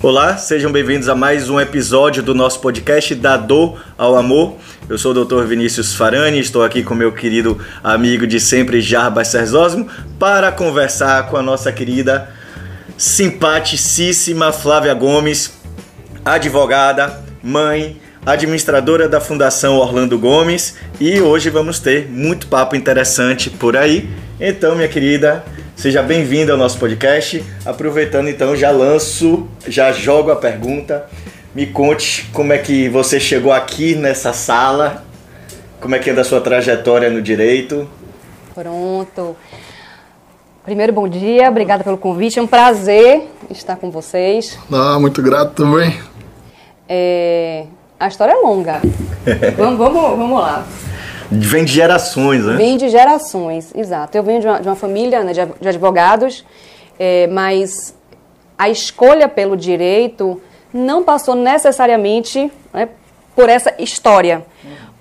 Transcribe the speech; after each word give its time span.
Olá, 0.00 0.36
sejam 0.36 0.70
bem-vindos 0.70 1.08
a 1.08 1.14
mais 1.16 1.50
um 1.50 1.58
episódio 1.58 2.22
do 2.22 2.32
nosso 2.32 2.60
podcast 2.60 3.12
Da 3.16 3.36
Dor 3.36 3.84
ao 3.98 4.14
Amor. 4.14 4.56
Eu 4.88 4.96
sou 4.96 5.10
o 5.10 5.24
Dr. 5.24 5.42
Vinícius 5.42 5.92
Farani, 5.92 6.38
estou 6.38 6.62
aqui 6.62 6.84
com 6.84 6.94
meu 6.94 7.10
querido 7.10 7.60
amigo 7.82 8.24
de 8.24 8.38
sempre, 8.38 8.80
Jarbas 8.80 9.26
Serzósimo, 9.26 9.88
para 10.16 10.52
conversar 10.52 11.28
com 11.28 11.36
a 11.36 11.42
nossa 11.42 11.72
querida, 11.72 12.32
simpaticíssima 12.96 14.52
Flávia 14.52 14.94
Gomes, 14.94 15.58
advogada, 16.24 17.20
mãe, 17.42 18.00
administradora 18.24 19.08
da 19.08 19.20
Fundação 19.20 19.76
Orlando 19.76 20.18
Gomes 20.18 20.76
e 21.00 21.20
hoje 21.20 21.50
vamos 21.50 21.78
ter 21.78 22.08
muito 22.08 22.46
papo 22.46 22.76
interessante 22.76 23.50
por 23.50 23.76
aí. 23.76 24.08
Então, 24.40 24.74
minha 24.74 24.88
querida, 24.88 25.44
Seja 25.78 26.02
bem-vindo 26.02 26.50
ao 26.50 26.58
nosso 26.58 26.76
podcast. 26.76 27.44
Aproveitando 27.64 28.28
então, 28.28 28.56
já 28.56 28.72
lanço, 28.72 29.46
já 29.64 29.92
jogo 29.92 30.32
a 30.32 30.34
pergunta. 30.34 31.08
Me 31.54 31.66
conte 31.66 32.28
como 32.32 32.52
é 32.52 32.58
que 32.58 32.88
você 32.88 33.20
chegou 33.20 33.52
aqui 33.52 33.94
nessa 33.94 34.32
sala, 34.32 35.04
como 35.80 35.94
é 35.94 36.00
que 36.00 36.10
anda 36.10 36.22
a 36.22 36.24
sua 36.24 36.40
trajetória 36.40 37.08
no 37.08 37.22
direito. 37.22 37.88
Pronto. 38.52 39.36
Primeiro, 40.64 40.92
bom 40.92 41.06
dia, 41.06 41.48
obrigada 41.48 41.84
pelo 41.84 41.96
convite, 41.96 42.40
é 42.40 42.42
um 42.42 42.48
prazer 42.48 43.28
estar 43.48 43.76
com 43.76 43.88
vocês. 43.88 44.58
Ah, 44.72 44.98
muito 44.98 45.22
grato 45.22 45.52
também. 45.52 45.96
É... 46.88 47.66
A 47.98 48.08
história 48.08 48.32
é 48.32 48.36
longa. 48.36 48.80
vamos, 49.56 49.78
vamos, 49.78 50.18
vamos 50.18 50.38
lá. 50.38 50.64
Vem 51.30 51.64
de 51.64 51.72
gerações, 51.72 52.44
né? 52.44 52.56
Vem 52.56 52.76
de 52.76 52.88
gerações, 52.88 53.74
exato. 53.74 54.16
Eu 54.16 54.22
venho 54.22 54.40
de 54.40 54.46
uma, 54.46 54.60
de 54.60 54.68
uma 54.68 54.76
família 54.76 55.22
né, 55.22 55.32
de, 55.32 55.68
advogados, 55.68 56.44
é, 56.98 57.26
mas 57.26 57.94
a 58.56 58.68
escolha 58.68 59.28
pelo 59.28 59.56
direito 59.56 60.40
não 60.72 61.04
passou 61.04 61.34
necessariamente 61.34 62.50
né, 62.72 62.88
por 63.34 63.48
essa 63.48 63.74
história, 63.78 64.44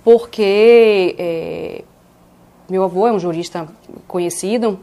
porque 0.03 1.16
é, 1.17 1.83
meu 2.69 2.83
avô 2.83 3.08
é 3.08 3.11
um 3.11 3.19
jurista 3.19 3.67
conhecido, 4.08 4.80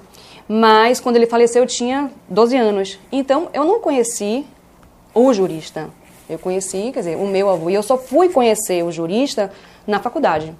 mas 0.48 0.98
quando 0.98 1.16
ele 1.16 1.27
faleceu 1.27 1.62
eu 1.62 1.66
tinha 1.66 2.10
12 2.28 2.56
anos. 2.56 2.98
Então 3.12 3.48
eu 3.53 3.64
não 3.64 3.81
conheci 3.81 4.47
o 5.12 5.33
jurista. 5.33 5.91
Eu 6.28 6.39
conheci, 6.39 6.91
quer 6.92 7.00
dizer, 7.00 7.17
o 7.17 7.27
meu 7.27 7.50
avô. 7.50 7.69
E 7.69 7.75
eu 7.75 7.83
só 7.83 7.98
fui 7.98 8.28
conhecer 8.28 8.83
o 8.83 8.91
jurista 8.91 9.50
na 9.86 10.00
faculdade. 10.00 10.55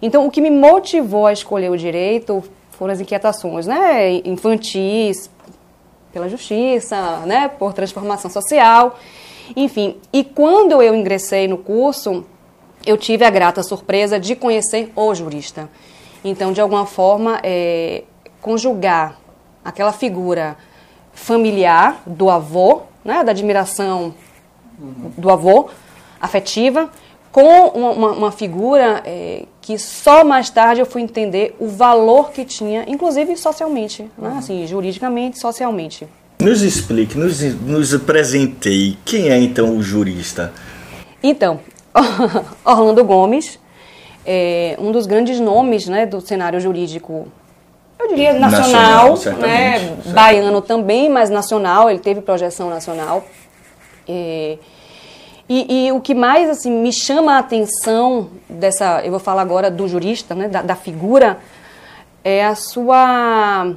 Então, 0.00 0.26
o 0.26 0.30
que 0.30 0.40
me 0.40 0.50
motivou 0.50 1.26
a 1.26 1.32
escolher 1.32 1.70
o 1.70 1.76
direito 1.76 2.42
foram 2.70 2.92
as 2.92 3.00
inquietações 3.00 3.66
né, 3.66 4.14
infantis, 4.24 5.30
pela 6.12 6.28
justiça, 6.28 7.18
né, 7.26 7.48
por 7.48 7.72
transformação 7.72 8.30
social, 8.30 8.98
enfim. 9.56 9.96
E 10.12 10.24
quando 10.24 10.82
eu 10.82 10.94
ingressei 10.94 11.48
no 11.48 11.56
curso, 11.56 12.24
eu 12.84 12.96
tive 12.96 13.24
a 13.24 13.30
grata 13.30 13.62
surpresa 13.62 14.18
de 14.18 14.34
conhecer 14.34 14.92
o 14.94 15.14
jurista. 15.14 15.68
Então, 16.24 16.52
de 16.52 16.60
alguma 16.60 16.86
forma, 16.86 17.40
é, 17.42 18.04
conjugar 18.40 19.18
aquela 19.64 19.92
figura 19.92 20.56
familiar 21.12 22.02
do 22.06 22.30
avô, 22.30 22.82
né, 23.04 23.22
da 23.24 23.32
admiração 23.32 24.14
do 25.16 25.30
avô, 25.30 25.68
afetiva, 26.20 26.90
com 27.30 27.68
uma, 27.68 28.10
uma, 28.12 28.32
figura 28.32 29.02
é, 29.06 29.44
que 29.60 29.78
só 29.78 30.22
mais 30.22 30.50
tarde 30.50 30.80
eu 30.80 30.86
fui 30.86 31.00
entender 31.00 31.56
o 31.58 31.66
valor 31.66 32.30
que 32.30 32.44
tinha, 32.44 32.84
inclusive 32.86 33.36
socialmente, 33.36 34.02
né? 34.18 34.30
uhum. 34.30 34.38
assim, 34.38 34.66
juridicamente, 34.66 35.38
socialmente. 35.38 36.06
Nos 36.40 36.60
explique, 36.60 37.16
nos, 37.16 37.40
nos 37.62 37.94
apresentei. 37.94 38.98
Quem 39.04 39.30
é 39.30 39.38
então 39.38 39.76
o 39.76 39.82
jurista? 39.82 40.52
Então, 41.22 41.60
Orlando 42.64 43.02
Gomes, 43.04 43.58
é 44.26 44.76
um 44.78 44.92
dos 44.92 45.06
grandes 45.06 45.40
nomes 45.40 45.88
né, 45.88 46.04
do 46.04 46.20
cenário 46.20 46.60
jurídico, 46.60 47.28
eu 47.98 48.08
diria 48.08 48.32
nacional, 48.32 49.10
nacional 49.10 49.38
né, 49.38 49.96
baiano 50.12 50.60
também, 50.60 51.08
mas 51.08 51.30
nacional, 51.30 51.88
ele 51.88 52.00
teve 52.00 52.20
projeção 52.20 52.68
nacional. 52.68 53.24
É, 54.08 54.58
e, 55.60 55.86
e, 55.86 55.92
o 55.92 56.00
que 56.00 56.14
mais 56.14 56.48
assim 56.48 56.70
me 56.70 56.92
chama 56.92 57.34
a 57.34 57.38
atenção 57.38 58.30
dessa, 58.48 59.02
eu 59.04 59.10
vou 59.10 59.20
falar 59.20 59.42
agora 59.42 59.70
do 59.70 59.86
jurista, 59.86 60.34
né, 60.34 60.48
da, 60.48 60.62
da 60.62 60.74
figura, 60.74 61.38
é 62.24 62.44
a 62.44 62.54
sua 62.54 63.74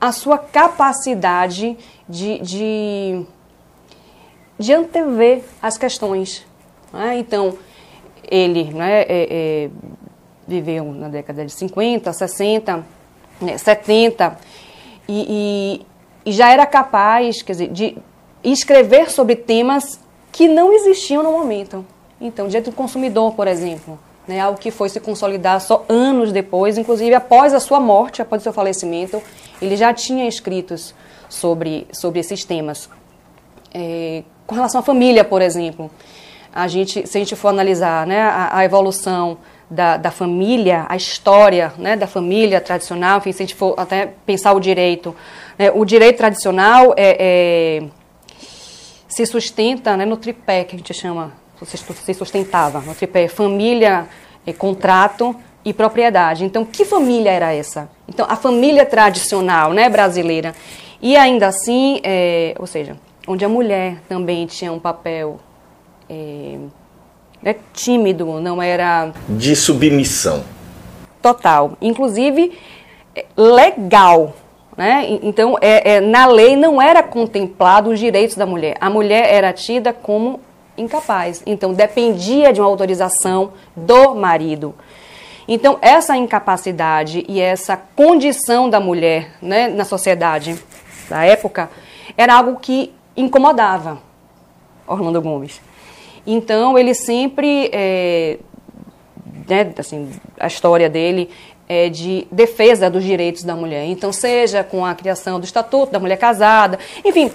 a 0.00 0.12
sua 0.12 0.38
capacidade 0.38 1.76
de, 2.08 2.38
de, 2.38 3.26
de 4.58 4.72
antever 4.72 5.42
as 5.60 5.76
questões. 5.76 6.46
Né? 6.92 7.18
Então, 7.18 7.58
ele 8.30 8.64
né, 8.72 9.02
é, 9.02 9.06
é, 9.08 9.70
viveu 10.46 10.84
na 10.92 11.08
década 11.08 11.44
de 11.44 11.52
50, 11.52 12.12
60, 12.12 12.86
né, 13.40 13.58
70, 13.58 14.38
e, 15.08 15.82
e, 16.24 16.30
e 16.30 16.32
já 16.32 16.52
era 16.52 16.66
capaz 16.66 17.42
quer 17.42 17.52
dizer, 17.52 17.68
de 17.72 17.96
escrever 18.44 19.10
sobre 19.10 19.34
temas 19.34 19.98
que 20.38 20.46
não 20.46 20.72
existiam 20.72 21.20
no 21.20 21.32
momento. 21.32 21.84
Então, 22.20 22.46
direito 22.46 22.70
do 22.70 22.76
consumidor, 22.76 23.34
por 23.34 23.48
exemplo, 23.48 23.98
né, 24.24 24.38
algo 24.38 24.56
que 24.56 24.70
foi 24.70 24.88
se 24.88 25.00
consolidar 25.00 25.60
só 25.60 25.84
anos 25.88 26.30
depois, 26.30 26.78
inclusive 26.78 27.12
após 27.12 27.52
a 27.52 27.58
sua 27.58 27.80
morte, 27.80 28.22
após 28.22 28.42
o 28.42 28.44
seu 28.44 28.52
falecimento, 28.52 29.20
ele 29.60 29.76
já 29.76 29.92
tinha 29.92 30.28
escritos 30.28 30.94
sobre, 31.28 31.88
sobre 31.92 32.20
esses 32.20 32.44
temas. 32.44 32.88
É, 33.74 34.22
com 34.46 34.54
relação 34.54 34.78
à 34.78 34.82
família, 34.84 35.24
por 35.24 35.42
exemplo, 35.42 35.90
a 36.54 36.68
gente, 36.68 37.04
se 37.04 37.18
a 37.18 37.20
gente 37.20 37.34
for 37.34 37.48
analisar 37.48 38.06
né, 38.06 38.20
a, 38.20 38.58
a 38.58 38.64
evolução 38.64 39.38
da, 39.68 39.96
da, 39.96 40.12
família, 40.12 40.86
a 40.88 40.94
história 40.94 41.72
né, 41.76 41.96
da 41.96 42.06
família 42.06 42.60
tradicional, 42.60 43.18
enfim, 43.18 43.32
se 43.32 43.42
a 43.42 43.44
gente 43.44 43.56
for 43.56 43.74
até 43.76 44.14
pensar 44.24 44.52
o 44.52 44.60
direito, 44.60 45.16
né, 45.58 45.72
o 45.74 45.84
direito 45.84 46.18
tradicional 46.18 46.94
é, 46.96 47.16
é 47.82 47.97
se 49.08 49.24
sustenta 49.26 49.96
né, 49.96 50.04
no 50.04 50.16
tripé 50.16 50.64
que 50.64 50.76
a 50.76 50.78
gente 50.78 50.92
chama, 50.92 51.32
se 51.64 52.14
sustentava, 52.14 52.80
no 52.80 52.94
tripé 52.94 53.26
família, 53.26 54.06
eh, 54.46 54.52
contrato 54.52 55.34
e 55.64 55.72
propriedade. 55.72 56.44
Então, 56.44 56.64
que 56.64 56.84
família 56.84 57.30
era 57.30 57.52
essa? 57.52 57.90
Então, 58.06 58.26
a 58.28 58.36
família 58.36 58.84
tradicional 58.86 59.72
né, 59.72 59.88
brasileira. 59.88 60.54
E 61.00 61.16
ainda 61.16 61.46
assim, 61.46 62.00
é, 62.04 62.54
ou 62.58 62.66
seja, 62.66 62.96
onde 63.26 63.44
a 63.44 63.48
mulher 63.48 64.00
também 64.08 64.46
tinha 64.46 64.72
um 64.72 64.78
papel 64.78 65.38
é, 66.08 66.58
né, 67.42 67.56
tímido, 67.72 68.40
não 68.40 68.62
era. 68.62 69.12
De 69.28 69.54
submissão. 69.56 70.44
Total. 71.22 71.76
Inclusive, 71.80 72.56
legal. 73.36 74.34
Né? 74.78 75.18
Então, 75.24 75.58
é, 75.60 75.94
é, 75.94 76.00
na 76.00 76.26
lei 76.26 76.54
não 76.54 76.80
era 76.80 77.02
contemplado 77.02 77.90
os 77.90 77.98
direitos 77.98 78.36
da 78.36 78.46
mulher. 78.46 78.76
A 78.80 78.88
mulher 78.88 79.26
era 79.34 79.52
tida 79.52 79.92
como 79.92 80.38
incapaz. 80.76 81.42
Então, 81.44 81.74
dependia 81.74 82.52
de 82.52 82.60
uma 82.60 82.68
autorização 82.68 83.54
do 83.74 84.14
marido. 84.14 84.72
Então, 85.48 85.78
essa 85.82 86.16
incapacidade 86.16 87.24
e 87.28 87.40
essa 87.40 87.76
condição 87.76 88.70
da 88.70 88.78
mulher 88.78 89.32
né, 89.42 89.66
na 89.66 89.84
sociedade 89.84 90.56
da 91.10 91.24
época 91.24 91.68
era 92.16 92.36
algo 92.36 92.60
que 92.60 92.94
incomodava 93.16 93.98
Orlando 94.86 95.20
Gomes. 95.20 95.60
Então, 96.24 96.78
ele 96.78 96.94
sempre, 96.94 97.68
é, 97.72 98.38
né, 99.48 99.72
assim, 99.76 100.08
a 100.38 100.46
história 100.46 100.88
dele 100.88 101.30
é, 101.68 101.88
de 101.88 102.26
defesa 102.32 102.88
dos 102.88 103.04
direitos 103.04 103.44
da 103.44 103.54
mulher. 103.54 103.84
Então, 103.84 104.12
seja 104.12 104.64
com 104.64 104.84
a 104.84 104.94
criação 104.94 105.38
do 105.38 105.44
Estatuto 105.44 105.92
da 105.92 106.00
Mulher 106.00 106.16
Casada, 106.16 106.78
enfim, 107.04 107.30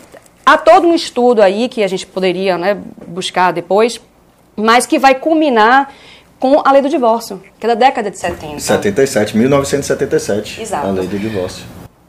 há 0.46 0.58
todo 0.58 0.88
um 0.88 0.96
estudo 0.96 1.42
aí 1.42 1.70
que 1.70 1.84
a 1.84 1.88
gente 1.88 2.08
poderia 2.08 2.58
né, 2.58 2.78
buscar 3.08 3.52
depois, 3.52 4.02
mas 4.56 4.86
que 4.86 4.98
vai 4.98 5.16
culminar 5.16 5.94
com 6.40 6.62
a 6.66 6.72
lei 6.72 6.82
do 6.82 6.90
divórcio, 6.90 7.42
que 7.60 7.66
é 7.66 7.70
da 7.70 7.76
década 7.76 8.12
de 8.12 8.18
70. 8.18 8.60
77, 8.60 9.38
1977. 9.38 10.62
Exato. 10.62 10.88
A 10.88 10.92
lei 10.92 11.08
do 11.08 11.18
divórcio. 11.18 11.64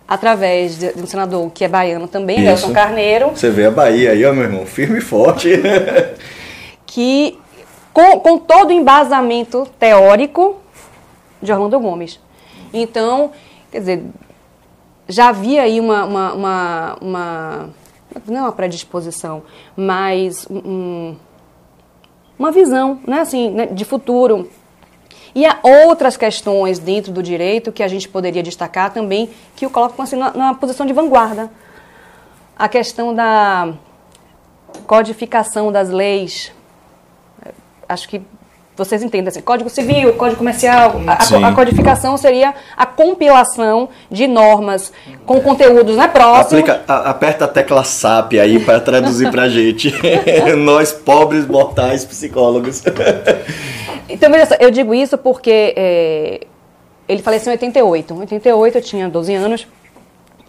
Através 0.09 0.79
de, 0.79 0.93
de 0.93 1.03
um 1.03 1.07
senador 1.07 1.51
que 1.53 1.65
é 1.65 1.69
baiano 1.69 2.09
também, 2.09 2.39
Isso. 2.39 2.47
Nelson 2.47 2.73
Carneiro. 2.73 3.31
Você 3.31 3.49
vê 3.51 3.67
a 3.67 3.71
Bahia 3.71 4.11
aí, 4.11 4.25
ó, 4.25 4.33
meu 4.33 4.45
irmão, 4.45 4.67
firme 4.67 4.99
e 4.99 5.01
forte. 5.01 5.51
que, 6.85 7.39
com, 7.93 8.19
com 8.19 8.39
todo 8.39 8.71
o 8.71 8.73
embasamento 8.73 9.67
teórico, 9.79 10.61
de 11.45 11.53
Orlando 11.53 11.79
Gomes. 11.79 12.19
Então, 12.73 13.31
quer 13.71 13.79
dizer, 13.81 14.05
já 15.09 15.29
havia 15.29 15.63
aí 15.63 15.79
uma, 15.81 16.05
uma, 16.05 16.33
uma, 16.33 16.99
uma 17.01 17.71
não 18.27 18.37
é 18.37 18.41
uma 18.43 18.53
predisposição, 18.53 19.43
mas 19.77 20.47
um, 20.51 21.15
uma 22.39 22.51
visão, 22.51 23.01
né, 23.07 23.21
assim, 23.21 23.51
né, 23.51 23.67
de 23.67 23.85
futuro. 23.85 24.51
E 25.35 25.45
há 25.45 25.59
outras 25.63 26.17
questões 26.17 26.79
dentro 26.79 27.13
do 27.13 27.23
direito 27.23 27.73
que 27.73 27.83
a 27.83 27.89
gente 27.89 28.09
poderia 28.09 28.43
destacar 28.43 28.93
também, 28.93 29.31
que 29.57 29.67
o 29.67 29.71
colocam 29.71 30.03
assim, 30.03 30.17
numa 30.17 30.55
posição 30.55 30.87
de 30.87 30.93
vanguarda. 30.93 31.51
A 32.57 32.69
questão 32.69 33.13
da 33.13 33.75
codificação 34.87 35.73
das 35.73 35.91
leis, 35.91 36.53
acho 37.89 38.09
que 38.09 38.23
vocês 38.77 39.03
entendem 39.03 39.29
assim, 39.29 39.41
Código 39.41 39.71
Civil, 39.71 40.15
Código 40.15 40.39
Comercial, 40.39 41.01
a, 41.07 41.49
a, 41.49 41.53
codificação 41.53 42.17
seria 42.17 42.55
a 42.77 42.85
compilação 42.85 43.89
de 44.11 44.27
normas 44.27 44.93
com 45.25 45.41
conteúdos 45.41 45.97
né, 45.97 46.09
próximos. 46.09 46.69
Aplica, 46.69 46.83
a, 46.89 47.11
aperta 47.11 47.45
a 47.45 47.49
tecla 47.49 47.85
SAP 47.85 48.35
aí 48.35 48.59
para 48.59 48.81
traduzir 48.81 49.31
para 49.31 49.43
a 49.43 49.49
gente. 49.49 49.95
Nós, 50.59 50.93
pobres 50.93 51.47
mortais 51.47 52.05
psicólogos. 52.05 52.83
então, 54.09 54.31
veja 54.31 54.47
só, 54.47 54.55
eu 54.59 54.71
digo 54.71 54.93
isso 54.93 55.17
porque 55.17 55.73
é, 55.77 56.41
ele 57.09 57.23
faleceu 57.23 57.53
em 57.53 57.55
88. 57.55 58.15
Em 58.15 58.21
88 58.21 58.79
eu 58.79 58.83
tinha 58.83 59.09
12 59.09 59.35
anos 59.35 59.67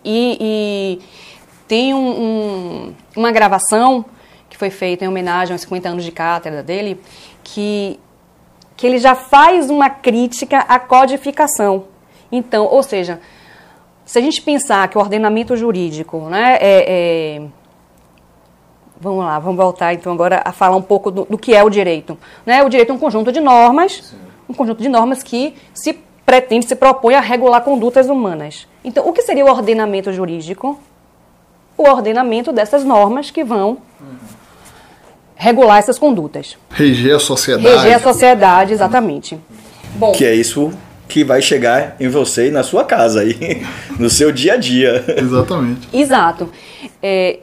e, 0.04 0.38
e 0.40 1.00
tem 1.68 1.94
um, 1.94 1.98
um, 1.98 2.94
uma 3.16 3.32
gravação 3.32 4.06
que 4.50 4.58
foi 4.58 4.70
feita 4.70 5.04
em 5.04 5.08
homenagem 5.08 5.54
aos 5.54 5.62
50 5.62 5.90
anos 5.90 6.04
de 6.04 6.12
cátedra 6.12 6.64
dele, 6.64 7.00
que 7.44 8.00
que 8.76 8.86
ele 8.86 8.98
já 8.98 9.16
faz 9.16 9.70
uma 9.70 9.90
crítica 9.90 10.60
à 10.60 10.80
codificação. 10.80 11.86
Então, 12.32 12.66
ou 12.66 12.84
seja, 12.84 13.20
se 14.06 14.20
a 14.20 14.22
gente 14.22 14.42
pensar 14.42 14.88
que 14.88 14.98
o 14.98 15.02
ordenamento 15.02 15.56
jurídico, 15.56 16.20
né, 16.30 16.58
é, 16.60 16.86
é, 16.88 17.42
vamos 19.00 19.24
lá, 19.24 19.40
vamos 19.40 19.58
voltar 19.58 19.94
então 19.94 20.12
agora 20.12 20.42
a 20.44 20.52
falar 20.52 20.76
um 20.76 20.82
pouco 20.82 21.10
do, 21.10 21.26
do 21.26 21.38
que 21.38 21.56
é 21.56 21.64
o 21.64 21.70
direito. 21.70 22.18
Né? 22.46 22.64
O 22.64 22.70
direito 22.70 22.92
é 22.92 22.94
um 22.94 23.00
conjunto 23.00 23.32
de 23.32 23.40
normas, 23.40 24.02
Sim. 24.04 24.18
um 24.50 24.54
conjunto 24.54 24.82
de 24.82 24.90
normas 24.90 25.24
que 25.24 25.56
se 25.74 25.94
pretende, 26.26 26.66
se 26.66 26.76
propõe 26.76 27.16
a 27.16 27.22
regular 27.22 27.62
condutas 27.62 28.10
humanas. 28.10 28.68
Então, 28.84 29.08
o 29.08 29.14
que 29.14 29.22
seria 29.22 29.46
o 29.46 29.50
ordenamento 29.50 30.12
jurídico? 30.12 30.80
O 31.78 31.84
ordenamento 31.84 32.52
dessas 32.52 32.84
normas 32.84 33.32
que 33.32 33.44
vão 33.44 33.78
uhum 34.00 34.45
regular 35.36 35.78
essas 35.78 36.00
condutas. 36.00 36.58
Reger 36.70 37.16
a 37.16 37.20
sociedade. 37.20 37.76
Reger 37.76 37.96
a 37.96 38.00
sociedade, 38.00 38.74
exatamente. 38.74 39.38
Bom, 39.96 40.12
que 40.12 40.26
é 40.26 40.34
isso 40.34 40.72
que 41.08 41.24
vai 41.24 41.42
chegar 41.42 41.96
em 42.00 42.08
você 42.08 42.48
e 42.48 42.52
na 42.52 42.64
sua 42.64 42.84
casa 42.84 43.22
aí, 43.22 43.66
no 44.00 44.10
seu 44.10 44.32
dia 44.32 44.54
a 44.54 44.58
dia. 44.58 45.04
Exatamente. 45.18 45.88
Exato. 45.94 46.50
É, 47.02 47.40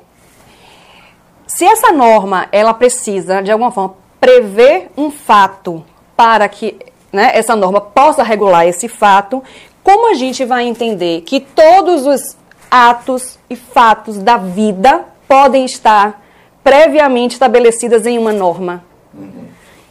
se 1.47 1.65
essa 1.65 1.93
norma 1.93 2.49
ela 2.51 2.75
precisa 2.75 3.41
de 3.43 3.51
alguma 3.51 3.71
forma 3.71 3.95
prever 4.21 4.89
um 4.97 5.11
fato 5.11 5.85
para 6.17 6.49
que 6.49 6.77
né, 7.13 7.31
essa 7.35 7.55
norma 7.55 7.81
possa 7.81 8.23
regular 8.23 8.67
esse 8.67 8.89
fato, 8.89 9.43
como 9.83 10.11
a 10.11 10.15
gente 10.15 10.45
vai 10.45 10.65
entender 10.65 11.23
que 11.23 11.41
todos 11.41 12.07
os 12.07 12.37
atos 12.71 13.39
e 13.51 13.57
fatos 13.57 14.19
da 14.19 14.37
vida 14.39 15.05
podem 15.29 15.65
estar 15.65 16.22
previamente 16.63 17.33
estabelecidas 17.33 18.07
em 18.07 18.19
uma 18.19 18.33
norma. 18.33 18.85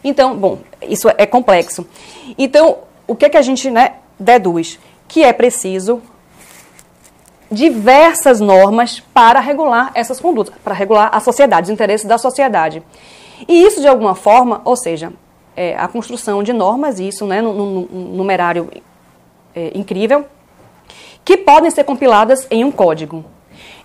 Então, 0.03 0.35
bom, 0.35 0.59
isso 0.81 1.09
é 1.17 1.25
complexo. 1.25 1.85
Então, 2.37 2.79
o 3.07 3.15
que, 3.15 3.25
é 3.25 3.29
que 3.29 3.37
a 3.37 3.41
gente 3.41 3.69
né, 3.69 3.95
deduz? 4.19 4.79
Que 5.07 5.23
é 5.23 5.33
preciso 5.33 6.01
diversas 7.51 8.39
normas 8.39 9.01
para 9.13 9.39
regular 9.41 9.91
essas 9.93 10.19
condutas, 10.19 10.53
para 10.63 10.73
regular 10.73 11.09
a 11.11 11.19
sociedade, 11.19 11.65
os 11.65 11.69
interesses 11.69 12.07
da 12.07 12.17
sociedade. 12.17 12.81
E 13.47 13.63
isso, 13.63 13.81
de 13.81 13.87
alguma 13.87 14.15
forma, 14.15 14.61
ou 14.63 14.77
seja, 14.77 15.11
é, 15.55 15.75
a 15.75 15.87
construção 15.87 16.41
de 16.41 16.53
normas, 16.53 16.99
isso 16.99 17.25
né, 17.25 17.41
num, 17.41 17.53
num 17.53 17.87
numerário 18.15 18.69
é, 19.53 19.71
incrível, 19.75 20.25
que 21.25 21.37
podem 21.37 21.69
ser 21.69 21.83
compiladas 21.83 22.47
em 22.49 22.63
um 22.63 22.71
código. 22.71 23.25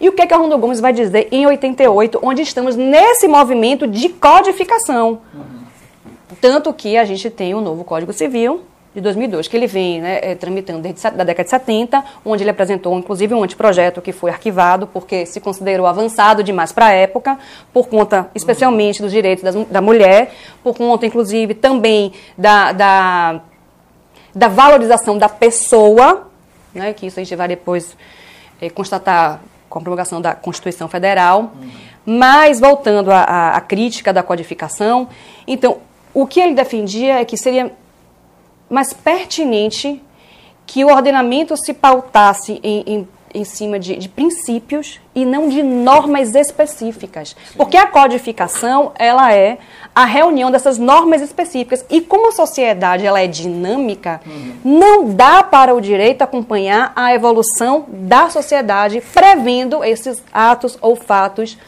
E 0.01 0.09
o 0.09 0.13
que, 0.13 0.23
é 0.23 0.27
que 0.27 0.35
a 0.35 0.37
Rondo 0.37 0.59
Gomes 0.59 0.81
vai 0.81 0.93
dizer 0.93 1.29
em 1.31 1.47
88, 1.47 2.19
onde 2.23 2.43
estamos 2.43 2.77
nesse 2.77 3.27
movimento 3.27 3.87
de 3.87 4.09
codificação? 4.09 5.21
Tanto 6.41 6.73
que 6.73 6.97
a 6.97 7.05
gente 7.05 7.31
tem 7.31 7.55
o 7.55 7.61
novo 7.61 7.83
Código 7.85 8.13
Civil 8.13 8.61
de 8.95 9.01
2002, 9.03 9.47
que 9.47 9.57
ele 9.57 9.67
vem 9.67 10.01
né, 10.01 10.21
é, 10.23 10.35
tramitando 10.35 10.81
desde 10.81 11.07
a 11.07 11.11
década 11.11 11.45
de 11.45 11.51
70, 11.51 12.03
onde 12.25 12.43
ele 12.43 12.51
apresentou 12.51 12.99
inclusive 12.99 13.35
um 13.35 13.43
anteprojeto 13.43 14.01
que 14.01 14.11
foi 14.11 14.31
arquivado 14.31 14.87
porque 14.87 15.27
se 15.27 15.39
considerou 15.39 15.87
avançado 15.87 16.43
demais 16.43 16.73
para 16.73 16.87
a 16.87 16.93
época, 16.93 17.39
por 17.75 17.89
conta 17.89 18.31
especialmente 18.35 19.03
dos 19.03 19.13
direitos 19.13 19.45
da 19.67 19.83
mulher, 19.83 20.33
por 20.63 20.75
conta 20.75 21.05
inclusive 21.05 21.53
também 21.53 22.11
da, 22.39 22.73
da, 22.73 23.41
da 24.35 24.49
valorização 24.49 25.19
da 25.19 25.29
pessoa, 25.29 26.29
né, 26.75 26.95
que 26.95 27.07
isso 27.07 27.21
a 27.21 27.23
gente 27.23 27.37
vai 27.37 27.49
depois 27.49 27.95
é, 28.61 28.71
constatar 28.71 29.43
com 29.69 29.79
a 29.79 29.83
promulgação 29.83 30.21
da 30.21 30.35
Constituição 30.35 30.89
Federal. 30.89 31.53
Uhum. 31.55 31.71
Mas, 32.07 32.61
voltando 32.61 33.11
à, 33.11 33.57
à 33.57 33.61
crítica 33.61 34.13
da 34.13 34.23
codificação, 34.23 35.09
então, 35.47 35.79
o 36.15 36.27
que 36.27 36.41
ele 36.41 36.55
defendia 36.55 37.21
é 37.21 37.25
que 37.25 37.37
seria 37.37 37.73
mais 38.71 38.93
pertinente 38.93 40.03
que 40.67 40.85
o 40.85 40.89
ordenamento 40.89 41.57
se 41.57 41.73
pautasse 41.73 42.61
em, 42.63 42.83
em 42.87 43.09
em 43.37 43.45
cima 43.45 43.79
de, 43.79 43.97
de, 43.97 44.09
princípios 44.09 44.99
e 45.15 45.25
não 45.27 45.49
de 45.49 45.63
normas 45.63 46.35
específicas. 46.35 47.31
Sim. 47.31 47.59
Porque 47.59 47.77
a 47.77 47.87
codificação, 47.87 48.93
ela 48.99 49.33
é 49.35 49.59
a 49.95 50.07
reunião 50.07 50.51
dessas 50.51 50.79
normas 50.79 51.21
específicas. 51.21 51.85
E 51.91 52.01
como 52.01 52.29
a 52.29 52.33
sociedade 52.33 53.05
ela 53.05 53.21
é 53.21 53.27
dinâmica, 53.27 54.23
uhum. 54.27 54.53
não 54.65 55.11
dá 55.11 55.43
para 55.43 55.75
o 55.75 55.81
direito 55.81 56.23
acompanhar 56.23 56.93
a 56.97 57.15
evolução 57.15 57.85
da 57.89 58.31
sociedade 58.31 59.03
prevendo 59.13 59.85
esses 59.85 60.23
atos 60.33 60.79
ou 60.81 60.97
fatos 60.97 61.59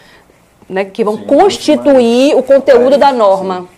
né, 0.68 0.86
que 0.86 1.04
vão 1.04 1.18
Sim, 1.18 1.24
constituir 1.24 2.34
o 2.34 2.42
conteúdo 2.42 2.96
da 2.96 3.12
norma. 3.12 3.60
Sim. 3.60 3.77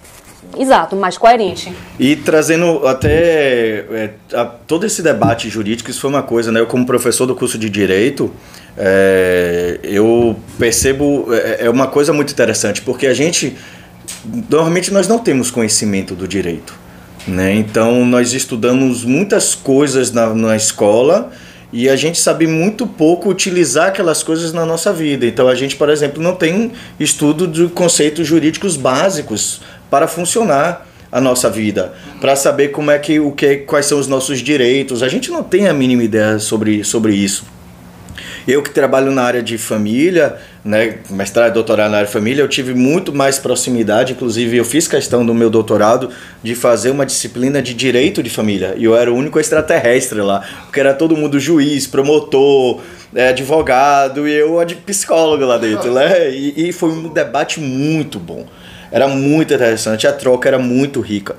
Exato, 0.58 0.96
mais 0.96 1.16
coerente. 1.16 1.72
E 1.98 2.16
trazendo 2.16 2.86
até 2.86 3.84
é, 3.90 4.10
a, 4.34 4.44
todo 4.44 4.84
esse 4.84 5.02
debate 5.02 5.48
jurídico, 5.48 5.90
isso 5.90 6.00
foi 6.00 6.10
uma 6.10 6.22
coisa, 6.22 6.50
né? 6.50 6.60
Eu, 6.60 6.66
como 6.66 6.84
professor 6.84 7.26
do 7.26 7.34
curso 7.34 7.56
de 7.56 7.70
Direito, 7.70 8.32
é, 8.76 9.78
eu 9.82 10.36
percebo, 10.58 11.32
é, 11.32 11.66
é 11.66 11.70
uma 11.70 11.86
coisa 11.86 12.12
muito 12.12 12.32
interessante, 12.32 12.82
porque 12.82 13.06
a 13.06 13.14
gente, 13.14 13.56
normalmente 14.48 14.92
nós 14.92 15.06
não 15.06 15.18
temos 15.18 15.50
conhecimento 15.50 16.14
do 16.14 16.26
direito, 16.26 16.74
né? 17.26 17.54
Então, 17.54 18.04
nós 18.04 18.32
estudamos 18.32 19.04
muitas 19.04 19.54
coisas 19.54 20.10
na, 20.10 20.34
na 20.34 20.56
escola, 20.56 21.30
e 21.72 21.88
a 21.88 21.96
gente 21.96 22.18
sabe 22.18 22.46
muito 22.46 22.86
pouco 22.86 23.28
utilizar 23.28 23.88
aquelas 23.88 24.22
coisas 24.22 24.52
na 24.52 24.66
nossa 24.66 24.92
vida. 24.92 25.26
Então 25.26 25.48
a 25.48 25.54
gente, 25.54 25.76
por 25.76 25.88
exemplo, 25.88 26.22
não 26.22 26.34
tem 26.34 26.72
estudo 26.98 27.46
de 27.46 27.68
conceitos 27.68 28.26
jurídicos 28.26 28.76
básicos 28.76 29.60
para 29.88 30.08
funcionar 30.08 30.86
a 31.12 31.20
nossa 31.20 31.50
vida, 31.50 31.92
para 32.20 32.36
saber 32.36 32.68
como 32.68 32.90
é 32.90 32.98
que 32.98 33.18
o 33.18 33.32
que 33.32 33.58
quais 33.58 33.86
são 33.86 33.98
os 33.98 34.06
nossos 34.06 34.40
direitos. 34.40 35.02
A 35.02 35.08
gente 35.08 35.30
não 35.30 35.42
tem 35.42 35.66
a 35.66 35.74
mínima 35.74 36.04
ideia 36.04 36.38
sobre, 36.38 36.84
sobre 36.84 37.14
isso. 37.14 37.44
Eu 38.50 38.64
que 38.64 38.70
trabalho 38.70 39.12
na 39.12 39.22
área 39.22 39.40
de 39.40 39.56
família, 39.56 40.36
né, 40.64 40.96
mestrado 41.08 41.52
e 41.52 41.54
doutorado 41.54 41.88
na 41.88 41.98
área 41.98 42.06
de 42.08 42.12
família, 42.12 42.42
eu 42.42 42.48
tive 42.48 42.74
muito 42.74 43.14
mais 43.14 43.38
proximidade, 43.38 44.12
inclusive 44.12 44.56
eu 44.56 44.64
fiz 44.64 44.88
questão 44.88 45.24
do 45.24 45.32
meu 45.32 45.48
doutorado 45.48 46.10
de 46.42 46.56
fazer 46.56 46.90
uma 46.90 47.06
disciplina 47.06 47.62
de 47.62 47.72
direito 47.72 48.24
de 48.24 48.28
família. 48.28 48.74
E 48.76 48.82
eu 48.82 48.96
era 48.96 49.08
o 49.12 49.14
único 49.14 49.38
extraterrestre 49.38 50.20
lá, 50.20 50.44
porque 50.64 50.80
era 50.80 50.92
todo 50.92 51.16
mundo 51.16 51.38
juiz, 51.38 51.86
promotor, 51.86 52.80
é, 53.14 53.28
advogado 53.28 54.26
e 54.26 54.32
eu 54.32 54.64
de 54.64 54.74
psicólogo 54.74 55.44
lá 55.44 55.56
dentro, 55.56 55.94
né? 55.94 56.28
E, 56.30 56.70
e 56.70 56.72
foi 56.72 56.90
um 56.90 57.08
debate 57.08 57.60
muito 57.60 58.18
bom. 58.18 58.46
Era 58.90 59.06
muito 59.06 59.54
interessante, 59.54 60.08
a 60.08 60.12
troca 60.12 60.48
era 60.48 60.58
muito 60.58 61.00
rica. 61.00 61.36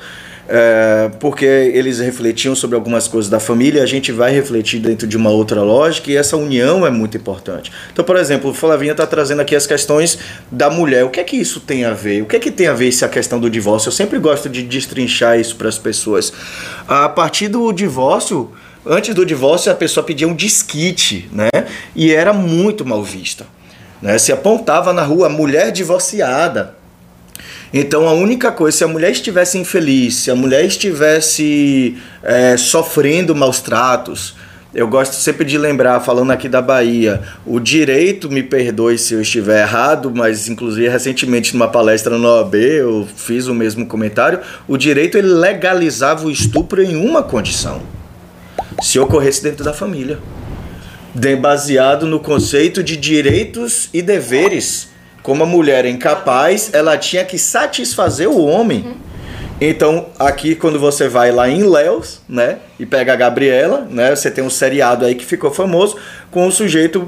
É, 0.47 1.09
porque 1.19 1.45
eles 1.45 1.99
refletiam 1.99 2.55
sobre 2.55 2.75
algumas 2.75 3.07
coisas 3.07 3.29
da 3.29 3.39
família, 3.39 3.83
a 3.83 3.85
gente 3.85 4.11
vai 4.11 4.33
refletir 4.33 4.79
dentro 4.79 5.07
de 5.07 5.15
uma 5.15 5.29
outra 5.29 5.61
lógica 5.61 6.11
e 6.11 6.17
essa 6.17 6.35
união 6.35 6.85
é 6.85 6.89
muito 6.89 7.15
importante. 7.15 7.71
Então, 7.91 8.03
por 8.03 8.17
exemplo, 8.17 8.51
o 8.51 8.53
Flavinha 8.53 8.91
está 8.91 9.05
trazendo 9.05 9.41
aqui 9.41 9.55
as 9.55 9.65
questões 9.65 10.17
da 10.51 10.69
mulher. 10.69 11.05
O 11.05 11.09
que 11.09 11.19
é 11.19 11.23
que 11.23 11.37
isso 11.37 11.59
tem 11.59 11.85
a 11.85 11.93
ver? 11.93 12.23
O 12.23 12.25
que 12.25 12.35
é 12.35 12.39
que 12.39 12.51
tem 12.51 12.67
a 12.67 12.73
ver 12.73 12.89
essa 12.89 13.07
questão 13.07 13.39
do 13.39 13.49
divórcio? 13.49 13.89
Eu 13.89 13.93
sempre 13.93 14.19
gosto 14.19 14.49
de 14.49 14.63
destrinchar 14.63 15.39
isso 15.39 15.55
para 15.55 15.69
as 15.69 15.77
pessoas. 15.77 16.33
A 16.87 17.07
partir 17.07 17.47
do 17.47 17.71
divórcio, 17.71 18.51
antes 18.85 19.13
do 19.13 19.25
divórcio, 19.25 19.71
a 19.71 19.75
pessoa 19.75 20.03
pedia 20.03 20.27
um 20.27 20.35
disquite, 20.35 21.29
né? 21.31 21.49
E 21.95 22.13
era 22.13 22.33
muito 22.33 22.85
mal 22.85 23.03
vista. 23.03 23.45
Né? 24.01 24.17
Se 24.17 24.31
apontava 24.31 24.91
na 24.91 25.03
rua 25.03 25.29
mulher 25.29 25.71
divorciada 25.71 26.80
então 27.73 28.07
a 28.07 28.13
única 28.13 28.51
coisa, 28.51 28.77
se 28.77 28.83
a 28.83 28.87
mulher 28.87 29.11
estivesse 29.11 29.57
infeliz, 29.57 30.15
se 30.15 30.31
a 30.31 30.35
mulher 30.35 30.65
estivesse 30.65 31.97
é, 32.21 32.57
sofrendo 32.57 33.33
maus 33.33 33.61
tratos, 33.61 34.35
eu 34.73 34.87
gosto 34.87 35.13
sempre 35.15 35.43
de 35.43 35.57
lembrar, 35.57 35.99
falando 35.99 36.31
aqui 36.31 36.47
da 36.47 36.61
Bahia, 36.61 37.21
o 37.45 37.59
direito, 37.59 38.29
me 38.29 38.41
perdoe 38.41 38.97
se 38.97 39.13
eu 39.13 39.21
estiver 39.21 39.63
errado, 39.63 40.11
mas 40.13 40.47
inclusive 40.47 40.87
recentemente 40.87 41.53
numa 41.53 41.67
palestra 41.67 42.17
no 42.17 42.25
OAB 42.25 42.55
eu 42.55 43.07
fiz 43.17 43.47
o 43.47 43.53
mesmo 43.53 43.85
comentário, 43.85 44.39
o 44.69 44.77
direito 44.77 45.17
ele 45.17 45.27
legalizava 45.27 46.25
o 46.25 46.31
estupro 46.31 46.81
em 46.81 46.95
uma 46.95 47.21
condição, 47.21 47.81
se 48.81 48.97
ocorresse 48.97 49.43
dentro 49.43 49.63
da 49.63 49.73
família, 49.73 50.19
baseado 51.41 52.05
no 52.05 52.21
conceito 52.21 52.81
de 52.81 52.95
direitos 52.95 53.89
e 53.93 54.01
deveres 54.01 54.90
como 55.23 55.43
a 55.43 55.45
mulher 55.45 55.85
é 55.85 55.89
incapaz, 55.89 56.69
ela 56.73 56.97
tinha 56.97 57.23
que 57.23 57.37
satisfazer 57.37 58.29
o 58.29 58.43
homem. 58.43 58.83
Uhum. 58.85 58.93
Então, 59.59 60.07
aqui 60.17 60.55
quando 60.55 60.79
você 60.79 61.07
vai 61.07 61.31
lá 61.31 61.47
em 61.47 61.63
Léus, 61.63 62.19
né, 62.27 62.57
e 62.79 62.85
pega 62.85 63.13
a 63.13 63.15
Gabriela, 63.15 63.87
né, 63.87 64.15
você 64.15 64.31
tem 64.31 64.43
um 64.43 64.49
seriado 64.49 65.05
aí 65.05 65.13
que 65.13 65.23
ficou 65.23 65.51
famoso 65.51 65.97
com 66.31 66.47
o 66.47 66.51
sujeito 66.51 67.07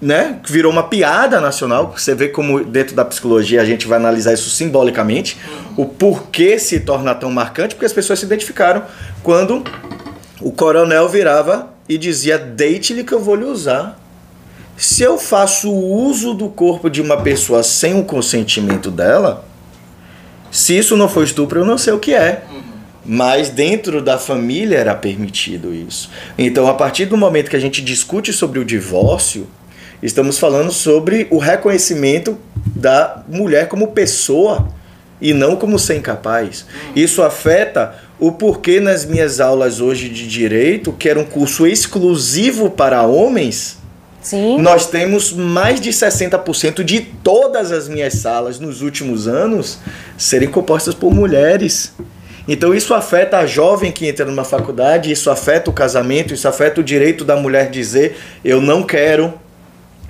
né, 0.00 0.40
que 0.42 0.50
virou 0.50 0.72
uma 0.72 0.84
piada 0.84 1.40
nacional. 1.40 1.92
Você 1.96 2.14
vê 2.14 2.28
como 2.28 2.64
dentro 2.64 2.94
da 2.94 3.04
psicologia 3.04 3.60
a 3.60 3.64
gente 3.64 3.86
vai 3.86 3.98
analisar 3.98 4.32
isso 4.32 4.48
simbolicamente, 4.48 5.36
o 5.76 5.84
porquê 5.84 6.58
se 6.58 6.80
torna 6.80 7.14
tão 7.14 7.30
marcante, 7.30 7.74
porque 7.74 7.86
as 7.86 7.92
pessoas 7.92 8.18
se 8.18 8.24
identificaram 8.24 8.84
quando 9.22 9.62
o 10.40 10.52
coronel 10.52 11.08
virava 11.08 11.70
e 11.88 11.98
dizia: 11.98 12.38
"Deite-lhe 12.38 13.04
que 13.04 13.12
eu 13.12 13.20
vou 13.20 13.34
lhe 13.34 13.44
usar". 13.44 13.97
Se 14.78 15.02
eu 15.02 15.18
faço 15.18 15.72
uso 15.72 16.32
do 16.32 16.48
corpo 16.48 16.88
de 16.88 17.02
uma 17.02 17.20
pessoa 17.20 17.64
sem 17.64 17.98
o 17.98 18.04
consentimento 18.04 18.92
dela, 18.92 19.44
se 20.52 20.78
isso 20.78 20.96
não 20.96 21.08
for 21.08 21.24
estupro, 21.24 21.58
eu 21.58 21.64
não 21.64 21.76
sei 21.76 21.92
o 21.92 21.98
que 21.98 22.14
é. 22.14 22.44
Mas 23.04 23.50
dentro 23.50 24.00
da 24.00 24.18
família 24.18 24.78
era 24.78 24.94
permitido 24.94 25.74
isso. 25.74 26.08
Então, 26.38 26.68
a 26.68 26.74
partir 26.74 27.06
do 27.06 27.16
momento 27.16 27.50
que 27.50 27.56
a 27.56 27.60
gente 27.60 27.82
discute 27.82 28.32
sobre 28.32 28.60
o 28.60 28.64
divórcio, 28.64 29.48
estamos 30.00 30.38
falando 30.38 30.70
sobre 30.70 31.26
o 31.28 31.38
reconhecimento 31.38 32.38
da 32.64 33.24
mulher 33.28 33.66
como 33.66 33.88
pessoa 33.88 34.68
e 35.20 35.34
não 35.34 35.56
como 35.56 35.76
ser 35.76 35.96
incapaz. 35.96 36.64
Isso 36.94 37.20
afeta 37.20 37.96
o 38.20 38.30
porquê 38.30 38.78
nas 38.78 39.04
minhas 39.04 39.40
aulas 39.40 39.80
hoje 39.80 40.08
de 40.08 40.28
direito, 40.28 40.92
que 40.92 41.08
era 41.08 41.18
um 41.18 41.24
curso 41.24 41.66
exclusivo 41.66 42.70
para 42.70 43.02
homens, 43.02 43.77
Sim. 44.28 44.58
Nós 44.60 44.84
temos 44.84 45.32
mais 45.32 45.80
de 45.80 45.88
60% 45.88 46.84
de 46.84 47.00
todas 47.00 47.72
as 47.72 47.88
minhas 47.88 48.12
salas 48.12 48.60
nos 48.60 48.82
últimos 48.82 49.26
anos 49.26 49.78
serem 50.18 50.50
compostas 50.50 50.94
por 50.94 51.14
mulheres. 51.14 51.94
Então 52.46 52.74
isso 52.74 52.92
afeta 52.92 53.38
a 53.38 53.46
jovem 53.46 53.90
que 53.90 54.06
entra 54.06 54.26
numa 54.26 54.44
faculdade, 54.44 55.10
isso 55.10 55.30
afeta 55.30 55.70
o 55.70 55.72
casamento, 55.72 56.34
isso 56.34 56.46
afeta 56.46 56.82
o 56.82 56.84
direito 56.84 57.24
da 57.24 57.36
mulher 57.36 57.70
dizer 57.70 58.18
eu 58.44 58.60
não 58.60 58.82
quero, 58.82 59.32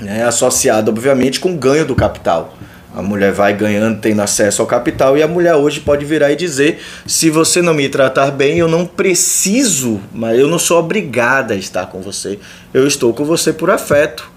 né, 0.00 0.24
associado 0.24 0.90
obviamente 0.90 1.38
com 1.38 1.52
o 1.52 1.56
ganho 1.56 1.84
do 1.84 1.94
capital. 1.94 2.56
A 2.96 3.02
mulher 3.02 3.32
vai 3.32 3.52
ganhando, 3.52 4.00
tendo 4.00 4.22
acesso 4.22 4.62
ao 4.62 4.66
capital, 4.66 5.16
e 5.16 5.22
a 5.22 5.28
mulher 5.28 5.54
hoje 5.54 5.80
pode 5.80 6.04
virar 6.04 6.32
e 6.32 6.36
dizer: 6.36 6.80
se 7.06 7.28
você 7.28 7.60
não 7.60 7.74
me 7.74 7.88
tratar 7.88 8.30
bem, 8.30 8.58
eu 8.58 8.68
não 8.68 8.86
preciso, 8.86 10.00
mas 10.12 10.38
eu 10.38 10.48
não 10.48 10.58
sou 10.58 10.78
obrigada 10.78 11.54
a 11.54 11.56
estar 11.56 11.86
com 11.86 12.00
você. 12.00 12.38
Eu 12.72 12.86
estou 12.86 13.12
com 13.12 13.24
você 13.24 13.52
por 13.52 13.70
afeto. 13.70 14.30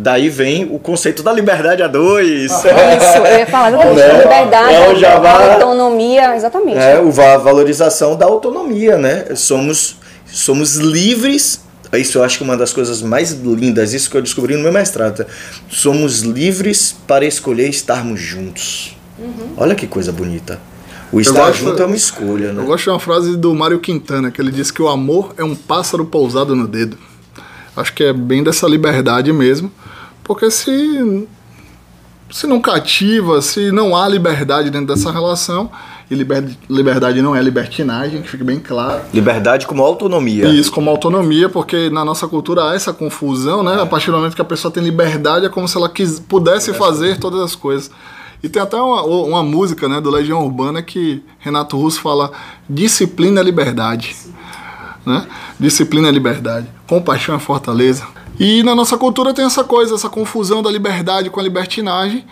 Daí 0.00 0.28
vem 0.28 0.64
o 0.70 0.78
conceito 0.78 1.24
da 1.24 1.32
liberdade 1.32 1.82
a 1.82 1.88
dois. 1.88 2.52
Isso, 2.52 2.68
eu 2.68 3.38
ia 3.38 3.46
falar 3.46 3.70
exatamente 3.70 3.98
né? 3.98 4.22
liberdade, 4.22 5.04
é 5.04 5.54
autonomia, 5.54 6.36
exatamente. 6.36 6.78
É, 6.78 6.94
a 7.34 7.36
valorização 7.36 8.14
da 8.16 8.24
autonomia, 8.24 8.96
né? 8.96 9.24
Somos, 9.34 9.96
somos 10.24 10.76
livres 10.76 11.67
isso 11.96 12.18
eu 12.18 12.24
acho 12.24 12.38
que 12.38 12.44
uma 12.44 12.56
das 12.56 12.72
coisas 12.72 13.00
mais 13.00 13.32
lindas, 13.32 13.94
isso 13.94 14.10
que 14.10 14.16
eu 14.16 14.22
descobri 14.22 14.56
no 14.56 14.62
meu 14.62 14.72
mestrado. 14.72 15.24
Somos 15.70 16.20
livres 16.20 16.94
para 17.06 17.24
escolher 17.24 17.68
estarmos 17.68 18.20
juntos. 18.20 18.96
Uhum. 19.18 19.54
Olha 19.56 19.74
que 19.74 19.86
coisa 19.86 20.12
bonita. 20.12 20.60
O 21.10 21.20
estar 21.20 21.46
gosto, 21.46 21.64
junto 21.64 21.82
é 21.82 21.86
uma 21.86 21.96
escolha, 21.96 22.52
né? 22.52 22.60
Eu 22.60 22.66
gosto 22.66 22.84
de 22.84 22.90
uma 22.90 23.00
frase 23.00 23.36
do 23.36 23.54
Mário 23.54 23.80
Quintana, 23.80 24.30
que 24.30 24.40
ele 24.40 24.50
diz 24.50 24.70
que 24.70 24.82
o 24.82 24.88
amor 24.88 25.34
é 25.38 25.44
um 25.44 25.54
pássaro 25.54 26.04
pousado 26.04 26.54
no 26.54 26.68
dedo. 26.68 26.98
Acho 27.74 27.94
que 27.94 28.04
é 28.04 28.12
bem 28.12 28.42
dessa 28.42 28.66
liberdade 28.66 29.32
mesmo, 29.32 29.72
porque 30.22 30.50
se 30.50 31.26
se 32.30 32.46
não 32.46 32.60
cativa, 32.60 33.40
se 33.40 33.72
não 33.72 33.96
há 33.96 34.06
liberdade 34.06 34.68
dentro 34.68 34.94
dessa 34.94 35.10
relação, 35.10 35.70
e 36.10 36.14
liberdade 36.14 37.20
não 37.20 37.36
é 37.36 37.42
libertinagem, 37.42 38.22
que 38.22 38.28
fique 38.28 38.42
bem 38.42 38.58
claro. 38.58 39.02
Liberdade 39.12 39.66
como 39.66 39.82
autonomia. 39.82 40.48
Isso, 40.48 40.72
como 40.72 40.88
autonomia, 40.88 41.50
porque 41.50 41.90
na 41.90 42.02
nossa 42.02 42.26
cultura 42.26 42.70
há 42.70 42.74
essa 42.74 42.94
confusão, 42.94 43.62
né? 43.62 43.76
É. 43.76 43.82
A 43.82 43.86
partir 43.86 44.10
do 44.10 44.16
momento 44.16 44.34
que 44.34 44.40
a 44.40 44.44
pessoa 44.44 44.72
tem 44.72 44.82
liberdade, 44.82 45.44
é 45.44 45.48
como 45.50 45.68
se 45.68 45.76
ela 45.76 45.88
quis, 45.88 46.18
pudesse 46.18 46.72
fazer 46.72 47.18
todas 47.18 47.40
as 47.40 47.54
coisas. 47.54 47.90
E 48.42 48.48
tem 48.48 48.62
até 48.62 48.76
uma, 48.80 49.02
uma 49.02 49.42
música 49.42 49.86
né, 49.88 50.00
do 50.00 50.10
Legião 50.10 50.42
Urbana 50.44 50.82
que 50.82 51.22
Renato 51.38 51.76
Russo 51.76 52.00
fala: 52.00 52.30
disciplina 52.68 53.40
é 53.40 53.44
liberdade. 53.44 54.16
Né? 55.04 55.26
Disciplina 55.60 56.08
é 56.08 56.10
liberdade. 56.10 56.66
Compaixão 56.86 57.34
é 57.34 57.38
fortaleza. 57.38 58.06
E 58.38 58.62
na 58.62 58.74
nossa 58.74 58.96
cultura 58.96 59.34
tem 59.34 59.44
essa 59.44 59.64
coisa, 59.64 59.94
essa 59.94 60.08
confusão 60.08 60.62
da 60.62 60.70
liberdade 60.70 61.28
com 61.28 61.40
a 61.40 61.42
libertinagem. 61.42 62.24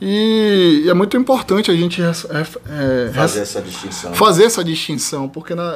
E, 0.00 0.86
é 0.88 0.94
muito 0.94 1.16
importante 1.16 1.70
a 1.70 1.74
gente 1.74 2.02
é, 2.02 2.06
é, 2.06 3.10
fazer 3.12 3.40
essa 3.40 3.62
distinção. 3.62 4.14
Fazer 4.14 4.44
essa 4.44 4.64
distinção, 4.64 5.28
porque 5.28 5.54
na, 5.54 5.74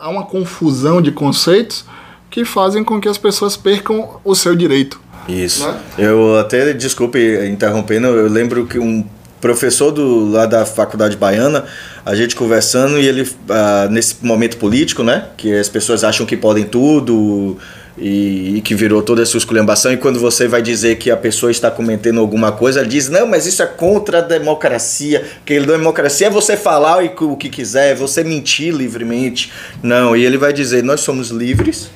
há 0.00 0.08
uma 0.08 0.24
confusão 0.24 1.02
de 1.02 1.12
conceitos 1.12 1.84
que 2.30 2.44
fazem 2.44 2.82
com 2.82 3.00
que 3.00 3.08
as 3.08 3.18
pessoas 3.18 3.56
percam 3.56 4.20
o 4.24 4.34
seu 4.34 4.56
direito. 4.56 5.00
Isso. 5.28 5.66
Né? 5.66 5.80
Eu 5.98 6.38
até, 6.38 6.72
desculpe 6.72 7.18
interrompendo, 7.46 8.08
eu 8.08 8.28
lembro 8.28 8.66
que 8.66 8.78
um 8.78 9.04
professor 9.40 9.90
do, 9.90 10.30
lá 10.30 10.46
da 10.46 10.64
Faculdade 10.64 11.16
Baiana, 11.16 11.64
a 12.06 12.14
gente 12.14 12.34
conversando 12.36 12.98
e 12.98 13.06
ele, 13.06 13.28
ah, 13.50 13.88
nesse 13.90 14.16
momento 14.22 14.56
político, 14.56 15.02
né, 15.02 15.26
que 15.36 15.52
as 15.52 15.68
pessoas 15.68 16.04
acham 16.04 16.24
que 16.24 16.36
podem 16.36 16.64
tudo, 16.64 17.58
e, 18.02 18.56
e, 18.56 18.60
que 18.60 18.74
virou 18.74 19.00
toda 19.00 19.22
essa 19.22 19.36
esculhambação, 19.36 19.92
e 19.92 19.96
quando 19.96 20.18
você 20.18 20.48
vai 20.48 20.60
dizer 20.60 20.96
que 20.96 21.08
a 21.08 21.16
pessoa 21.16 21.52
está 21.52 21.70
cometendo 21.70 22.18
alguma 22.18 22.50
coisa, 22.50 22.80
ela 22.80 22.88
diz, 22.88 23.08
não, 23.08 23.28
mas 23.28 23.46
isso 23.46 23.62
é 23.62 23.66
contra 23.66 24.18
a 24.18 24.20
democracia, 24.20 25.24
que 25.46 25.56
a 25.56 25.62
democracia 25.62 26.26
é 26.26 26.30
você 26.30 26.56
falar 26.56 27.04
o 27.20 27.36
que 27.36 27.48
quiser, 27.48 27.92
é 27.92 27.94
você 27.94 28.24
mentir 28.24 28.74
livremente. 28.74 29.52
Não, 29.80 30.16
e 30.16 30.24
ele 30.24 30.36
vai 30.36 30.52
dizer, 30.52 30.82
nós 30.82 31.00
somos 31.00 31.30
livres, 31.30 31.90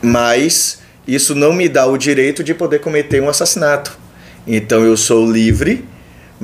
mas 0.00 0.78
isso 1.06 1.34
não 1.34 1.52
me 1.52 1.68
dá 1.68 1.84
o 1.84 1.98
direito 1.98 2.42
de 2.42 2.54
poder 2.54 2.78
cometer 2.78 3.20
um 3.20 3.28
assassinato. 3.28 3.98
Então 4.46 4.82
eu 4.82 4.96
sou 4.96 5.30
livre, 5.30 5.84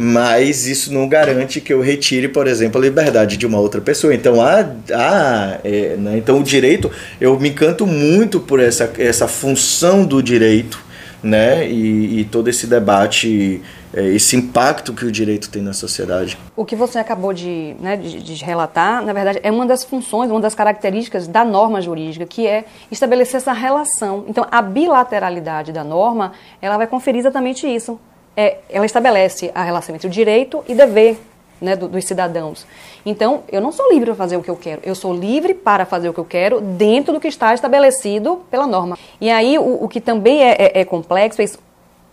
mas 0.00 0.64
isso 0.64 0.94
não 0.94 1.08
garante 1.08 1.60
que 1.60 1.74
eu 1.74 1.80
retire, 1.80 2.28
por 2.28 2.46
exemplo, 2.46 2.80
a 2.80 2.84
liberdade 2.84 3.36
de 3.36 3.44
uma 3.44 3.58
outra 3.58 3.80
pessoa. 3.80 4.14
Então, 4.14 4.40
há, 4.40 4.64
há 4.92 5.58
é, 5.64 5.96
né? 5.96 6.16
então 6.16 6.38
o 6.38 6.42
direito, 6.44 6.88
eu 7.20 7.36
me 7.40 7.48
encanto 7.48 7.84
muito 7.84 8.38
por 8.38 8.60
essa, 8.60 8.88
essa 8.96 9.26
função 9.26 10.06
do 10.06 10.22
direito, 10.22 10.80
né? 11.20 11.68
E, 11.68 12.20
e 12.20 12.24
todo 12.26 12.46
esse 12.46 12.64
debate, 12.68 13.60
é, 13.92 14.06
esse 14.10 14.36
impacto 14.36 14.92
que 14.92 15.04
o 15.04 15.10
direito 15.10 15.50
tem 15.50 15.62
na 15.62 15.72
sociedade. 15.72 16.38
O 16.54 16.64
que 16.64 16.76
você 16.76 17.00
acabou 17.00 17.32
de, 17.32 17.74
né, 17.80 17.96
de, 17.96 18.22
de 18.22 18.44
relatar, 18.44 19.04
na 19.04 19.12
verdade, 19.12 19.40
é 19.42 19.50
uma 19.50 19.66
das 19.66 19.82
funções, 19.82 20.30
uma 20.30 20.40
das 20.40 20.54
características 20.54 21.26
da 21.26 21.44
norma 21.44 21.80
jurídica, 21.80 22.24
que 22.24 22.46
é 22.46 22.66
estabelecer 22.88 23.38
essa 23.38 23.52
relação. 23.52 24.26
Então, 24.28 24.46
a 24.48 24.62
bilateralidade 24.62 25.72
da 25.72 25.82
norma, 25.82 26.34
ela 26.62 26.76
vai 26.76 26.86
conferir 26.86 27.18
exatamente 27.18 27.66
isso 27.66 27.98
é, 28.38 28.58
ela 28.70 28.86
estabelece 28.86 29.50
a 29.52 29.64
relação 29.64 29.92
entre 29.96 30.06
o 30.06 30.10
direito 30.10 30.62
e 30.68 30.72
dever 30.72 31.18
né, 31.60 31.74
do, 31.74 31.88
dos 31.88 32.04
cidadãos. 32.04 32.64
Então, 33.04 33.42
eu 33.50 33.60
não 33.60 33.72
sou 33.72 33.90
livre 33.90 34.06
para 34.06 34.14
fazer 34.14 34.36
o 34.36 34.42
que 34.44 34.48
eu 34.48 34.54
quero, 34.54 34.80
eu 34.84 34.94
sou 34.94 35.12
livre 35.12 35.54
para 35.54 35.84
fazer 35.84 36.08
o 36.08 36.14
que 36.14 36.20
eu 36.20 36.24
quero 36.24 36.60
dentro 36.60 37.12
do 37.12 37.18
que 37.18 37.26
está 37.26 37.52
estabelecido 37.52 38.44
pela 38.48 38.64
norma. 38.64 38.96
E 39.20 39.28
aí, 39.28 39.58
o, 39.58 39.82
o 39.82 39.88
que 39.88 40.00
também 40.00 40.40
é, 40.40 40.52
é, 40.52 40.80
é 40.80 40.84
complexo 40.84 41.40
é 41.40 41.46
isso. 41.46 41.58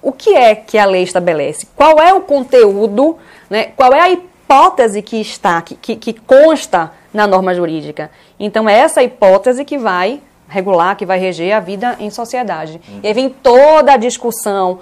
O 0.01 0.11
que 0.11 0.33
é 0.33 0.55
que 0.55 0.79
a 0.79 0.85
lei 0.85 1.03
estabelece? 1.03 1.67
Qual 1.75 1.99
é 1.99 2.11
o 2.11 2.21
conteúdo, 2.21 3.17
né, 3.47 3.65
qual 3.75 3.93
é 3.93 3.99
a 3.99 4.09
hipótese 4.09 5.03
que 5.03 5.21
está, 5.21 5.61
que, 5.61 5.75
que, 5.75 5.95
que 5.95 6.13
consta 6.13 6.91
na 7.13 7.27
norma 7.27 7.53
jurídica? 7.53 8.09
Então, 8.39 8.67
é 8.67 8.79
essa 8.79 9.03
hipótese 9.03 9.63
que 9.63 9.77
vai 9.77 10.19
regular, 10.49 10.95
que 10.95 11.05
vai 11.05 11.19
reger 11.19 11.55
a 11.55 11.59
vida 11.59 11.97
em 11.99 12.09
sociedade. 12.09 12.81
Uhum. 12.89 12.99
E 13.03 13.07
aí 13.07 13.13
vem 13.13 13.29
toda 13.29 13.93
a 13.93 13.97
discussão. 13.97 14.79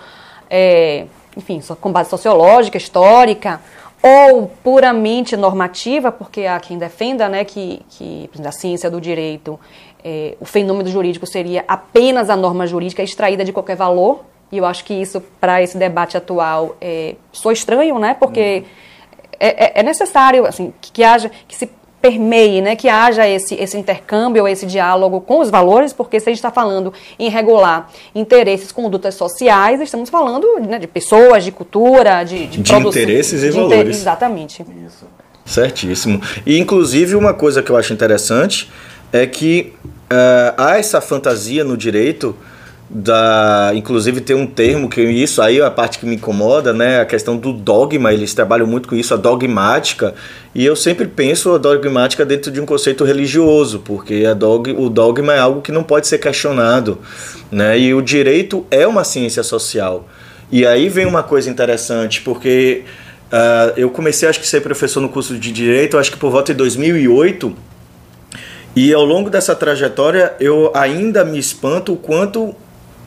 É, 0.50 1.06
enfim, 1.36 1.62
com 1.80 1.92
base 1.92 2.10
sociológica, 2.10 2.78
histórica, 2.78 3.60
ou 4.02 4.52
puramente 4.62 5.38
normativa, 5.38 6.12
porque 6.12 6.46
há 6.46 6.60
quem 6.60 6.78
defenda 6.78 7.30
né, 7.30 7.46
que, 7.46 7.82
que 7.90 8.30
a 8.44 8.52
ciência 8.52 8.92
do 8.92 9.00
direito, 9.00 9.58
é, 10.04 10.36
o 10.42 10.46
fenômeno 10.46 10.90
jurídico 10.90 11.26
seria 11.26 11.64
apenas 11.68 12.30
a 12.30 12.36
norma 12.36 12.68
jurídica 12.68 13.02
extraída 13.02 13.46
de 13.46 13.54
qualquer 13.54 13.78
valor, 13.78 14.26
e 14.52 14.58
eu 14.58 14.66
acho 14.66 14.84
que 14.84 14.94
isso, 14.94 15.22
para 15.40 15.62
esse 15.62 15.78
debate 15.78 16.18
atual, 16.18 16.76
é, 16.82 17.16
sou 17.32 17.52
estranho, 17.52 17.98
né, 17.98 18.14
porque 18.20 18.64
uhum. 18.66 19.30
é, 19.40 19.80
é, 19.80 19.84
necessário 19.84 20.46
assim, 20.46 20.74
que, 20.82 20.92
que 20.92 21.04
haja, 21.04 21.32
que 21.48 21.56
se 21.56 21.70
permeie, 22.04 22.62
né, 22.62 22.76
que 22.76 22.90
haja 22.90 23.26
esse, 23.26 23.56
esse 23.56 23.78
intercâmbio, 23.78 24.46
esse 24.46 24.66
diálogo 24.66 25.22
com 25.22 25.40
os 25.40 25.50
valores, 25.50 25.94
porque 25.94 26.20
se 26.20 26.28
a 26.28 26.32
gente 26.32 26.40
está 26.40 26.52
falando 26.52 26.92
em 27.18 27.30
regular 27.30 27.90
interesses, 28.14 28.74
condutas 28.74 29.16
sociais, 29.16 29.80
estamos 29.80 30.10
falando 30.10 30.46
né, 30.60 30.80
de 30.80 30.86
pessoas, 30.86 31.46
de 31.46 31.52
cultura, 31.54 32.26
de, 32.26 32.48
de, 32.48 32.62
de 32.62 32.70
produção, 32.70 33.02
interesses 33.02 33.42
e 33.42 33.46
de 33.46 33.52
valores. 33.56 33.80
Inter, 33.80 33.90
exatamente. 33.90 34.66
Isso. 34.86 35.06
Certíssimo. 35.46 36.22
E 36.46 36.60
inclusive 36.60 37.16
uma 37.16 37.34
coisa 37.34 37.64
que 37.64 37.72
eu 37.72 37.78
acho 37.78 37.94
interessante 37.94 38.70
é 39.14 39.26
que 39.26 39.72
uh, 40.12 40.54
há 40.58 40.78
essa 40.78 41.00
fantasia 41.00 41.64
no 41.64 41.78
direito 41.78 42.36
da 42.96 43.72
inclusive 43.74 44.22
tem 44.22 44.36
um 44.36 44.46
termo 44.46 44.88
que 44.88 45.02
isso 45.02 45.42
aí 45.42 45.60
é 45.60 45.66
a 45.66 45.72
parte 45.72 45.98
que 45.98 46.06
me 46.06 46.16
incomoda 46.16 46.72
né? 46.72 47.02
A 47.02 47.06
questão 47.06 47.36
do 47.36 47.52
dogma 47.52 48.14
eles 48.14 48.34
trabalham 48.34 48.68
muito 48.68 48.88
com 48.88 48.96
isso 48.96 49.14
a 49.14 49.18
dogmática. 49.18 50.14
E 50.54 50.64
eu 50.64 50.76
sempre 50.76 51.08
penso 51.08 51.54
a 51.54 51.58
dogmática 51.58 52.24
dentro 52.24 52.52
de 52.52 52.62
um 52.62 52.66
conceito 52.66 53.04
religioso 53.04 53.80
porque 53.80 54.26
a 54.30 54.36
dog, 54.36 54.72
o 54.72 54.90
dogma 54.90 55.34
é 55.34 55.40
algo 55.40 55.62
que 55.62 55.72
não 55.72 55.84
pode 55.84 56.08
ser 56.08 56.20
questionado 56.20 57.00
né? 57.52 57.80
E 57.80 57.94
o 57.94 58.02
direito 58.02 58.66
é 58.70 58.86
uma 58.86 59.04
ciência 59.04 59.44
social. 59.44 60.08
E 60.52 60.66
aí 60.66 60.90
vem 60.90 61.06
uma 61.06 61.24
coisa 61.24 61.50
interessante 61.50 62.22
porque 62.22 62.84
uh, 63.32 63.74
eu 63.76 63.90
comecei 63.90 64.28
acho 64.28 64.40
que 64.40 64.48
ser 64.48 64.62
professor 64.62 65.02
no 65.02 65.10
curso 65.10 65.38
de 65.38 65.52
direito 65.52 65.98
acho 65.98 66.12
que 66.12 66.18
por 66.18 66.32
volta 66.32 66.54
de 66.54 66.58
2008 66.58 67.56
e 68.76 68.94
ao 68.94 69.06
longo 69.06 69.30
dessa 69.30 69.56
trajetória 69.56 70.34
eu 70.40 70.72
ainda 70.76 71.24
me 71.24 71.40
espanto 71.40 71.94
o 71.94 71.96
quanto 71.96 72.56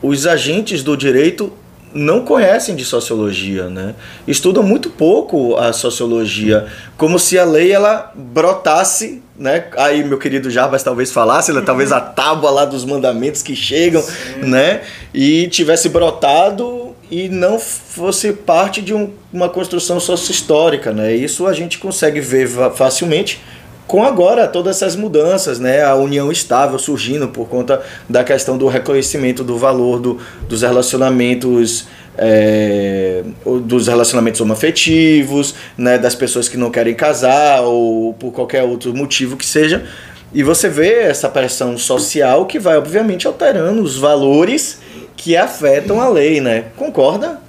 os 0.02 0.26
agentes 0.26 0.82
do 0.82 0.96
direito 0.96 1.52
não 1.96 2.24
conhecem 2.24 2.76
de 2.76 2.84
sociologia, 2.84 3.68
né? 3.68 3.94
Estudam 4.28 4.62
muito 4.62 4.90
pouco 4.90 5.56
a 5.56 5.72
sociologia, 5.72 6.66
como 6.96 7.18
se 7.18 7.38
a 7.38 7.44
lei 7.44 7.72
ela 7.72 8.12
brotasse, 8.14 9.22
né? 9.38 9.64
Aí 9.76 10.04
meu 10.04 10.18
querido 10.18 10.50
Jarbas 10.50 10.82
talvez 10.82 11.10
falasse, 11.10 11.52
né? 11.52 11.62
talvez 11.64 11.92
a 11.92 12.00
tábua 12.00 12.50
lá 12.50 12.64
dos 12.64 12.84
mandamentos 12.84 13.42
que 13.42 13.56
chegam, 13.56 14.02
Sim. 14.02 14.42
né? 14.42 14.82
E 15.14 15.48
tivesse 15.48 15.88
brotado 15.88 16.94
e 17.10 17.28
não 17.28 17.58
fosse 17.58 18.32
parte 18.32 18.82
de 18.82 18.92
um, 18.92 19.10
uma 19.32 19.48
construção 19.48 20.00
sócio-histórica, 20.00 20.92
né? 20.92 21.14
Isso 21.14 21.46
a 21.46 21.52
gente 21.52 21.78
consegue 21.78 22.20
ver 22.20 22.48
facilmente 22.74 23.40
com 23.86 24.02
agora 24.02 24.48
todas 24.48 24.76
essas 24.76 24.96
mudanças, 24.96 25.58
né, 25.58 25.84
a 25.84 25.94
união 25.94 26.32
estável 26.32 26.78
surgindo 26.78 27.28
por 27.28 27.48
conta 27.48 27.82
da 28.08 28.24
questão 28.24 28.58
do 28.58 28.66
reconhecimento 28.66 29.44
do 29.44 29.56
valor 29.56 30.00
do, 30.00 30.18
dos 30.48 30.62
relacionamentos 30.62 31.86
é, 32.18 33.22
dos 33.62 33.88
relacionamentos 33.88 34.40
homoafetivos, 34.40 35.54
né, 35.76 35.98
das 35.98 36.14
pessoas 36.14 36.48
que 36.48 36.56
não 36.56 36.70
querem 36.70 36.94
casar 36.94 37.60
ou 37.62 38.14
por 38.14 38.32
qualquer 38.32 38.62
outro 38.62 38.94
motivo 38.94 39.36
que 39.36 39.44
seja. 39.44 39.86
E 40.32 40.42
você 40.42 40.68
vê 40.68 41.02
essa 41.02 41.28
pressão 41.28 41.78
social 41.78 42.46
que 42.46 42.58
vai 42.58 42.76
obviamente 42.76 43.26
alterando 43.26 43.82
os 43.82 43.96
valores 43.96 44.80
que 45.16 45.36
afetam 45.36 46.00
a 46.00 46.08
lei, 46.08 46.40
né? 46.40 46.66
Concorda? 46.76 47.40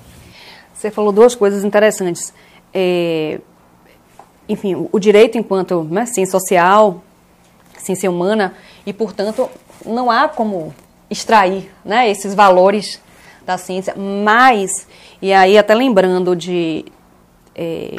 Você 0.73 0.91
falou 0.91 1.11
duas 1.11 1.35
coisas 1.35 1.63
interessantes. 1.63 2.33
É, 2.73 3.39
enfim, 4.47 4.87
o 4.91 4.99
direito 4.99 5.37
enquanto 5.37 5.83
né, 5.83 6.05
ciência 6.05 6.39
social, 6.39 7.03
ciência 7.77 8.09
humana, 8.09 8.53
e, 8.85 8.93
portanto, 8.93 9.49
não 9.85 10.09
há 10.09 10.27
como 10.27 10.73
extrair 11.09 11.71
né, 11.83 12.09
esses 12.09 12.33
valores 12.33 13.01
da 13.45 13.57
ciência, 13.57 13.95
mas, 13.95 14.87
e 15.21 15.31
aí 15.31 15.57
até 15.57 15.73
lembrando 15.73 16.35
de, 16.35 16.85
é, 17.55 17.95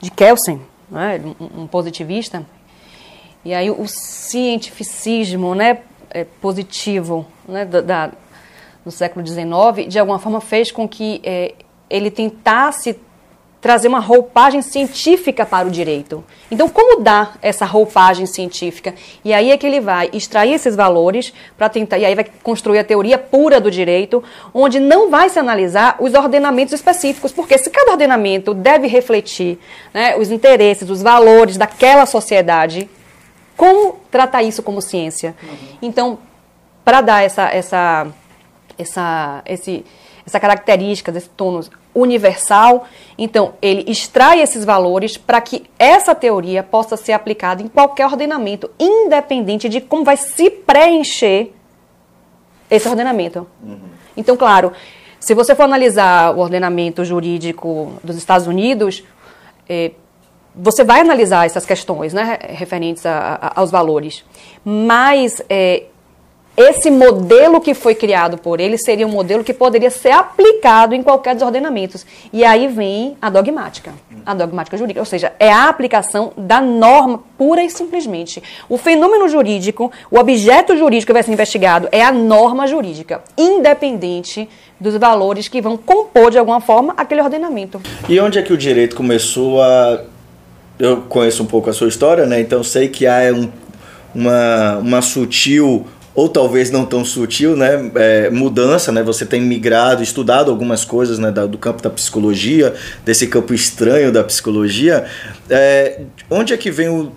de 0.00 0.10
Kelsen, 0.10 0.60
né, 0.88 1.20
um, 1.40 1.66
positivista, 1.66 2.46
e 3.44 3.54
aí 3.54 3.70
o 3.70 3.86
cientificismo 3.88 5.54
né, 5.54 5.78
é, 6.10 6.24
positivo 6.24 7.26
né, 7.48 7.64
da, 7.64 7.80
da, 7.80 8.10
no 8.84 8.92
século 8.92 9.26
XIX, 9.26 9.88
de 9.88 9.98
alguma 9.98 10.18
forma 10.18 10.40
fez 10.40 10.70
com 10.70 10.88
que 10.88 11.20
é, 11.24 11.54
ele 11.88 12.10
tentasse 12.10 12.98
trazer 13.60 13.88
uma 13.88 14.00
roupagem 14.00 14.62
científica 14.62 15.44
para 15.44 15.68
o 15.68 15.70
direito. 15.70 16.24
Então, 16.50 16.68
como 16.68 17.02
dar 17.02 17.38
essa 17.42 17.66
roupagem 17.66 18.24
científica? 18.24 18.94
E 19.22 19.34
aí 19.34 19.50
é 19.50 19.58
que 19.58 19.66
ele 19.66 19.80
vai 19.80 20.08
extrair 20.12 20.54
esses 20.54 20.74
valores 20.74 21.32
para 21.58 21.68
tentar, 21.68 21.98
e 21.98 22.06
aí 22.06 22.14
vai 22.14 22.26
construir 22.42 22.78
a 22.78 22.84
teoria 22.84 23.18
pura 23.18 23.60
do 23.60 23.70
direito, 23.70 24.24
onde 24.54 24.80
não 24.80 25.10
vai 25.10 25.28
se 25.28 25.38
analisar 25.38 25.96
os 26.00 26.14
ordenamentos 26.14 26.72
específicos, 26.72 27.32
porque 27.32 27.58
se 27.58 27.68
cada 27.68 27.92
ordenamento 27.92 28.54
deve 28.54 28.86
refletir 28.86 29.58
né, 29.92 30.16
os 30.16 30.30
interesses, 30.30 30.88
os 30.88 31.02
valores 31.02 31.58
daquela 31.58 32.06
sociedade, 32.06 32.88
como 33.56 34.00
tratar 34.10 34.42
isso 34.42 34.62
como 34.62 34.80
ciência? 34.80 35.36
Uhum. 35.42 35.58
Então, 35.82 36.18
para 36.82 37.02
dar 37.02 37.22
essa, 37.22 37.44
essa, 37.50 38.06
essa, 38.78 39.42
esse, 39.44 39.84
essa 40.26 40.40
característica 40.40 41.12
desse 41.12 41.28
tônus 41.28 41.70
universal. 41.94 42.86
Então, 43.18 43.54
ele 43.60 43.84
extrai 43.90 44.40
esses 44.40 44.64
valores 44.64 45.16
para 45.16 45.40
que 45.40 45.64
essa 45.78 46.14
teoria 46.14 46.62
possa 46.62 46.96
ser 46.96 47.12
aplicada 47.12 47.62
em 47.62 47.68
qualquer 47.68 48.06
ordenamento, 48.06 48.70
independente 48.78 49.68
de 49.68 49.80
como 49.80 50.04
vai 50.04 50.16
se 50.16 50.50
preencher 50.50 51.52
esse 52.70 52.88
ordenamento. 52.88 53.46
Uhum. 53.62 53.78
Então, 54.16 54.36
claro, 54.36 54.72
se 55.18 55.34
você 55.34 55.54
for 55.54 55.64
analisar 55.64 56.34
o 56.34 56.40
ordenamento 56.40 57.04
jurídico 57.04 57.92
dos 58.02 58.16
Estados 58.16 58.46
Unidos, 58.46 59.04
é, 59.68 59.92
você 60.54 60.82
vai 60.82 61.00
analisar 61.00 61.46
essas 61.46 61.64
questões 61.64 62.12
né, 62.12 62.38
referentes 62.42 63.04
a, 63.06 63.38
a, 63.40 63.60
aos 63.60 63.70
valores. 63.70 64.24
Mas 64.64 65.42
é, 65.48 65.84
esse 66.56 66.90
modelo 66.90 67.60
que 67.60 67.74
foi 67.74 67.94
criado 67.94 68.36
por 68.36 68.60
ele 68.60 68.76
seria 68.76 69.06
um 69.06 69.10
modelo 69.10 69.42
que 69.42 69.54
poderia 69.54 69.90
ser 69.90 70.10
aplicado 70.10 70.94
em 70.94 71.02
qualquer 71.02 71.34
dos 71.34 71.42
ordenamentos. 71.42 72.04
E 72.32 72.44
aí 72.44 72.68
vem 72.68 73.16
a 73.20 73.30
dogmática, 73.30 73.92
a 74.26 74.34
dogmática 74.34 74.76
jurídica, 74.76 75.00
ou 75.00 75.06
seja, 75.06 75.32
é 75.38 75.50
a 75.50 75.68
aplicação 75.68 76.32
da 76.36 76.60
norma 76.60 77.22
pura 77.38 77.62
e 77.62 77.70
simplesmente. 77.70 78.42
O 78.68 78.76
fenômeno 78.76 79.28
jurídico, 79.28 79.90
o 80.10 80.18
objeto 80.18 80.76
jurídico 80.76 81.08
que 81.08 81.12
vai 81.14 81.22
ser 81.22 81.32
investigado 81.32 81.88
é 81.90 82.02
a 82.02 82.12
norma 82.12 82.66
jurídica, 82.66 83.22
independente 83.38 84.48
dos 84.78 84.96
valores 84.96 85.48
que 85.48 85.60
vão 85.60 85.76
compor 85.76 86.30
de 86.30 86.38
alguma 86.38 86.60
forma 86.60 86.94
aquele 86.96 87.22
ordenamento. 87.22 87.80
E 88.08 88.18
onde 88.20 88.38
é 88.38 88.42
que 88.42 88.52
o 88.52 88.56
direito 88.56 88.96
começou 88.96 89.62
a 89.62 90.00
eu 90.80 91.02
conheço 91.02 91.42
um 91.42 91.46
pouco 91.46 91.68
a 91.68 91.74
sua 91.74 91.88
história, 91.88 92.24
né? 92.24 92.40
Então 92.40 92.64
sei 92.64 92.88
que 92.88 93.06
há 93.06 93.30
um, 93.34 93.50
uma, 94.14 94.78
uma 94.78 95.02
sutil 95.02 95.86
ou 96.14 96.28
talvez 96.28 96.70
não 96.70 96.84
tão 96.84 97.04
sutil, 97.04 97.56
né, 97.56 97.90
é, 97.94 98.30
mudança, 98.30 98.90
né, 98.90 99.02
você 99.02 99.24
tem 99.24 99.40
migrado, 99.40 100.02
estudado 100.02 100.50
algumas 100.50 100.84
coisas, 100.84 101.18
né, 101.18 101.30
da, 101.30 101.46
do 101.46 101.56
campo 101.56 101.82
da 101.82 101.90
psicologia, 101.90 102.74
desse 103.04 103.26
campo 103.26 103.54
estranho 103.54 104.10
da 104.10 104.24
psicologia, 104.24 105.04
é, 105.48 106.00
onde 106.28 106.52
é 106.52 106.56
que 106.56 106.70
vem 106.70 106.88
o 106.88 107.12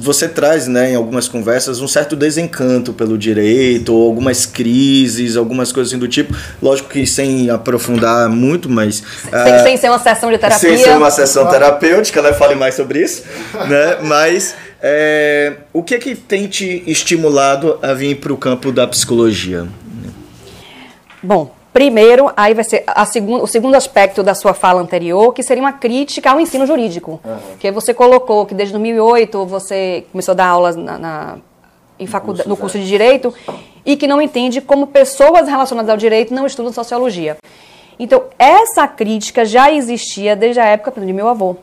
você 0.00 0.28
traz, 0.28 0.68
né, 0.68 0.92
em 0.92 0.94
algumas 0.94 1.26
conversas, 1.26 1.80
um 1.80 1.88
certo 1.88 2.14
desencanto 2.14 2.92
pelo 2.92 3.18
direito, 3.18 3.92
ou 3.92 4.06
algumas 4.06 4.46
crises, 4.46 5.36
algumas 5.36 5.72
coisas 5.72 5.92
assim 5.92 5.98
do 5.98 6.06
tipo. 6.06 6.34
Lógico 6.62 6.88
que 6.88 7.06
sem 7.06 7.50
aprofundar 7.50 8.28
muito, 8.28 8.70
mas. 8.70 9.02
Sem, 9.30 9.56
uh, 9.56 9.62
sem 9.62 9.76
ser 9.76 9.88
uma 9.88 9.98
sessão 9.98 10.30
de 10.30 10.38
terapia. 10.38 10.58
Sem 10.58 10.78
ser 10.78 10.96
uma 10.96 11.10
sessão 11.10 11.46
terapêutica, 11.46 12.22
né? 12.22 12.32
Fale 12.32 12.54
mais 12.54 12.74
sobre 12.74 13.02
isso. 13.02 13.24
né? 13.68 13.98
Mas. 14.02 14.54
É, 14.80 15.56
o 15.72 15.82
que 15.82 15.94
é 15.94 15.98
que 15.98 16.14
tem 16.14 16.46
te 16.46 16.84
estimulado 16.86 17.78
a 17.82 17.92
vir 17.92 18.20
para 18.20 18.32
o 18.32 18.36
campo 18.36 18.70
da 18.70 18.86
psicologia? 18.86 19.66
Bom, 21.20 21.50
primeiro, 21.72 22.30
aí 22.36 22.54
vai 22.54 22.62
ser 22.62 22.84
a 22.86 23.02
o 23.02 23.46
segundo 23.46 23.74
aspecto 23.74 24.22
da 24.22 24.34
sua 24.34 24.54
fala 24.54 24.80
anterior, 24.80 25.32
que 25.32 25.42
seria 25.42 25.62
uma 25.62 25.72
crítica 25.72 26.30
ao 26.30 26.40
ensino 26.40 26.64
jurídico. 26.64 27.20
Uhum. 27.24 27.56
Que 27.58 27.72
você 27.72 27.92
colocou 27.92 28.46
que 28.46 28.54
desde 28.54 28.72
2008 28.72 29.44
você 29.46 30.04
começou 30.12 30.32
a 30.32 30.36
dar 30.36 30.46
aulas 30.46 30.76
na, 30.76 30.98
na 30.98 31.38
em 31.98 32.06
faculdade, 32.06 32.48
no 32.48 32.56
curso 32.56 32.78
de 32.78 32.86
Direito 32.86 33.34
e 33.84 33.96
que 33.96 34.06
não 34.06 34.22
entende 34.22 34.60
como 34.60 34.86
pessoas 34.86 35.48
relacionadas 35.48 35.90
ao 35.90 35.96
direito 35.96 36.32
não 36.32 36.46
estudam 36.46 36.72
sociologia. 36.72 37.36
Então, 37.98 38.24
essa 38.38 38.86
crítica 38.86 39.44
já 39.44 39.72
existia 39.72 40.36
desde 40.36 40.60
a 40.60 40.64
época 40.64 41.00
de 41.00 41.12
meu 41.12 41.26
avô, 41.26 41.56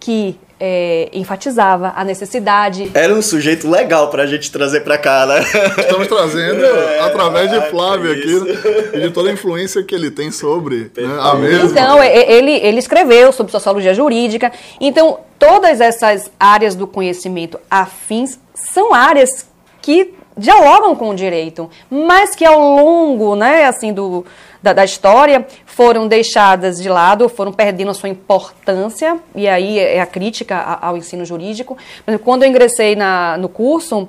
que 0.00 0.38
é, 0.60 1.08
enfatizava 1.12 1.92
a 1.94 2.04
necessidade. 2.04 2.90
Era 2.94 3.14
um 3.14 3.22
sujeito 3.22 3.68
legal 3.68 4.08
pra 4.08 4.26
gente 4.26 4.50
trazer 4.50 4.80
pra 4.80 4.98
cá, 4.98 5.26
né? 5.26 5.40
Estamos 5.78 6.08
trazendo 6.08 6.64
é, 6.64 7.00
através 7.00 7.50
de 7.50 7.60
Flávio 7.70 8.12
aqui 8.12 8.96
e 8.96 9.00
de 9.00 9.10
toda 9.10 9.30
a 9.30 9.32
influência 9.32 9.82
que 9.82 9.94
ele 9.94 10.10
tem 10.10 10.30
sobre 10.30 10.90
né, 10.96 11.18
a 11.20 11.34
mesma. 11.34 11.70
Então, 11.70 12.02
ele, 12.02 12.52
ele 12.52 12.78
escreveu 12.78 13.32
sobre 13.32 13.52
sociologia 13.52 13.94
jurídica. 13.94 14.52
Então, 14.80 15.20
todas 15.38 15.80
essas 15.80 16.30
áreas 16.38 16.74
do 16.74 16.86
conhecimento 16.86 17.58
afins 17.70 18.38
são 18.54 18.92
áreas 18.92 19.46
que 19.80 20.14
dialogam 20.36 20.94
com 20.94 21.10
o 21.10 21.14
direito, 21.14 21.68
mas 21.90 22.36
que 22.36 22.44
ao 22.44 22.60
longo, 22.60 23.34
né, 23.34 23.64
assim, 23.64 23.92
do, 23.92 24.24
da, 24.62 24.72
da, 24.72 24.84
história 24.84 25.46
foram 25.66 26.08
deixadas 26.08 26.80
de 26.82 26.88
lado, 26.88 27.28
foram 27.28 27.52
perdendo 27.52 27.90
a 27.90 27.94
sua 27.94 28.08
importância, 28.08 29.18
e 29.34 29.46
aí 29.48 29.78
é 29.78 30.00
a 30.00 30.06
crítica 30.06 30.56
ao 30.80 30.96
ensino 30.96 31.24
jurídico. 31.24 31.76
Quando 32.24 32.42
eu 32.42 32.48
ingressei 32.48 32.96
na, 32.96 33.36
no 33.36 33.48
curso, 33.48 34.08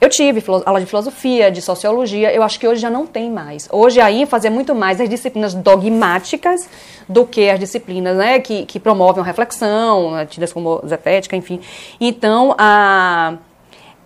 eu 0.00 0.08
tive 0.08 0.42
aula 0.64 0.80
de 0.80 0.86
filosofia, 0.86 1.50
de 1.50 1.60
sociologia, 1.60 2.32
eu 2.32 2.42
acho 2.42 2.58
que 2.58 2.66
hoje 2.66 2.80
já 2.80 2.88
não 2.88 3.06
tem 3.06 3.30
mais. 3.30 3.68
Hoje 3.70 4.00
a 4.00 4.10
ênfase 4.10 4.46
é 4.46 4.50
muito 4.50 4.74
mais 4.74 4.98
as 4.98 5.08
disciplinas 5.08 5.52
dogmáticas 5.52 6.66
do 7.06 7.26
que 7.26 7.50
as 7.50 7.60
disciplinas 7.60 8.16
né, 8.16 8.40
que, 8.40 8.64
que 8.64 8.80
promovem 8.80 9.22
reflexão, 9.22 10.12
né, 10.12 10.24
tidas 10.24 10.54
como 10.54 10.82
zetética, 10.88 11.36
enfim. 11.36 11.60
Então, 12.00 12.54
a, 12.56 13.34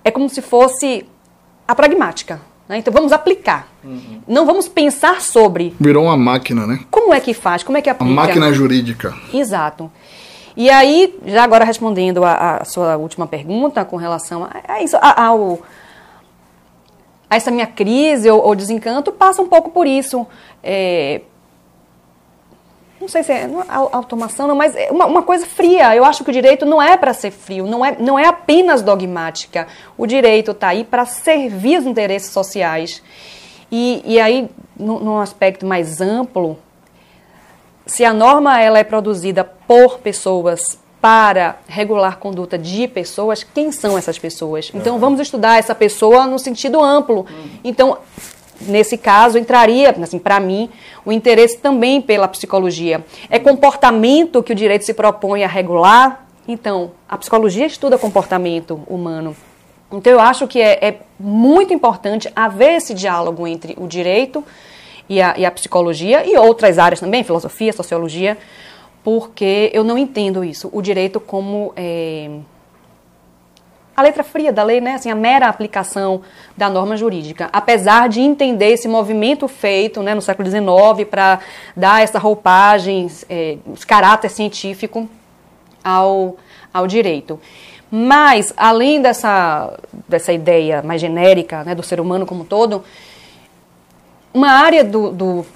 é 0.02 0.10
como 0.10 0.28
se 0.28 0.42
fosse 0.42 1.06
a 1.66 1.76
pragmática. 1.76 2.40
Né? 2.68 2.78
Então 2.78 2.92
vamos 2.92 3.12
aplicar. 3.12 3.68
Uhum. 3.82 4.20
Não 4.26 4.46
vamos 4.46 4.68
pensar 4.68 5.20
sobre. 5.20 5.74
Virou 5.78 6.04
uma 6.04 6.16
máquina, 6.16 6.66
né? 6.66 6.80
Como 6.90 7.12
é 7.12 7.20
que 7.20 7.34
faz? 7.34 7.62
Como 7.62 7.76
é 7.76 7.82
que 7.82 7.90
aplica? 7.90 8.10
Uma 8.10 8.22
máquina 8.22 8.52
jurídica. 8.52 9.14
Exato. 9.32 9.90
E 10.56 10.70
aí, 10.70 11.18
já 11.26 11.42
agora 11.42 11.64
respondendo 11.64 12.24
a, 12.24 12.58
a 12.58 12.64
sua 12.64 12.96
última 12.96 13.26
pergunta 13.26 13.84
com 13.84 13.96
relação 13.96 14.44
a, 14.44 14.74
a 14.74 14.82
isso, 14.82 14.96
a, 15.00 15.26
ao, 15.26 15.60
a 17.28 17.36
essa 17.36 17.50
minha 17.50 17.66
crise 17.66 18.30
ou, 18.30 18.40
ou, 18.40 18.54
desencanto, 18.54 19.10
passa 19.10 19.42
um 19.42 19.48
pouco 19.48 19.70
por 19.70 19.86
isso. 19.86 20.26
É, 20.62 21.22
não 23.04 23.08
sei 23.08 23.22
se 23.22 23.32
é, 23.32 23.42
é 23.42 23.48
automação, 23.68 24.48
não, 24.48 24.56
mas 24.56 24.74
é 24.74 24.90
uma, 24.90 25.04
uma, 25.04 25.22
coisa 25.22 25.44
fria. 25.44 25.94
Eu 25.94 26.04
acho 26.04 26.24
que 26.24 26.30
o 26.30 26.32
direito 26.32 26.64
não 26.64 26.80
é 26.80 26.96
para 26.96 27.12
ser 27.12 27.30
frio, 27.30 27.66
não 27.66 27.84
é, 27.84 27.96
não 28.00 28.18
é 28.18 28.26
apenas 28.26 28.80
dogmática. 28.80 29.68
O 29.96 30.06
direito 30.06 30.52
está 30.52 30.68
aí 30.68 30.84
para 30.84 31.04
servir 31.04 31.78
os 31.78 31.86
interesses 31.86 32.30
sociais. 32.30 33.02
E, 33.70 34.02
e 34.06 34.18
aí, 34.18 34.48
no, 34.74 35.00
num 35.00 35.18
aspecto 35.18 35.66
mais 35.66 36.00
amplo, 36.00 36.58
se 37.84 38.04
a 38.04 38.12
norma 38.14 38.58
ela 38.58 38.78
é 38.78 38.84
produzida 38.84 39.44
por 39.44 39.98
pessoas 39.98 40.78
para 40.98 41.58
regular 41.68 42.16
conduta 42.16 42.56
de 42.56 42.88
pessoas, 42.88 43.44
quem 43.44 43.70
são 43.70 43.98
essas 43.98 44.18
pessoas? 44.18 44.70
Então 44.72 44.98
vamos 44.98 45.20
estudar 45.20 45.58
essa 45.58 45.74
pessoa 45.74 46.26
no 46.26 46.38
sentido 46.38 46.82
amplo. 46.82 47.26
Então, 47.62 47.98
nesse 48.68 48.98
caso, 48.98 49.38
entraria, 49.38 49.94
assim, 50.02 50.18
para 50.18 50.40
mim, 50.40 50.68
o 51.04 51.12
interesse 51.12 51.58
também 51.58 52.00
pela 52.00 52.28
psicologia. 52.28 53.04
É 53.30 53.38
comportamento 53.38 54.42
que 54.42 54.52
o 54.52 54.54
direito 54.54 54.84
se 54.84 54.94
propõe 54.94 55.44
a 55.44 55.48
regular? 55.48 56.26
Então, 56.46 56.92
a 57.08 57.16
psicologia 57.16 57.66
estuda 57.66 57.96
comportamento 57.98 58.82
humano. 58.86 59.36
Então, 59.92 60.12
eu 60.12 60.20
acho 60.20 60.46
que 60.46 60.60
é, 60.60 60.78
é 60.80 61.00
muito 61.18 61.72
importante 61.72 62.30
haver 62.34 62.76
esse 62.76 62.94
diálogo 62.94 63.46
entre 63.46 63.74
o 63.78 63.86
direito 63.86 64.44
e 65.08 65.20
a, 65.20 65.34
e 65.38 65.44
a 65.44 65.50
psicologia 65.50 66.26
e 66.26 66.36
outras 66.36 66.78
áreas 66.78 67.00
também, 67.00 67.22
filosofia, 67.22 67.72
sociologia, 67.72 68.36
porque 69.02 69.70
eu 69.74 69.84
não 69.84 69.98
entendo 69.98 70.42
isso, 70.42 70.70
o 70.72 70.80
direito 70.80 71.20
como 71.20 71.72
é, 71.76 72.30
a 73.96 74.02
letra 74.02 74.24
fria 74.24 74.52
da 74.52 74.62
lei, 74.62 74.80
né, 74.80 74.94
assim, 74.94 75.10
a 75.10 75.14
mera 75.14 75.48
aplicação 75.48 76.22
da 76.56 76.68
norma 76.68 76.96
jurídica, 76.96 77.48
apesar 77.52 78.08
de 78.08 78.20
entender 78.20 78.72
esse 78.72 78.88
movimento 78.88 79.46
feito 79.46 80.02
né, 80.02 80.14
no 80.14 80.22
século 80.22 80.48
XIX 80.48 81.08
para 81.08 81.38
dar 81.76 82.02
essa 82.02 82.18
roupagem, 82.18 83.08
é, 83.30 83.56
caráter 83.86 84.30
científico 84.30 85.08
ao, 85.82 86.36
ao 86.72 86.86
direito. 86.86 87.38
Mas, 87.90 88.52
além 88.56 89.00
dessa, 89.00 89.78
dessa 90.08 90.32
ideia 90.32 90.82
mais 90.82 91.00
genérica 91.00 91.62
né, 91.62 91.74
do 91.74 91.82
ser 91.82 92.00
humano 92.00 92.26
como 92.26 92.44
todo, 92.44 92.82
uma 94.32 94.50
área 94.50 94.82
do, 94.82 95.12
do 95.12 95.46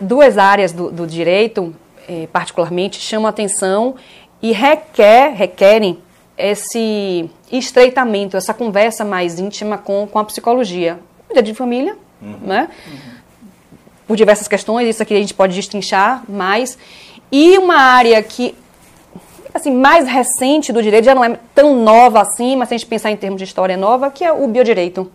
duas 0.00 0.38
áreas 0.38 0.70
do, 0.70 0.92
do 0.92 1.06
direito, 1.06 1.74
eh, 2.08 2.28
particularmente, 2.32 3.00
chamam 3.00 3.26
a 3.26 3.30
atenção 3.30 3.96
e 4.40 4.52
requer, 4.52 5.34
requerem 5.34 5.98
esse 6.38 7.28
estreitamento, 7.50 8.36
essa 8.36 8.54
conversa 8.54 9.04
mais 9.04 9.40
íntima 9.40 9.76
com, 9.76 10.06
com 10.06 10.18
a 10.18 10.24
psicologia. 10.24 11.00
O 11.26 11.28
direito 11.28 11.46
de 11.46 11.54
família, 11.54 11.96
uhum. 12.22 12.38
né? 12.42 12.68
Uhum. 12.86 13.18
Por 14.06 14.16
diversas 14.16 14.46
questões, 14.46 14.88
isso 14.88 15.02
aqui 15.02 15.14
a 15.14 15.18
gente 15.18 15.34
pode 15.34 15.54
destrinchar 15.54 16.22
mais. 16.28 16.78
E 17.30 17.58
uma 17.58 17.76
área 17.76 18.22
que, 18.22 18.54
assim, 19.52 19.70
mais 19.70 20.08
recente 20.08 20.72
do 20.72 20.82
direito, 20.82 21.04
já 21.04 21.14
não 21.14 21.24
é 21.24 21.38
tão 21.54 21.76
nova 21.82 22.22
assim, 22.22 22.56
mas 22.56 22.68
se 22.68 22.74
a 22.74 22.78
gente 22.78 22.86
pensar 22.86 23.10
em 23.10 23.16
termos 23.16 23.38
de 23.38 23.44
história 23.44 23.76
nova, 23.76 24.10
que 24.10 24.24
é 24.24 24.32
o 24.32 24.46
biodireito. 24.46 25.10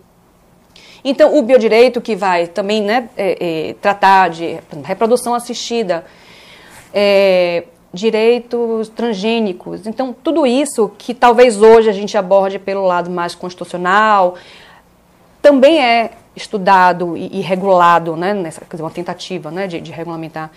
Então, 1.04 1.36
o 1.36 1.42
biodireito 1.42 2.00
que 2.00 2.14
vai 2.14 2.46
também 2.46 2.82
né, 2.82 3.08
é, 3.16 3.70
é, 3.70 3.74
tratar 3.74 4.30
de 4.30 4.58
reprodução 4.84 5.34
assistida, 5.34 6.04
é, 6.94 7.64
direitos 7.94 8.88
transgênicos. 8.88 9.86
Então, 9.86 10.14
tudo 10.22 10.44
isso 10.44 10.90
que 10.98 11.14
talvez 11.14 11.62
hoje 11.62 11.88
a 11.88 11.92
gente 11.92 12.18
aborde 12.18 12.58
pelo 12.58 12.84
lado 12.84 13.08
mais 13.10 13.34
constitucional, 13.34 14.34
também 15.40 15.80
é 15.80 16.10
estudado 16.34 17.16
e, 17.16 17.38
e 17.38 17.40
regulado, 17.40 18.16
né, 18.16 18.34
nessa, 18.34 18.60
quer 18.62 18.72
dizer, 18.72 18.82
uma 18.82 18.90
tentativa 18.90 19.50
né, 19.50 19.68
de, 19.68 19.80
de 19.80 19.92
regulamentar 19.92 20.50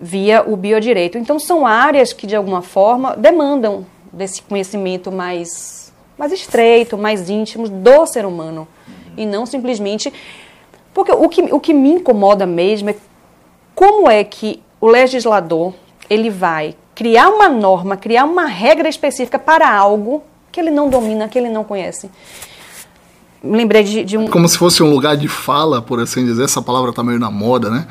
via 0.00 0.42
o 0.44 0.56
biodireito. 0.56 1.16
Então, 1.16 1.38
são 1.38 1.64
áreas 1.64 2.12
que, 2.12 2.26
de 2.26 2.34
alguma 2.34 2.60
forma, 2.60 3.14
demandam 3.16 3.86
desse 4.12 4.42
conhecimento 4.42 5.12
mais, 5.12 5.92
mais 6.18 6.32
estreito, 6.32 6.98
mais 6.98 7.30
íntimo 7.30 7.68
do 7.68 8.06
ser 8.06 8.26
humano 8.26 8.66
e 9.16 9.24
não 9.24 9.46
simplesmente. 9.46 10.12
Porque 10.92 11.12
o 11.12 11.28
que, 11.28 11.42
o 11.42 11.60
que 11.60 11.72
me 11.72 11.92
incomoda 11.92 12.44
mesmo 12.44 12.90
é 12.90 12.96
como 13.74 14.10
é 14.10 14.24
que 14.24 14.60
o 14.80 14.88
legislador 14.88 15.72
ele 16.12 16.30
vai 16.30 16.74
criar 16.94 17.30
uma 17.30 17.48
norma, 17.48 17.96
criar 17.96 18.24
uma 18.24 18.46
regra 18.46 18.88
específica 18.88 19.38
para 19.38 19.72
algo 19.72 20.22
que 20.50 20.60
ele 20.60 20.70
não 20.70 20.90
domina, 20.90 21.28
que 21.28 21.38
ele 21.38 21.48
não 21.48 21.64
conhece. 21.64 22.10
Lembrei 23.42 23.82
de, 23.82 24.04
de 24.04 24.18
um. 24.18 24.28
Como 24.28 24.46
se 24.46 24.58
fosse 24.58 24.82
um 24.82 24.90
lugar 24.90 25.16
de 25.16 25.26
fala, 25.26 25.80
por 25.80 25.98
assim 25.98 26.24
dizer, 26.24 26.44
essa 26.44 26.60
palavra 26.60 26.90
está 26.90 27.02
meio 27.02 27.18
na 27.18 27.30
moda, 27.30 27.70
né? 27.70 27.86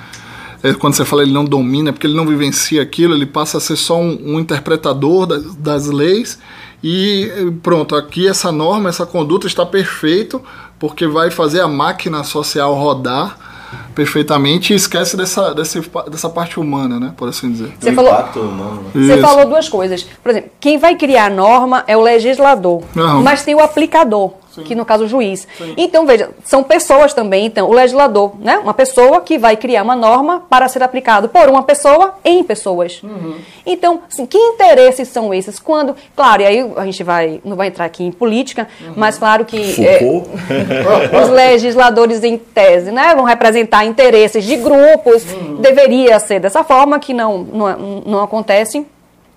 É, 0.63 0.73
quando 0.73 0.93
você 0.93 1.03
fala 1.03 1.23
ele 1.23 1.33
não 1.33 1.43
domina, 1.43 1.89
é 1.89 1.91
porque 1.91 2.05
ele 2.05 2.15
não 2.15 2.25
vivencia 2.25 2.81
aquilo, 2.81 3.15
ele 3.15 3.25
passa 3.25 3.57
a 3.57 3.61
ser 3.61 3.75
só 3.75 3.99
um, 3.99 4.35
um 4.35 4.39
interpretador 4.39 5.25
das, 5.25 5.55
das 5.55 5.85
leis 5.87 6.37
e 6.83 7.29
pronto, 7.63 7.95
aqui 7.95 8.27
essa 8.27 8.51
norma, 8.51 8.89
essa 8.89 9.05
conduta 9.05 9.47
está 9.47 9.65
perfeito, 9.65 10.41
porque 10.79 11.07
vai 11.07 11.31
fazer 11.31 11.61
a 11.61 11.67
máquina 11.67 12.23
social 12.23 12.75
rodar 12.75 13.50
perfeitamente 13.93 14.73
e 14.73 14.75
esquece 14.75 15.15
dessa, 15.15 15.53
dessa, 15.53 15.81
dessa 16.09 16.29
parte 16.29 16.59
humana, 16.59 16.99
né? 16.99 17.13
Por 17.15 17.29
assim 17.29 17.51
dizer. 17.51 17.73
Você, 17.79 17.91
falou, 17.93 18.11
humano. 18.35 18.85
Você 18.93 19.17
falou 19.17 19.45
duas 19.45 19.69
coisas. 19.69 20.03
Por 20.23 20.29
exemplo, 20.31 20.51
quem 20.59 20.77
vai 20.77 20.95
criar 20.95 21.25
a 21.25 21.29
norma 21.29 21.83
é 21.87 21.95
o 21.95 22.01
legislador, 22.01 22.83
Não. 22.95 23.21
mas 23.21 23.43
tem 23.43 23.55
o 23.55 23.59
aplicador. 23.59 24.40
Sim. 24.53 24.63
que 24.63 24.75
no 24.75 24.85
caso 24.85 25.05
o 25.05 25.07
juiz. 25.07 25.47
Sim. 25.57 25.73
Então, 25.77 26.05
veja, 26.05 26.29
são 26.43 26.61
pessoas 26.61 27.13
também, 27.13 27.45
então, 27.45 27.69
o 27.69 27.73
legislador, 27.73 28.33
né? 28.39 28.57
Uma 28.57 28.73
pessoa 28.73 29.21
que 29.21 29.37
vai 29.37 29.55
criar 29.55 29.81
uma 29.81 29.95
norma 29.95 30.43
para 30.49 30.67
ser 30.67 30.83
aplicado 30.83 31.29
por 31.29 31.47
uma 31.49 31.63
pessoa 31.63 32.15
em 32.23 32.43
pessoas. 32.43 33.01
Uhum. 33.01 33.35
Então, 33.65 34.01
assim, 34.11 34.25
que 34.25 34.37
interesses 34.37 35.07
são 35.07 35.33
esses? 35.33 35.57
Quando, 35.57 35.95
claro, 36.15 36.41
e 36.41 36.45
aí 36.45 36.71
a 36.75 36.85
gente 36.85 37.01
vai, 37.03 37.39
não 37.45 37.55
vai 37.55 37.67
entrar 37.67 37.85
aqui 37.85 38.03
em 38.03 38.11
política, 38.11 38.67
uhum. 38.81 38.93
mas 38.95 39.17
claro 39.17 39.45
que 39.45 39.85
é, 39.85 40.01
os 41.23 41.29
legisladores 41.29 42.23
em 42.23 42.37
tese, 42.37 42.91
né, 42.91 43.15
vão 43.15 43.23
representar 43.23 43.85
interesses 43.85 44.43
de 44.43 44.57
grupos, 44.57 45.23
uhum. 45.31 45.55
deveria 45.61 46.19
ser 46.19 46.39
dessa 46.39 46.63
forma, 46.63 46.99
que 46.99 47.13
não, 47.13 47.37
não, 47.39 47.77
não 48.05 48.21
acontece, 48.21 48.85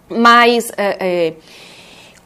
mas 0.08 0.72
é, 0.76 0.96
é, 0.98 1.32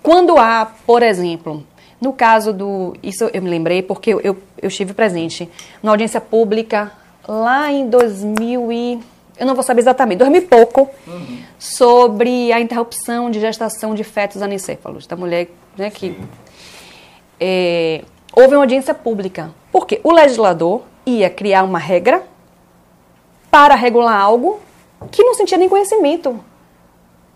quando 0.03 0.38
há, 0.38 0.72
por 0.87 1.03
exemplo, 1.03 1.62
no 2.01 2.13
caso 2.13 2.53
do. 2.53 2.95
Isso 3.03 3.29
eu 3.33 3.43
me 3.43 3.51
lembrei 3.51 3.83
porque 3.83 4.13
eu, 4.13 4.21
eu, 4.21 4.37
eu 4.61 4.69
estive 4.69 4.95
presente 4.95 5.49
na 5.83 5.91
audiência 5.91 6.21
pública 6.21 6.93
lá 7.27 7.71
em 7.71 7.89
2000 7.89 8.73
e. 8.73 9.01
Eu 9.39 9.47
não 9.47 9.55
vou 9.55 9.63
saber 9.63 9.83
exatamente, 9.83 10.19
2000 10.19 10.43
e 10.43 10.45
pouco, 10.47 10.91
uhum. 11.07 11.39
sobre 11.61 12.53
a 12.53 12.59
interrupção 12.59 13.31
de 13.31 13.39
gestação 13.39 13.95
de 13.95 14.03
fetos 14.03 14.43
anencéfalos, 14.43 15.07
da 15.07 15.15
mulher 15.15 15.49
né, 15.77 15.91
que. 15.91 16.19
É, 17.41 18.03
houve 18.33 18.55
uma 18.55 18.63
audiência 18.63 18.95
pública. 18.95 19.51
Porque 19.71 20.01
o 20.03 20.13
legislador 20.13 20.83
ia 21.05 21.31
criar 21.31 21.63
uma 21.63 21.79
regra 21.79 22.23
para 23.51 23.75
regular 23.75 24.21
algo 24.21 24.61
que 25.11 25.23
não 25.23 25.35
sentia 25.35 25.59
nem 25.59 25.69
conhecimento. 25.69 26.41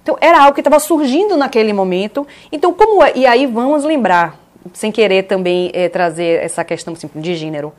Então, 0.03 0.17
era 0.21 0.41
algo 0.41 0.55
que 0.55 0.61
estava 0.61 0.81
surgindo 0.81 1.37
naquele 1.37 1.73
momento. 1.73 2.27
Então, 2.51 2.73
como 2.75 3.03
é? 3.03 3.13
E 3.15 3.25
aí 3.25 3.47
vamos 3.47 3.85
lembrar, 3.85 4.39
sem 4.73 4.93
querer 4.93 5.25
também 5.25 5.71
é, 5.75 5.89
trazer 5.89 6.43
essa 6.43 6.65
questão 6.65 6.95
assim, 6.95 7.09
de 7.15 7.35
gênero. 7.35 7.73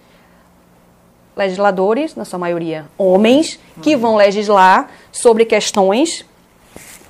Legisladores, 1.36 2.16
na 2.16 2.26
sua 2.26 2.38
maioria 2.38 2.86
homens, 2.98 3.60
que 3.82 3.96
uhum. 3.96 4.02
vão 4.02 4.16
legislar 4.16 4.90
sobre 5.12 5.46
questões 5.46 6.26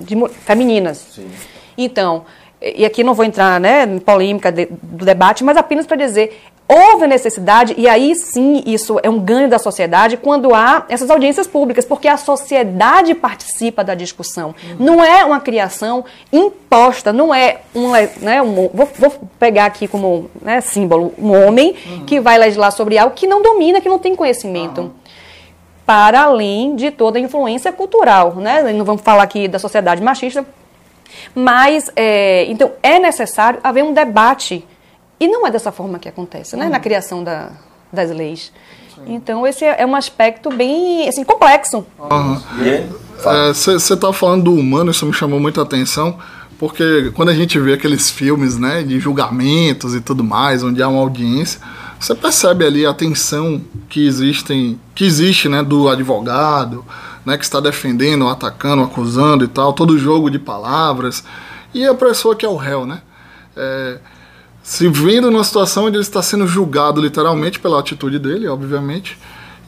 de, 0.00 0.16
femininas. 0.46 0.98
Sim. 1.14 1.30
Então, 1.76 2.24
e 2.76 2.84
aqui 2.84 3.04
não 3.04 3.12
vou 3.12 3.24
entrar 3.24 3.60
né, 3.60 3.84
em 3.84 3.98
polêmica 3.98 4.50
de, 4.50 4.66
do 4.82 5.04
debate, 5.04 5.44
mas 5.44 5.56
apenas 5.56 5.86
para 5.86 5.96
dizer, 5.96 6.40
houve 6.66 7.06
necessidade, 7.06 7.74
e 7.76 7.86
aí 7.86 8.14
sim 8.14 8.62
isso 8.64 8.98
é 9.02 9.10
um 9.10 9.18
ganho 9.18 9.48
da 9.48 9.58
sociedade, 9.58 10.16
quando 10.16 10.54
há 10.54 10.86
essas 10.88 11.10
audiências 11.10 11.46
públicas, 11.46 11.84
porque 11.84 12.08
a 12.08 12.16
sociedade 12.16 13.14
participa 13.14 13.84
da 13.84 13.94
discussão. 13.94 14.54
Uhum. 14.70 14.76
Não 14.78 15.04
é 15.04 15.24
uma 15.24 15.40
criação 15.40 16.04
imposta, 16.32 17.12
não 17.12 17.34
é 17.34 17.58
um. 17.74 17.90
Né, 17.90 18.40
um 18.40 18.70
vou, 18.72 18.88
vou, 18.98 19.12
pegar 19.38 19.66
aqui 19.66 19.86
como 19.86 20.30
né, 20.40 20.60
símbolo 20.60 21.12
um 21.18 21.36
homem 21.46 21.74
uhum. 21.86 22.04
que 22.06 22.18
vai 22.18 22.38
legislar 22.38 22.72
sobre 22.72 22.96
algo 22.96 23.14
que 23.14 23.26
não 23.26 23.42
domina, 23.42 23.80
que 23.80 23.88
não 23.88 23.98
tem 23.98 24.16
conhecimento. 24.16 24.80
Uhum. 24.80 24.90
Para 25.84 26.22
além 26.22 26.74
de 26.76 26.90
toda 26.90 27.18
a 27.18 27.20
influência 27.20 27.70
cultural. 27.70 28.36
Né? 28.36 28.72
Não 28.72 28.86
vamos 28.86 29.02
falar 29.02 29.22
aqui 29.22 29.46
da 29.46 29.58
sociedade 29.58 30.02
machista, 30.02 30.46
mas, 31.34 31.90
é, 31.96 32.44
então, 32.50 32.72
é 32.82 32.98
necessário 32.98 33.60
haver 33.62 33.84
um 33.84 33.92
debate 33.92 34.66
e 35.18 35.28
não 35.28 35.46
é 35.46 35.50
dessa 35.50 35.72
forma 35.72 35.98
que 35.98 36.08
acontece, 36.08 36.56
né? 36.56 36.66
Uhum. 36.66 36.70
Na 36.70 36.80
criação 36.80 37.24
da, 37.24 37.50
das 37.92 38.10
leis. 38.10 38.52
Então 39.06 39.46
esse 39.46 39.64
é 39.64 39.84
um 39.84 39.94
aspecto 39.94 40.50
bem 40.50 41.08
assim, 41.08 41.24
complexo. 41.24 41.84
Você 43.52 43.70
uhum. 43.70 43.76
está 43.76 44.12
falando 44.12 44.44
do 44.44 44.54
humano, 44.54 44.90
isso 44.90 45.04
me 45.04 45.12
chamou 45.12 45.38
muita 45.38 45.62
atenção, 45.62 46.18
porque 46.58 47.10
quando 47.14 47.28
a 47.30 47.34
gente 47.34 47.58
vê 47.58 47.74
aqueles 47.74 48.10
filmes 48.10 48.56
né, 48.56 48.82
de 48.82 48.98
julgamentos 48.98 49.94
e 49.94 50.00
tudo 50.00 50.24
mais, 50.24 50.62
onde 50.62 50.82
há 50.82 50.88
uma 50.88 51.00
audiência, 51.00 51.60
você 51.98 52.14
percebe 52.14 52.64
ali 52.64 52.86
a 52.86 52.94
tensão 52.94 53.60
que 53.88 54.06
existem, 54.06 54.78
que 54.94 55.04
existe 55.04 55.48
né, 55.48 55.62
do 55.62 55.88
advogado, 55.88 56.84
né, 57.24 57.38
que 57.38 57.44
está 57.44 57.60
defendendo, 57.60 58.28
atacando, 58.28 58.82
acusando 58.82 59.44
e 59.44 59.48
tal, 59.48 59.72
todo 59.72 59.98
jogo 59.98 60.30
de 60.30 60.38
palavras, 60.38 61.24
e 61.72 61.84
a 61.84 61.94
pessoa 61.94 62.36
que 62.36 62.44
é 62.44 62.48
o 62.48 62.56
réu, 62.56 62.86
né? 62.86 63.02
É, 63.56 63.98
se 64.62 64.88
vendo 64.88 65.30
numa 65.30 65.44
situação 65.44 65.84
onde 65.84 65.96
ele 65.96 66.02
está 66.02 66.22
sendo 66.22 66.46
julgado 66.46 67.00
literalmente 67.00 67.60
pela 67.60 67.78
atitude 67.78 68.18
dele, 68.18 68.48
obviamente, 68.48 69.18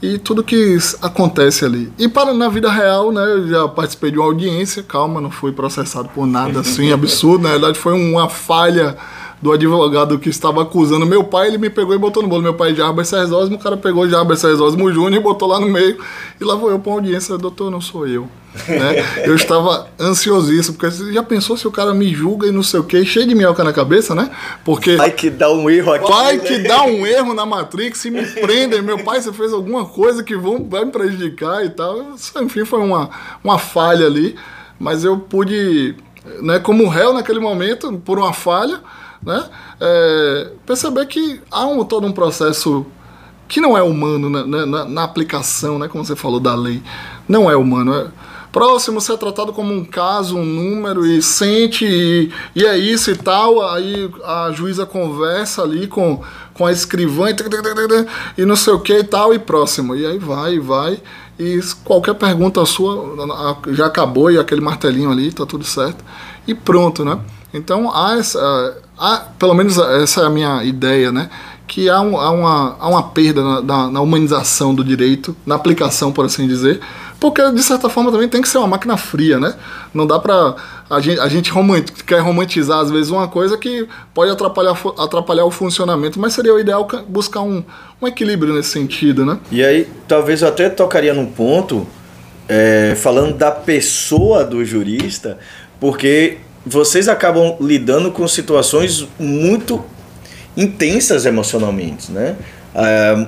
e 0.01 0.19
tudo 0.19 0.42
que 0.42 0.79
acontece 1.03 1.64
ali. 1.64 1.92
E 1.99 2.09
para 2.09 2.33
na 2.33 2.49
vida 2.49 2.71
real, 2.71 3.12
né, 3.12 3.23
eu 3.23 3.49
já 3.49 3.69
participei 3.69 4.11
de 4.11 4.19
uma 4.19 4.27
audiência, 4.27 4.83
calma, 4.83 5.21
não 5.21 5.31
fui 5.31 5.53
processado 5.53 6.09
por 6.09 6.27
nada 6.27 6.61
assim 6.61 6.92
absurdo, 6.92 7.45
na 7.45 7.51
verdade 7.51 7.79
foi 7.79 7.92
uma 7.92 8.29
falha 8.29 8.97
do 9.40 9.53
advogado 9.53 10.18
que 10.18 10.31
estava 10.31 10.62
acusando 10.62 11.05
meu 11.05 11.22
pai, 11.22 11.49
ele 11.49 11.59
me 11.59 11.68
pegou 11.68 11.94
e 11.94 11.99
botou 11.99 12.22
no 12.22 12.29
bolo. 12.29 12.42
Meu 12.42 12.55
pai 12.55 12.72
de 12.72 12.79
Jarber 12.79 13.05
Serzósimo, 13.05 13.57
o 13.57 13.61
cara 13.61 13.77
pegou 13.77 14.09
Jarber 14.09 14.37
Serzósimo 14.37 14.90
Júnior 14.92 15.20
e 15.20 15.22
botou 15.22 15.49
lá 15.49 15.61
no 15.61 15.68
meio. 15.68 15.99
E 16.40 16.44
lá 16.44 16.55
vou 16.55 16.70
eu 16.70 16.79
para 16.79 16.92
audiência, 16.92 17.37
doutor, 17.37 17.70
não 17.70 17.81
sou 17.81 18.07
eu. 18.07 18.29
Né? 18.66 19.05
Eu 19.27 19.35
estava 19.35 19.87
ansiosíssimo, 20.01 20.79
porque 20.79 20.90
você 20.90 21.12
já 21.12 21.22
pensou 21.22 21.59
se 21.59 21.68
o 21.68 21.70
cara 21.70 21.92
me 21.92 22.14
julga 22.14 22.46
e 22.46 22.51
não 22.51 22.62
sei 22.62 22.81
o 22.81 22.85
quê, 22.85 23.05
cheio 23.05 23.27
de 23.27 23.35
minhoca 23.35 23.62
na 23.62 23.70
cabeça, 23.70 24.14
né? 24.14 24.31
Porque. 24.64 24.96
Vai 24.96 25.11
que 25.11 25.29
dá 25.29 25.53
um 25.53 25.68
erro 25.68 25.92
aqui. 25.92 26.11
Vai 26.11 26.38
né? 26.38 26.42
que 26.42 26.59
dá 26.61 26.83
um 26.85 27.07
erro 27.07 27.35
na 27.35 27.44
Matrix 27.44 28.07
e 28.07 28.11
me 28.11 28.25
prendem. 28.25 28.81
Meu 28.81 29.05
pai, 29.05 29.20
você 29.20 29.31
fez 29.31 29.53
alguma 29.53 29.85
coisa 29.85 30.25
que 30.25 30.35
vão, 30.35 30.66
vai 30.66 30.87
me 30.87 30.90
prejudicar 30.90 31.66
e 31.66 31.68
tal. 31.68 32.14
Enfim, 32.40 32.64
foi 32.64 32.81
uma, 32.81 33.11
uma 33.44 33.59
falha 33.59 34.07
ali. 34.07 34.35
Mas 34.79 35.05
eu 35.05 35.18
pude, 35.18 35.94
né, 36.40 36.59
como 36.59 36.88
réu 36.88 37.12
naquele 37.12 37.40
momento, 37.40 37.92
por 38.05 38.18
uma 38.18 38.33
falha, 38.33 38.81
né? 39.22 39.48
É, 39.81 40.50
perceber 40.64 41.07
que 41.07 41.40
há 41.50 41.66
um, 41.66 41.85
todo 41.85 42.07
um 42.07 42.12
processo 42.12 42.87
que 43.48 43.61
não 43.61 43.76
é 43.76 43.83
humano 43.83 44.29
né, 44.29 44.42
né, 44.44 44.64
na, 44.64 44.85
na, 44.85 45.05
aplicação, 45.05 45.79
né, 45.79 45.87
como 45.88 46.05
você 46.05 46.16
falou 46.16 46.40
da 46.40 46.55
lei, 46.55 46.83
não 47.29 47.50
é 47.50 47.57
humano. 47.57 47.94
É, 47.94 48.09
próximo 48.57 49.02
ser 49.02 49.18
tratado 49.18 49.52
como 49.52 49.70
um 49.70 49.85
caso, 49.85 50.35
um 50.35 50.44
número 50.44 51.05
e 51.05 51.20
sente 51.20 51.85
e, 51.85 52.33
e 52.55 52.64
é 52.64 52.76
isso 52.79 53.11
e 53.11 53.16
tal. 53.16 53.62
Aí 53.70 54.11
a 54.24 54.50
juíza 54.50 54.87
conversa 54.87 55.62
ali 55.62 55.87
com, 55.87 56.22
com 56.55 56.64
a 56.64 56.72
escrivã 56.72 57.29
e, 57.29 57.35
e 58.40 58.46
não 58.46 58.57
sei 58.57 58.72
o 58.72 58.81
que 58.81 58.98
e 58.98 59.05
tal 59.05 59.35
e 59.35 59.38
próximo. 59.38 59.94
E 59.94 60.07
aí 60.07 60.18
vai, 60.18 60.59
vai. 60.59 60.98
E 61.38 61.61
qualquer 61.85 62.14
pergunta 62.14 62.64
sua 62.64 63.14
já 63.72 63.87
acabou 63.87 64.31
e 64.31 64.38
aquele 64.38 64.62
martelinho 64.62 65.11
ali, 65.11 65.31
tá 65.31 65.44
tudo 65.44 65.64
certo. 65.64 66.02
E 66.48 66.55
pronto, 66.55 67.05
né? 67.05 67.20
Então 67.52 67.94
há 67.94 68.16
essa, 68.18 68.83
há, 68.98 69.26
pelo 69.38 69.54
menos 69.54 69.78
essa 69.78 70.22
é 70.22 70.26
a 70.26 70.30
minha 70.30 70.64
ideia, 70.64 71.12
né? 71.12 71.28
Que 71.66 71.88
há, 71.88 72.00
um, 72.00 72.16
há, 72.16 72.30
uma, 72.30 72.76
há 72.78 72.88
uma 72.88 73.02
perda 73.02 73.42
na, 73.42 73.62
na, 73.62 73.90
na, 73.90 74.00
humanização 74.00 74.74
do 74.74 74.85
direito, 74.85 75.37
na 75.44 75.56
aplicação, 75.56 76.12
por 76.12 76.24
assim 76.24 76.46
dizer, 76.46 76.80
porque 77.18 77.42
de 77.50 77.62
certa 77.62 77.88
forma 77.88 78.12
também 78.12 78.28
tem 78.28 78.40
que 78.40 78.48
ser 78.48 78.59
uma 78.59 78.68
máquina 78.68 78.96
fria, 78.96 79.40
né? 79.40 79.54
Não 79.92 80.06
dá 80.06 80.18
pra. 80.18 80.54
A 80.88 81.00
gente, 81.00 81.18
a 81.18 81.26
gente 81.26 81.50
romant, 81.50 81.85
quer 82.06 82.20
romantizar 82.20 82.78
às 82.78 82.90
vezes 82.90 83.11
uma 83.11 83.26
coisa 83.26 83.59
que 83.59 83.88
pode 84.14 84.30
atrapalhar, 84.30 84.76
atrapalhar 84.98 85.44
o 85.44 85.50
funcionamento, 85.50 86.20
mas 86.20 86.32
seria 86.32 86.54
o 86.54 86.61
ideal 86.61 86.87
buscar 87.09 87.40
um, 87.40 87.64
um 88.00 88.06
equilíbrio 88.06 88.54
nesse 88.54 88.70
sentido, 88.70 89.26
né? 89.26 89.38
E 89.50 89.64
aí, 89.64 89.88
talvez 90.06 90.42
eu 90.42 90.48
até 90.48 90.68
tocaria 90.68 91.12
num 91.12 91.26
ponto, 91.26 91.85
é, 92.48 92.94
falando 92.96 93.37
da 93.37 93.50
pessoa 93.50 94.44
do 94.44 94.64
jurista, 94.64 95.38
porque 95.80 96.38
vocês 96.66 97.09
acabam 97.09 97.57
lidando 97.61 98.11
com 98.11 98.26
situações 98.26 99.07
muito 99.20 99.85
intensas 100.57 101.24
emocionalmente, 101.24 102.11
né? 102.11 102.35
É, 102.74 103.26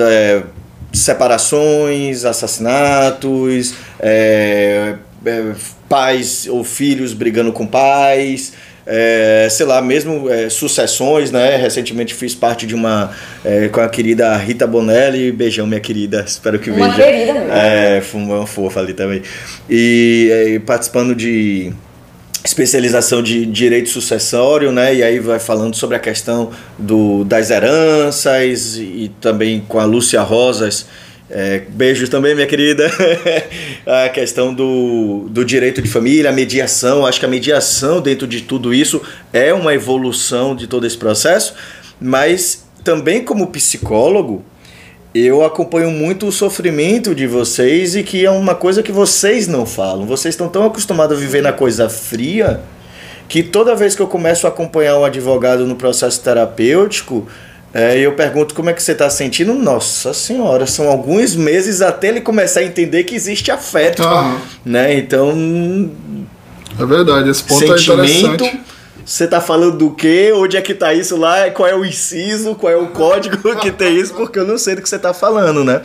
é, 0.00 0.42
separações, 0.92 2.26
assassinatos, 2.26 3.74
é, 3.98 4.96
é, 5.24 5.52
pais 5.88 6.46
ou 6.46 6.62
filhos 6.62 7.14
brigando 7.14 7.52
com 7.52 7.66
pais, 7.66 8.52
é, 8.86 9.48
sei 9.50 9.64
lá, 9.64 9.80
mesmo 9.80 10.28
é, 10.28 10.50
sucessões, 10.50 11.30
né? 11.30 11.56
Recentemente 11.56 12.12
fiz 12.12 12.34
parte 12.34 12.66
de 12.66 12.74
uma 12.74 13.12
é, 13.42 13.68
com 13.68 13.80
a 13.80 13.88
querida 13.88 14.36
Rita 14.36 14.66
Bonelli, 14.66 15.32
beijão 15.32 15.66
minha 15.66 15.80
querida, 15.80 16.22
espero 16.28 16.58
que 16.58 16.70
uma 16.70 16.90
veja. 16.90 16.98
Uma 16.98 17.04
querida 17.04 17.32
mesmo. 17.32 17.52
É, 17.52 18.00
foi 18.02 18.20
uma 18.20 18.46
fofa 18.46 18.80
ali 18.80 18.92
também. 18.92 19.22
E 19.70 20.28
é, 20.30 20.58
participando 20.58 21.14
de 21.14 21.72
especialização 22.44 23.22
de 23.22 23.46
direito 23.46 23.88
sucessório, 23.88 24.72
né? 24.72 24.94
E 24.94 25.02
aí 25.02 25.18
vai 25.18 25.38
falando 25.38 25.76
sobre 25.76 25.96
a 25.96 26.00
questão 26.00 26.50
do, 26.78 27.24
das 27.24 27.50
heranças 27.50 28.76
e, 28.76 29.10
também 29.20 29.60
com 29.66 29.78
a 29.78 29.84
Lúcia 29.84 30.20
Rosas. 30.22 30.86
É, 31.30 31.62
beijos 31.68 32.08
também, 32.08 32.34
minha 32.34 32.46
querida. 32.46 32.90
a 33.86 34.08
questão 34.08 34.52
do, 34.52 35.28
do 35.30 35.44
direito 35.44 35.80
de 35.80 35.88
família, 35.88 36.30
a 36.30 36.32
mediação. 36.32 37.06
Acho 37.06 37.20
que 37.20 37.26
a 37.26 37.28
mediação 37.28 38.00
dentro 38.00 38.26
de 38.26 38.42
tudo 38.42 38.74
isso 38.74 39.00
é 39.32 39.54
uma 39.54 39.72
evolução 39.72 40.54
de 40.54 40.66
todo 40.66 40.86
esse 40.86 40.98
processo, 40.98 41.54
mas 42.00 42.66
também 42.82 43.24
como 43.24 43.46
psicólogo, 43.46 44.44
eu 45.14 45.44
acompanho 45.44 45.90
muito 45.90 46.26
o 46.26 46.32
sofrimento 46.32 47.14
de 47.14 47.26
vocês 47.26 47.94
e 47.94 48.02
que 48.02 48.24
é 48.24 48.30
uma 48.30 48.54
coisa 48.54 48.82
que 48.82 48.92
vocês 48.92 49.46
não 49.46 49.66
falam. 49.66 50.06
Vocês 50.06 50.34
estão 50.34 50.48
tão 50.48 50.64
acostumados 50.64 51.16
a 51.16 51.20
viver 51.20 51.42
na 51.42 51.52
coisa 51.52 51.88
fria 51.88 52.60
que 53.28 53.42
toda 53.42 53.74
vez 53.74 53.94
que 53.94 54.02
eu 54.02 54.06
começo 54.06 54.46
a 54.46 54.50
acompanhar 54.50 54.98
um 54.98 55.04
advogado 55.04 55.66
no 55.66 55.76
processo 55.76 56.20
terapêutico, 56.20 57.26
é, 57.74 57.98
eu 57.98 58.12
pergunto 58.12 58.54
como 58.54 58.68
é 58.68 58.72
que 58.72 58.82
você 58.82 58.92
está 58.92 59.08
sentindo. 59.08 59.54
Nossa 59.54 60.12
senhora, 60.12 60.66
são 60.66 60.88
alguns 60.88 61.34
meses 61.34 61.80
até 61.80 62.08
ele 62.08 62.20
começar 62.20 62.60
a 62.60 62.64
entender 62.64 63.04
que 63.04 63.14
existe 63.14 63.50
afeto, 63.50 64.02
uhum. 64.02 64.38
né? 64.64 64.94
Então, 64.94 65.90
é 66.78 66.84
verdade, 66.84 67.30
esse 67.30 67.42
ponto 67.42 67.64
é 67.64 67.78
sentimento, 67.78 68.44
é 68.44 68.58
você 69.04 69.26
tá 69.26 69.40
falando 69.40 69.78
do 69.78 69.90
quê? 69.90 70.32
Onde 70.34 70.56
é 70.56 70.62
que 70.62 70.74
tá 70.74 70.92
isso 70.94 71.16
lá? 71.16 71.50
Qual 71.50 71.68
é 71.68 71.74
o 71.74 71.84
inciso? 71.84 72.54
Qual 72.54 72.72
é 72.72 72.76
o 72.76 72.88
código 72.88 73.36
que 73.60 73.70
tem 73.70 73.96
isso? 73.96 74.14
Porque 74.14 74.38
eu 74.38 74.46
não 74.46 74.58
sei 74.58 74.74
do 74.74 74.82
que 74.82 74.88
você 74.88 74.98
tá 74.98 75.12
falando, 75.12 75.64
né? 75.64 75.82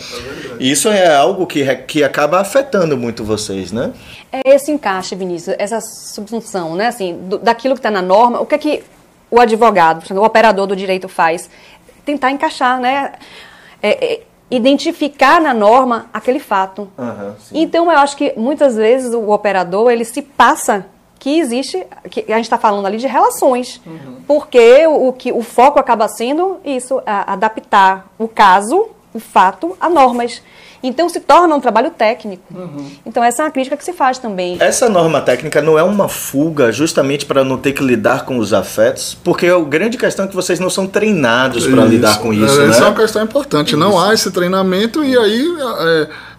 É 0.60 0.64
isso 0.64 0.90
é 0.90 1.16
algo 1.16 1.46
que, 1.46 1.64
que 1.88 2.04
acaba 2.04 2.40
afetando 2.40 2.98
muito 2.98 3.24
vocês, 3.24 3.72
né? 3.72 3.94
É 4.32 4.56
esse 4.56 4.72
encaixe, 4.72 5.16
Vinícius, 5.16 5.56
essa 5.58 5.80
subsunção, 5.82 6.76
né? 6.76 6.88
Assim, 6.88 7.18
do, 7.28 7.38
daquilo 7.38 7.74
que 7.76 7.80
está 7.80 7.92
na 7.92 8.02
norma, 8.02 8.40
o 8.40 8.46
que 8.46 8.56
é 8.56 8.58
que 8.58 8.84
o 9.30 9.40
advogado, 9.40 10.04
o 10.12 10.24
operador 10.24 10.68
do 10.68 10.76
direito 10.76 11.08
faz? 11.10 11.50
Tentar 12.06 12.32
encaixar, 12.32 12.80
né? 12.80 13.14
É, 13.82 14.14
é, 14.14 14.22
identificar 14.50 15.42
na 15.42 15.54
norma 15.54 16.08
aquele 16.14 16.40
fato. 16.40 16.90
Uhum, 16.98 17.34
então, 17.54 17.92
eu 17.92 17.98
acho 17.98 18.16
que 18.16 18.34
muitas 18.38 18.76
vezes 18.76 19.14
o 19.14 19.30
operador 19.30 19.92
ele 19.92 20.06
se 20.06 20.22
passa 20.22 20.86
que 21.28 21.40
existe, 21.40 21.86
que 22.10 22.32
a 22.32 22.38
gente 22.38 22.46
está 22.46 22.58
falando 22.58 22.86
ali 22.86 22.98
de 22.98 23.06
relações, 23.06 23.82
uhum. 23.86 24.16
porque 24.26 24.88
o, 24.88 25.10
o, 25.10 25.14
que 25.14 25.30
o 25.34 25.42
foco 25.42 25.78
acaba 25.78 26.08
sendo 26.08 26.58
isso, 26.64 27.02
adaptar 27.06 28.08
o 28.18 28.30
caso, 28.30 28.88
o 29.14 29.20
fato, 29.20 29.76
a 29.78 29.90
normas. 29.90 30.42
Então 30.82 31.10
se 31.10 31.20
torna 31.20 31.54
um 31.54 31.60
trabalho 31.60 31.90
técnico. 31.90 32.44
Uhum. 32.56 32.90
Então 33.06 33.22
essa 33.22 33.42
é 33.42 33.46
uma 33.46 33.52
crítica 33.52 33.76
que 33.76 33.84
se 33.84 33.92
faz 33.92 34.20
também. 34.20 34.56
Essa 34.62 34.88
norma 34.88 35.20
técnica 35.20 35.62
não 35.62 35.78
é 35.78 35.84
uma 35.84 36.08
fuga 36.08 36.72
justamente 36.72 37.26
para 37.26 37.44
não 37.44 37.58
ter 37.58 37.74
que 37.74 37.84
lidar 37.84 38.24
com 38.24 38.38
os 38.38 38.54
afetos? 38.54 39.18
Porque 39.22 39.48
a 39.48 39.60
grande 39.60 39.98
questão 39.98 40.24
é 40.24 40.28
que 40.30 40.36
vocês 40.36 40.62
não 40.62 40.70
são 40.70 40.88
treinados 40.88 41.68
para 41.68 41.84
lidar 41.84 42.20
com 42.20 42.32
isso, 42.32 42.62
é, 42.62 42.68
né? 42.68 42.70
Essa 42.70 42.84
é 42.84 42.88
uma 42.88 42.96
questão 42.96 43.22
importante. 43.22 43.70
Isso. 43.70 43.78
Não 43.78 44.00
há 44.00 44.14
esse 44.14 44.32
treinamento 44.32 45.04
e 45.04 45.18
aí 45.18 45.46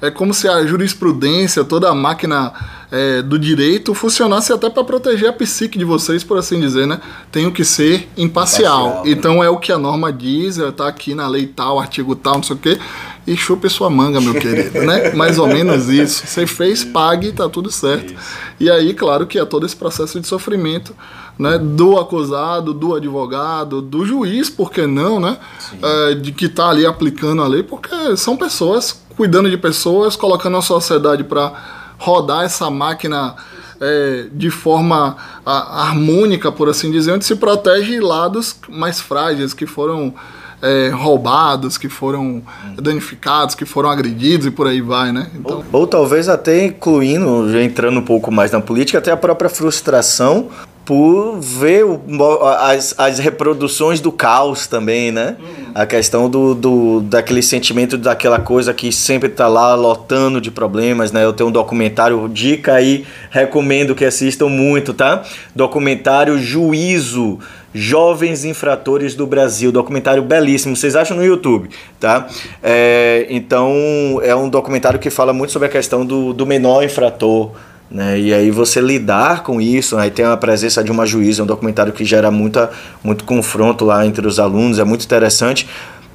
é, 0.00 0.06
é 0.06 0.10
como 0.10 0.32
se 0.32 0.48
a 0.48 0.64
jurisprudência, 0.64 1.62
toda 1.62 1.90
a 1.90 1.94
máquina 1.94 2.54
é, 2.90 3.20
do 3.20 3.38
direito 3.38 3.92
funcionasse 3.92 4.52
até 4.52 4.70
para 4.70 4.82
proteger 4.82 5.28
a 5.28 5.32
psique 5.32 5.78
de 5.78 5.84
vocês, 5.84 6.24
por 6.24 6.38
assim 6.38 6.58
dizer, 6.58 6.86
né? 6.86 7.00
Tenho 7.30 7.52
que 7.52 7.64
ser 7.64 8.08
imparcial. 8.16 8.88
imparcial 8.88 9.04
né? 9.04 9.10
então 9.10 9.44
é 9.44 9.50
o 9.50 9.58
que 9.58 9.70
a 9.70 9.78
norma 9.78 10.12
diz, 10.12 10.56
está 10.56 10.86
é, 10.86 10.88
aqui 10.88 11.14
na 11.14 11.28
lei 11.28 11.46
tal, 11.46 11.78
artigo 11.78 12.16
tal, 12.16 12.36
não 12.36 12.42
sei 12.42 12.56
o 12.56 12.58
quê. 12.58 12.78
E 13.26 13.36
chupe 13.36 13.68
sua 13.68 13.90
manga, 13.90 14.22
meu 14.22 14.32
querido, 14.32 14.80
né? 14.80 15.12
Mais 15.12 15.38
ou 15.38 15.46
menos 15.46 15.90
isso. 15.90 16.26
Você 16.26 16.46
fez, 16.46 16.82
pague, 16.82 17.30
tá 17.30 17.46
tudo 17.46 17.70
certo. 17.70 18.14
Isso. 18.14 18.22
E 18.58 18.70
aí, 18.70 18.94
claro 18.94 19.26
que 19.26 19.38
é 19.38 19.44
todo 19.44 19.66
esse 19.66 19.76
processo 19.76 20.18
de 20.18 20.26
sofrimento, 20.26 20.96
né? 21.38 21.58
Do 21.58 21.98
acusado, 21.98 22.72
do 22.72 22.94
advogado, 22.94 23.82
do 23.82 24.06
juiz, 24.06 24.48
por 24.48 24.72
que 24.72 24.86
não, 24.86 25.20
né? 25.20 25.36
É, 25.82 26.14
de 26.14 26.32
que 26.32 26.48
tá 26.48 26.70
ali 26.70 26.86
aplicando 26.86 27.42
a 27.42 27.46
lei, 27.46 27.62
porque 27.62 28.16
são 28.16 28.34
pessoas 28.34 28.98
cuidando 29.14 29.50
de 29.50 29.58
pessoas, 29.58 30.16
colocando 30.16 30.56
a 30.56 30.62
sociedade 30.62 31.24
para 31.24 31.77
rodar 31.98 32.44
essa 32.44 32.70
máquina 32.70 33.34
é, 33.80 34.26
de 34.32 34.50
forma 34.50 35.16
a, 35.44 35.82
harmônica, 35.82 36.50
por 36.50 36.68
assim 36.68 36.90
dizer, 36.90 37.12
onde 37.12 37.24
se 37.24 37.36
protege 37.36 38.00
lados 38.00 38.56
mais 38.68 39.00
frágeis, 39.00 39.52
que 39.52 39.66
foram 39.66 40.14
é, 40.62 40.88
roubados, 40.88 41.78
que 41.78 41.88
foram 41.88 42.42
danificados, 42.76 43.54
que 43.54 43.64
foram 43.64 43.88
agredidos 43.90 44.46
e 44.46 44.50
por 44.50 44.66
aí 44.66 44.80
vai, 44.80 45.12
né? 45.12 45.30
Então... 45.34 45.64
Ou, 45.72 45.80
ou 45.80 45.86
talvez 45.86 46.28
até 46.28 46.64
incluindo, 46.64 47.50
já 47.52 47.62
entrando 47.62 48.00
um 48.00 48.04
pouco 48.04 48.30
mais 48.30 48.50
na 48.50 48.60
política, 48.60 48.98
até 48.98 49.12
a 49.12 49.16
própria 49.16 49.50
frustração 49.50 50.48
por 50.88 51.38
ver 51.38 51.84
o, 51.84 52.00
as, 52.46 52.94
as 52.96 53.18
reproduções 53.18 54.00
do 54.00 54.10
caos 54.10 54.66
também, 54.66 55.12
né? 55.12 55.36
Uhum. 55.38 55.72
A 55.74 55.84
questão 55.84 56.30
do, 56.30 56.54
do, 56.54 57.00
daquele 57.02 57.42
sentimento 57.42 57.98
daquela 57.98 58.40
coisa 58.40 58.72
que 58.72 58.90
sempre 58.90 59.28
tá 59.28 59.46
lá 59.48 59.74
lotando 59.74 60.40
de 60.40 60.50
problemas, 60.50 61.12
né? 61.12 61.22
Eu 61.22 61.34
tenho 61.34 61.50
um 61.50 61.52
documentário, 61.52 62.26
dica 62.32 62.72
aí, 62.72 63.04
recomendo 63.30 63.94
que 63.94 64.02
assistam 64.02 64.48
muito, 64.48 64.94
tá? 64.94 65.24
Documentário 65.54 66.38
Juízo, 66.38 67.38
Jovens 67.74 68.46
Infratores 68.46 69.14
do 69.14 69.26
Brasil, 69.26 69.70
documentário 69.70 70.22
belíssimo, 70.22 70.74
vocês 70.74 70.96
acham 70.96 71.18
no 71.18 71.22
YouTube, 71.22 71.68
tá? 72.00 72.26
É, 72.62 73.26
então, 73.28 74.22
é 74.22 74.34
um 74.34 74.48
documentário 74.48 74.98
que 74.98 75.10
fala 75.10 75.34
muito 75.34 75.52
sobre 75.52 75.68
a 75.68 75.70
questão 75.70 76.06
do, 76.06 76.32
do 76.32 76.46
menor 76.46 76.82
infrator, 76.82 77.50
né? 77.90 78.18
E 78.18 78.34
aí 78.34 78.50
você 78.50 78.80
lidar 78.80 79.42
com 79.42 79.60
isso, 79.60 79.96
aí 79.96 80.10
tem 80.10 80.24
a 80.24 80.36
presença 80.36 80.84
de 80.84 80.90
uma 80.90 81.06
juíza, 81.06 81.42
um 81.42 81.46
documentário 81.46 81.92
que 81.92 82.04
gera 82.04 82.30
muita, 82.30 82.70
muito 83.02 83.24
confronto 83.24 83.84
lá 83.84 84.04
entre 84.06 84.26
os 84.26 84.38
alunos, 84.38 84.78
é 84.78 84.84
muito 84.84 85.04
interessante, 85.04 85.68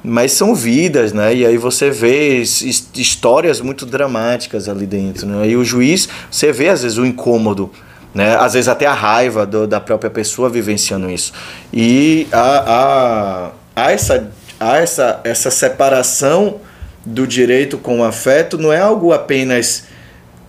mas 0.03 0.33
são 0.33 0.53
vidas, 0.53 1.13
né? 1.13 1.33
E 1.33 1.45
aí 1.45 1.57
você 1.57 1.89
vê 1.89 2.41
histórias 2.41 3.61
muito 3.61 3.85
dramáticas 3.85 4.67
ali 4.67 4.85
dentro, 4.85 5.25
né? 5.25 5.47
E 5.47 5.55
o 5.55 5.63
juiz, 5.63 6.09
você 6.29 6.51
vê 6.51 6.69
às 6.69 6.83
vezes 6.83 6.97
o 6.97 7.05
incômodo, 7.05 7.71
né? 8.13 8.35
Às 8.35 8.53
vezes 8.53 8.67
até 8.67 8.85
a 8.85 8.93
raiva 8.93 9.45
do, 9.45 9.65
da 9.65 9.79
própria 9.79 10.11
pessoa 10.11 10.49
vivenciando 10.49 11.09
isso. 11.09 11.33
E 11.73 12.27
há, 12.31 12.63
há, 12.67 13.51
há, 13.75 13.91
essa, 13.91 14.29
há 14.59 14.77
essa, 14.77 15.21
essa 15.23 15.49
separação 15.49 16.57
do 17.05 17.25
direito 17.25 17.77
com 17.77 18.01
o 18.01 18.03
afeto, 18.03 18.57
não 18.57 18.71
é 18.71 18.79
algo 18.79 19.11
apenas 19.11 19.85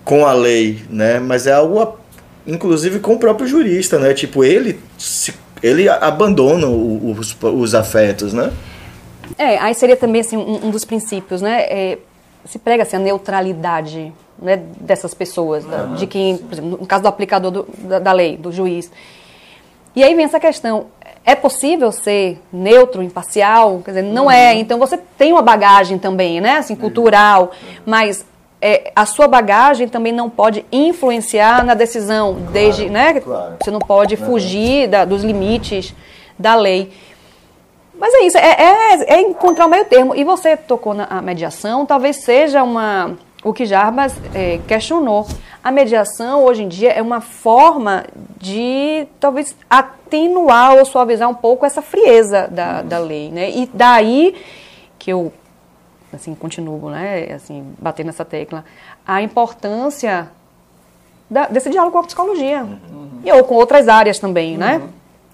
com 0.04 0.26
a 0.26 0.32
lei, 0.32 0.82
né? 0.90 1.18
Mas 1.18 1.46
é 1.46 1.52
algo, 1.52 1.96
inclusive, 2.46 3.00
com 3.00 3.14
o 3.14 3.18
próprio 3.18 3.46
jurista, 3.46 3.98
né? 3.98 4.12
Tipo, 4.12 4.44
ele, 4.44 4.78
ele 5.62 5.88
abandona 5.88 6.66
os, 6.66 7.36
os 7.40 7.74
afetos, 7.74 8.32
né? 8.32 8.52
É, 9.38 9.56
aí 9.58 9.74
seria 9.74 9.96
também 9.96 10.20
assim, 10.20 10.36
um, 10.36 10.66
um 10.66 10.70
dos 10.70 10.84
princípios, 10.84 11.40
né? 11.40 11.62
É, 11.62 11.98
se 12.44 12.58
prega 12.58 12.82
assim, 12.82 12.96
a 12.96 12.98
neutralidade 12.98 14.12
né, 14.38 14.56
dessas 14.80 15.14
pessoas, 15.14 15.64
da, 15.64 15.86
de 15.86 16.06
quem, 16.06 16.36
por 16.36 16.52
exemplo, 16.52 16.70
no 16.72 16.86
caso 16.86 17.02
do 17.02 17.08
aplicador 17.08 17.50
do, 17.50 17.66
da, 17.78 17.98
da, 17.98 18.12
lei, 18.12 18.36
do 18.36 18.52
juiz. 18.52 18.90
E 19.96 20.02
aí 20.02 20.14
vem 20.14 20.24
essa 20.24 20.38
questão: 20.38 20.86
é 21.24 21.34
possível 21.34 21.90
ser 21.90 22.40
neutro, 22.52 23.02
imparcial? 23.02 23.80
Quer 23.84 23.92
dizer, 23.92 24.02
não 24.02 24.30
é. 24.30 24.34
uhum. 24.34 24.50
é. 24.50 24.54
Então 24.56 24.78
você 24.78 24.98
tem 25.16 25.32
uma 25.32 25.42
bagagem 25.42 25.98
também, 25.98 26.40
né, 26.40 26.58
assim, 26.58 26.76
cultural, 26.76 27.52
mas 27.86 28.24
é, 28.60 28.92
a 28.94 29.04
sua 29.04 29.28
bagagem 29.28 29.88
também 29.88 30.12
não 30.12 30.30
pode 30.30 30.64
influenciar 30.72 31.64
na 31.64 31.74
decisão, 31.74 32.34
claro, 32.34 32.52
desde, 32.52 32.88
né? 32.88 33.20
Claro. 33.20 33.56
Você 33.62 33.70
não 33.70 33.80
pode 33.80 34.16
fugir 34.16 34.88
da, 34.88 35.04
dos 35.04 35.22
limites 35.22 35.94
da 36.38 36.54
lei. 36.54 36.92
Mas 37.98 38.12
é 38.14 38.22
isso, 38.22 38.38
é, 38.38 38.40
é, 38.40 39.14
é, 39.14 39.20
encontrar 39.20 39.66
o 39.66 39.68
meio 39.68 39.84
termo. 39.84 40.14
E 40.14 40.24
você 40.24 40.56
tocou 40.56 40.94
na 40.94 41.22
mediação, 41.22 41.86
talvez 41.86 42.24
seja 42.24 42.62
uma 42.62 43.16
o 43.44 43.52
que 43.52 43.66
Jarbas 43.66 44.14
é, 44.34 44.58
questionou. 44.66 45.26
A 45.62 45.70
mediação 45.70 46.44
hoje 46.44 46.62
em 46.62 46.68
dia 46.68 46.90
é 46.90 47.02
uma 47.02 47.20
forma 47.20 48.04
de 48.40 49.06
talvez 49.20 49.54
atenuar 49.68 50.76
ou 50.76 50.84
suavizar 50.86 51.28
um 51.28 51.34
pouco 51.34 51.66
essa 51.66 51.82
frieza 51.82 52.48
da, 52.50 52.80
da 52.80 52.98
lei, 52.98 53.30
né? 53.30 53.50
E 53.50 53.68
daí 53.72 54.34
que 54.98 55.12
eu 55.12 55.30
assim, 56.14 56.34
continuo, 56.34 56.90
né, 56.90 57.32
assim, 57.34 57.64
batendo 57.78 58.06
nessa 58.06 58.24
tecla, 58.24 58.64
a 59.06 59.22
importância 59.22 60.28
da, 61.28 61.46
desse 61.46 61.70
diálogo 61.70 61.92
com 61.92 61.98
a 61.98 62.04
psicologia. 62.04 62.62
Uhum. 62.62 63.20
E 63.24 63.32
ou 63.32 63.44
com 63.44 63.54
outras 63.54 63.88
áreas 63.88 64.18
também, 64.18 64.56
né? 64.56 64.76
uhum. 64.76 64.84
né? 64.84 64.88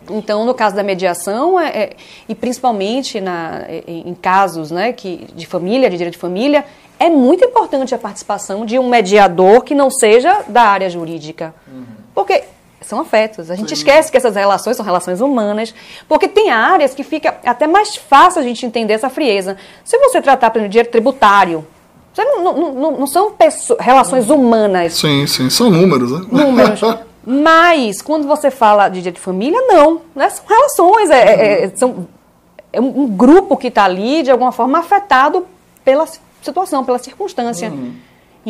Então, 0.09 0.45
no 0.45 0.55
caso 0.55 0.75
da 0.75 0.83
mediação, 0.83 1.61
é, 1.61 1.69
é, 1.69 1.97
e 2.29 2.35
principalmente 2.35 3.21
na, 3.21 3.65
é, 3.69 3.85
em 3.87 4.15
casos 4.15 4.71
né, 4.71 4.93
que, 4.93 5.27
de 5.35 5.47
família, 5.47 5.91
de 5.91 5.97
direito 5.97 6.15
de 6.15 6.21
família, 6.21 6.65
é 6.99 7.09
muito 7.09 7.45
importante 7.45 7.95
a 7.95 7.99
participação 7.99 8.65
de 8.65 8.79
um 8.79 8.89
mediador 8.89 9.63
que 9.63 9.75
não 9.75 9.91
seja 9.91 10.43
da 10.49 10.63
área 10.63 10.89
jurídica. 10.89 11.55
Uhum. 11.69 11.85
Porque 12.15 12.45
são 12.81 13.01
afetos. 13.01 13.51
A 13.51 13.55
gente 13.55 13.69
Sim. 13.69 13.75
esquece 13.75 14.11
que 14.11 14.17
essas 14.17 14.35
relações 14.35 14.77
são 14.77 14.85
relações 14.85 15.21
humanas, 15.21 15.75
porque 16.09 16.29
tem 16.29 16.51
áreas 16.51 16.95
que 16.95 17.03
fica 17.03 17.37
até 17.45 17.67
mais 17.67 17.97
fácil 17.97 18.41
a 18.41 18.45
gente 18.45 18.65
entender 18.65 18.95
essa 18.95 19.11
frieza. 19.11 19.57
Se 19.85 19.99
você 19.99 20.21
tratar, 20.21 20.51
por 20.51 20.59
exemplo, 20.59 20.71
dinheiro 20.71 20.91
tributário, 20.91 21.67
você 22.13 22.25
não, 22.25 22.43
não, 22.43 22.73
não, 22.73 22.91
não 22.99 23.07
são 23.07 23.33
pessoas, 23.33 23.79
relações 23.81 24.29
humanas. 24.31 24.95
Sim, 24.95 25.27
sim, 25.27 25.49
são 25.49 25.71
números, 25.71 26.11
né? 26.13 26.27
Números. 26.31 26.81
Mas, 27.25 28.01
quando 28.01 28.27
você 28.27 28.51
fala 28.51 28.89
de 28.89 28.97
direito 28.97 29.17
de 29.17 29.21
família, 29.21 29.61
não. 29.63 30.01
Né? 30.15 30.29
São 30.31 30.45
relações, 30.49 31.11
é, 31.11 31.19
é, 31.19 31.65
é 31.65 31.73
são, 31.75 32.09
é 32.73 32.81
um 32.81 33.07
grupo 33.07 33.57
que 33.57 33.69
está 33.69 33.85
ali, 33.85 34.23
de 34.23 34.31
alguma 34.31 34.53
forma, 34.53 34.79
afetado 34.79 35.47
pela 35.85 36.09
situação, 36.43 36.85
pela 36.85 36.99
circunstância. 36.99 37.69
Uhum. 37.69 37.93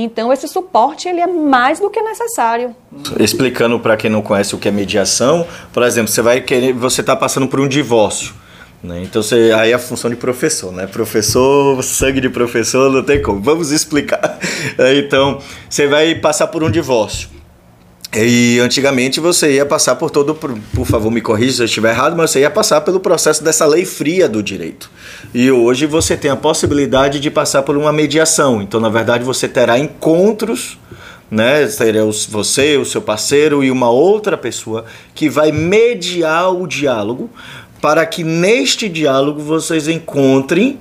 Então 0.02 0.32
esse 0.32 0.48
suporte 0.48 1.08
ele 1.08 1.20
é 1.20 1.26
mais 1.26 1.78
do 1.78 1.90
que 1.90 2.00
necessário. 2.00 2.74
Explicando 3.18 3.78
para 3.78 3.96
quem 3.96 4.10
não 4.10 4.22
conhece 4.22 4.54
o 4.54 4.58
que 4.58 4.68
é 4.68 4.70
mediação, 4.70 5.46
por 5.72 5.82
exemplo, 5.82 6.10
você 6.10 6.22
vai 6.22 6.40
querer, 6.40 6.72
você 6.72 7.00
está 7.00 7.14
passando 7.14 7.46
por 7.46 7.60
um 7.60 7.68
divórcio. 7.68 8.34
Né? 8.82 9.02
Então 9.02 9.22
você, 9.22 9.52
aí 9.54 9.72
é 9.72 9.74
a 9.74 9.78
função 9.78 10.08
de 10.08 10.16
professor, 10.16 10.72
né? 10.72 10.86
Professor, 10.86 11.82
sangue 11.84 12.20
de 12.20 12.30
professor, 12.30 12.90
não 12.90 13.02
tem 13.02 13.20
como. 13.20 13.40
Vamos 13.40 13.70
explicar. 13.70 14.38
Então 14.96 15.38
você 15.68 15.86
vai 15.86 16.14
passar 16.14 16.46
por 16.46 16.62
um 16.62 16.70
divórcio. 16.70 17.28
E 18.12 18.58
antigamente 18.58 19.20
você 19.20 19.52
ia 19.52 19.64
passar 19.64 19.94
por 19.94 20.10
todo, 20.10 20.34
por, 20.34 20.52
por 20.74 20.84
favor 20.84 21.12
me 21.12 21.20
corrija 21.20 21.52
se 21.52 21.62
eu 21.62 21.66
estiver 21.66 21.90
errado, 21.90 22.16
mas 22.16 22.32
você 22.32 22.40
ia 22.40 22.50
passar 22.50 22.80
pelo 22.80 22.98
processo 22.98 23.44
dessa 23.44 23.64
lei 23.64 23.84
fria 23.84 24.28
do 24.28 24.42
direito. 24.42 24.90
E 25.32 25.48
hoje 25.48 25.86
você 25.86 26.16
tem 26.16 26.28
a 26.28 26.36
possibilidade 26.36 27.20
de 27.20 27.30
passar 27.30 27.62
por 27.62 27.76
uma 27.76 27.92
mediação. 27.92 28.60
Então, 28.60 28.80
na 28.80 28.88
verdade, 28.88 29.22
você 29.22 29.46
terá 29.46 29.78
encontros, 29.78 30.76
né? 31.30 31.68
Seria 31.68 32.04
você, 32.04 32.76
o 32.76 32.84
seu 32.84 33.00
parceiro 33.00 33.62
e 33.62 33.70
uma 33.70 33.90
outra 33.90 34.36
pessoa 34.36 34.84
que 35.14 35.28
vai 35.28 35.52
mediar 35.52 36.52
o 36.52 36.66
diálogo 36.66 37.30
para 37.80 38.04
que 38.04 38.24
neste 38.24 38.88
diálogo 38.88 39.40
vocês 39.40 39.86
encontrem 39.86 40.80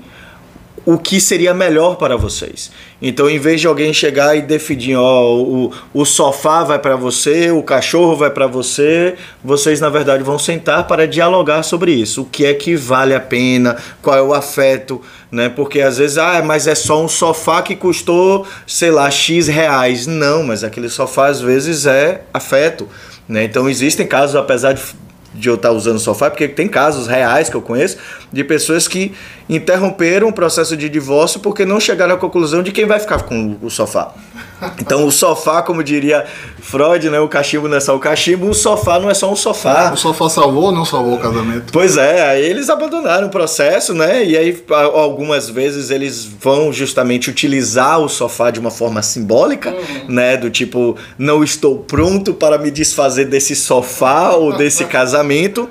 o 0.83 0.97
que 0.97 1.21
seria 1.21 1.53
melhor 1.53 1.95
para 1.95 2.17
vocês. 2.17 2.71
Então, 3.01 3.29
em 3.29 3.39
vez 3.39 3.61
de 3.61 3.67
alguém 3.67 3.93
chegar 3.93 4.35
e 4.35 4.41
definir, 4.41 4.97
ó, 4.97 5.35
o, 5.35 5.71
o 5.93 6.05
sofá 6.05 6.63
vai 6.63 6.77
para 6.77 6.97
você, 6.97 7.49
o 7.49 7.63
cachorro 7.63 8.15
vai 8.15 8.29
para 8.29 8.45
você, 8.45 9.15
vocês 9.43 9.79
na 9.79 9.89
verdade 9.89 10.21
vão 10.21 10.37
sentar 10.37 10.85
para 10.85 11.07
dialogar 11.07 11.63
sobre 11.63 11.93
isso. 11.93 12.23
O 12.23 12.25
que 12.25 12.45
é 12.45 12.53
que 12.53 12.75
vale 12.75 13.15
a 13.15 13.19
pena, 13.19 13.77
qual 14.01 14.17
é 14.17 14.21
o 14.21 14.33
afeto, 14.33 15.01
né? 15.31 15.47
Porque 15.47 15.79
às 15.79 15.97
vezes, 15.97 16.17
ah, 16.17 16.41
mas 16.43 16.67
é 16.67 16.75
só 16.75 17.01
um 17.01 17.07
sofá 17.07 17.61
que 17.61 17.75
custou, 17.75 18.45
sei 18.67 18.91
lá, 18.91 19.09
X 19.09 19.47
reais. 19.47 20.05
Não, 20.05 20.43
mas 20.43 20.63
aquele 20.63 20.89
sofá 20.89 21.27
às 21.27 21.39
vezes 21.39 21.85
é 21.85 22.21
afeto, 22.33 22.85
né? 23.29 23.45
Então, 23.45 23.69
existem 23.69 24.05
casos, 24.05 24.35
apesar 24.35 24.73
de 24.73 24.81
de 25.33 25.47
eu 25.47 25.55
estar 25.55 25.71
usando 25.71 25.99
sofá, 25.99 26.29
porque 26.29 26.47
tem 26.47 26.67
casos 26.67 27.07
reais 27.07 27.49
que 27.49 27.55
eu 27.55 27.61
conheço 27.61 27.97
de 28.31 28.43
pessoas 28.43 28.87
que 28.87 29.13
interromperam 29.49 30.27
o 30.27 30.33
processo 30.33 30.77
de 30.77 30.87
divórcio 30.87 31.39
porque 31.39 31.65
não 31.65 31.79
chegaram 31.79 32.13
à 32.13 32.17
conclusão 32.17 32.61
de 32.61 32.71
quem 32.71 32.85
vai 32.85 32.99
ficar 32.99 33.23
com 33.23 33.57
o 33.61 33.69
sofá. 33.69 34.13
Então 34.79 35.05
o 35.05 35.11
sofá, 35.11 35.61
como 35.61 35.83
diria 35.83 36.25
Freud, 36.61 37.09
né, 37.09 37.19
o 37.19 37.27
cachimbo 37.27 37.67
não 37.67 37.77
é 37.77 37.79
só 37.79 37.95
o 37.95 37.99
cachimbo, 37.99 38.47
o 38.49 38.53
sofá 38.53 38.99
não 38.99 39.09
é 39.09 39.13
só 39.13 39.31
um 39.31 39.35
sofá. 39.35 39.91
O 39.93 39.97
sofá 39.97 40.29
salvou 40.29 40.65
ou 40.65 40.71
não 40.71 40.85
salvou 40.85 41.15
o 41.15 41.17
casamento? 41.17 41.71
Pois 41.71 41.97
é, 41.97 42.29
aí 42.29 42.45
eles 42.45 42.69
abandonaram 42.69 43.27
o 43.27 43.29
processo, 43.29 43.93
né? 43.93 44.23
E 44.23 44.37
aí 44.37 44.63
algumas 44.93 45.49
vezes 45.49 45.89
eles 45.89 46.25
vão 46.25 46.71
justamente 46.71 47.29
utilizar 47.29 47.99
o 47.99 48.09
sofá 48.09 48.51
de 48.51 48.59
uma 48.59 48.69
forma 48.69 49.01
simbólica, 49.01 49.71
uhum. 49.71 50.13
né, 50.13 50.37
do 50.37 50.49
tipo, 50.49 50.95
não 51.17 51.43
estou 51.43 51.79
pronto 51.79 52.33
para 52.33 52.57
me 52.57 52.69
desfazer 52.69 53.25
desse 53.25 53.55
sofá 53.55 54.31
ou 54.31 54.55
desse 54.55 54.85
casamento. 54.85 55.69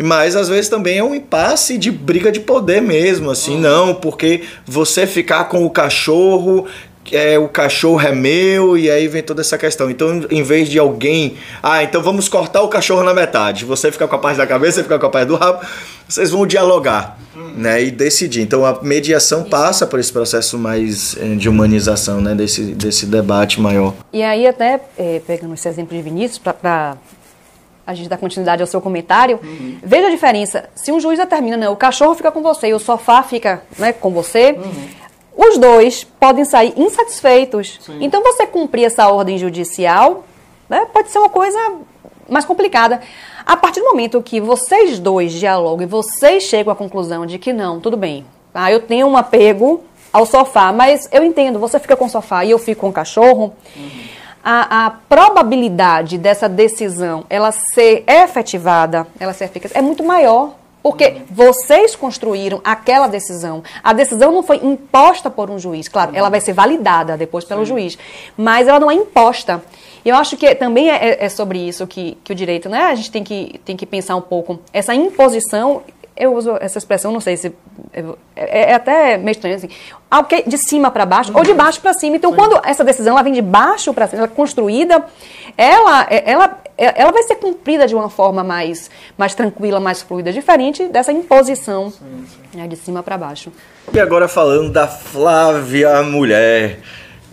Mas 0.00 0.36
às 0.36 0.48
vezes 0.48 0.68
também 0.68 0.98
é 0.98 1.04
um 1.04 1.14
impasse 1.14 1.76
de 1.76 1.90
briga 1.90 2.30
de 2.30 2.40
poder 2.40 2.80
mesmo, 2.80 3.30
assim, 3.30 3.56
uhum. 3.56 3.60
não, 3.60 3.94
porque 3.94 4.42
você 4.64 5.06
ficar 5.06 5.44
com 5.44 5.64
o 5.64 5.70
cachorro 5.70 6.66
é, 7.12 7.38
o 7.38 7.48
cachorro 7.48 8.00
é 8.00 8.12
meu, 8.12 8.76
e 8.76 8.90
aí 8.90 9.08
vem 9.08 9.22
toda 9.22 9.40
essa 9.40 9.56
questão. 9.56 9.90
Então, 9.90 10.26
em 10.30 10.42
vez 10.42 10.68
de 10.68 10.78
alguém, 10.78 11.36
ah, 11.62 11.82
então 11.82 12.02
vamos 12.02 12.28
cortar 12.28 12.62
o 12.62 12.68
cachorro 12.68 13.02
na 13.02 13.14
metade, 13.14 13.64
você 13.64 13.90
fica 13.90 14.06
com 14.06 14.14
a 14.14 14.18
parte 14.18 14.36
da 14.36 14.46
cabeça, 14.46 14.76
você 14.76 14.82
fica 14.82 14.98
com 14.98 15.06
a 15.06 15.10
parte 15.10 15.28
do 15.28 15.36
rabo, 15.36 15.64
vocês 16.08 16.30
vão 16.30 16.46
dialogar, 16.46 17.18
hum. 17.36 17.52
né, 17.56 17.82
e 17.82 17.90
decidir. 17.90 18.42
Então, 18.42 18.64
a 18.64 18.82
mediação 18.82 19.44
passa 19.44 19.86
por 19.86 19.98
esse 19.98 20.12
processo 20.12 20.58
mais 20.58 21.16
eh, 21.18 21.34
de 21.36 21.48
humanização, 21.48 22.20
né, 22.20 22.34
desse, 22.34 22.62
desse 22.62 23.06
debate 23.06 23.60
maior. 23.60 23.94
E 24.12 24.22
aí, 24.22 24.46
até 24.46 24.80
é, 24.96 25.20
pegando 25.26 25.54
esse 25.54 25.68
exemplo 25.68 25.96
de 25.96 26.02
Vinícius, 26.02 26.38
para 26.38 26.96
a 27.88 27.94
gente 27.94 28.06
dá 28.06 28.18
continuidade 28.18 28.60
ao 28.60 28.66
seu 28.66 28.82
comentário, 28.82 29.40
uhum. 29.42 29.78
veja 29.82 30.08
a 30.08 30.10
diferença. 30.10 30.68
Se 30.74 30.92
um 30.92 31.00
juiz 31.00 31.18
determina, 31.18 31.56
não, 31.56 31.72
o 31.72 31.76
cachorro 31.76 32.14
fica 32.14 32.30
com 32.30 32.42
você 32.42 32.68
e 32.68 32.74
o 32.74 32.78
sofá 32.78 33.22
fica 33.22 33.62
né, 33.78 33.94
com 33.94 34.10
você, 34.10 34.50
uhum. 34.52 35.48
os 35.48 35.56
dois 35.56 36.04
podem 36.04 36.44
sair 36.44 36.74
insatisfeitos. 36.76 37.78
Sim. 37.80 37.96
Então, 38.02 38.22
você 38.22 38.46
cumprir 38.46 38.84
essa 38.84 39.08
ordem 39.08 39.38
judicial 39.38 40.26
né, 40.68 40.86
pode 40.92 41.08
ser 41.08 41.18
uma 41.18 41.30
coisa 41.30 41.58
mais 42.28 42.44
complicada. 42.44 43.00
A 43.46 43.56
partir 43.56 43.80
do 43.80 43.86
momento 43.86 44.20
que 44.20 44.38
vocês 44.38 44.98
dois 44.98 45.32
dialogam 45.32 45.82
e 45.82 45.88
vocês 45.88 46.42
chegam 46.42 46.70
à 46.70 46.76
conclusão 46.76 47.24
de 47.24 47.38
que 47.38 47.54
não, 47.54 47.80
tudo 47.80 47.96
bem, 47.96 48.26
ah, 48.52 48.70
eu 48.70 48.82
tenho 48.82 49.06
um 49.06 49.16
apego 49.16 49.82
ao 50.12 50.26
sofá, 50.26 50.74
mas 50.74 51.08
eu 51.10 51.24
entendo, 51.24 51.58
você 51.58 51.78
fica 51.78 51.96
com 51.96 52.04
o 52.04 52.10
sofá 52.10 52.44
e 52.44 52.50
eu 52.50 52.58
fico 52.58 52.82
com 52.82 52.90
o 52.90 52.92
cachorro. 52.92 53.54
Uhum 53.74 54.17
a, 54.42 54.86
a, 54.86 54.90
probabilidade 54.90 56.18
dessa 56.18 56.48
decisão 56.48 57.24
ela 57.28 57.52
ser 57.52 58.04
efetivada, 58.06 59.06
ela 59.18 59.32
ser 59.32 59.44
eficaz, 59.44 59.74
é 59.74 59.82
muito 59.82 60.02
maior. 60.04 60.54
Porque 60.80 61.22
vocês 61.28 61.94
construíram 61.96 62.60
aquela 62.64 63.08
decisão. 63.08 63.62
A 63.82 63.92
decisão 63.92 64.32
não 64.32 64.42
foi 64.42 64.56
imposta 64.56 65.28
por 65.28 65.50
um 65.50 65.58
juiz. 65.58 65.88
Claro, 65.88 66.12
ela 66.14 66.30
vai 66.30 66.40
ser 66.40 66.52
validada 66.52 67.16
depois 67.16 67.44
pelo 67.44 67.66
Sim. 67.66 67.72
juiz. 67.72 67.98
Mas 68.36 68.68
ela 68.68 68.80
não 68.80 68.90
é 68.90 68.94
imposta. 68.94 69.62
E 70.04 70.08
eu 70.08 70.16
acho 70.16 70.36
que 70.36 70.54
também 70.54 70.88
é, 70.88 71.24
é, 71.24 71.28
sobre 71.28 71.58
isso 71.58 71.86
que, 71.86 72.16
que 72.24 72.32
o 72.32 72.34
direito, 72.34 72.68
né? 72.68 72.84
A 72.84 72.94
gente 72.94 73.10
tem 73.10 73.24
que, 73.24 73.60
tem 73.64 73.76
que 73.76 73.84
pensar 73.84 74.16
um 74.16 74.20
pouco. 74.20 74.60
Essa 74.72 74.94
imposição 74.94 75.82
eu 76.18 76.34
uso 76.34 76.56
essa 76.60 76.78
expressão, 76.78 77.12
não 77.12 77.20
sei 77.20 77.36
se. 77.36 77.52
É, 77.92 78.04
é, 78.34 78.70
é 78.70 78.74
até 78.74 79.16
meio 79.16 79.30
estranho, 79.30 79.56
assim. 79.56 79.68
Algo 80.10 80.28
de 80.46 80.58
cima 80.58 80.90
para 80.90 81.06
baixo 81.06 81.32
ou 81.34 81.42
de 81.42 81.54
baixo 81.54 81.80
para 81.80 81.94
cima. 81.94 82.16
Então, 82.16 82.30
Sim. 82.30 82.36
quando 82.36 82.60
essa 82.64 82.84
decisão 82.84 83.12
ela 83.12 83.22
vem 83.22 83.32
de 83.32 83.42
baixo 83.42 83.94
para 83.94 84.06
cima, 84.08 84.22
ela 84.24 84.32
é 84.32 84.34
construída, 84.34 85.04
ela, 85.56 86.06
é, 86.10 86.30
ela, 86.30 86.58
é, 86.76 87.00
ela 87.00 87.12
vai 87.12 87.22
ser 87.22 87.36
cumprida 87.36 87.86
de 87.86 87.94
uma 87.94 88.10
forma 88.10 88.42
mais, 88.42 88.90
mais 89.16 89.34
tranquila, 89.34 89.78
mais 89.78 90.02
fluida, 90.02 90.32
diferente 90.32 90.86
dessa 90.88 91.12
imposição 91.12 91.90
sim. 91.90 92.24
Né, 92.54 92.66
de 92.66 92.76
cima 92.76 93.02
para 93.02 93.16
baixo. 93.16 93.52
E 93.92 94.00
agora 94.00 94.26
falando 94.28 94.70
da 94.70 94.88
Flávia 94.88 96.02
Mulher. 96.02 96.80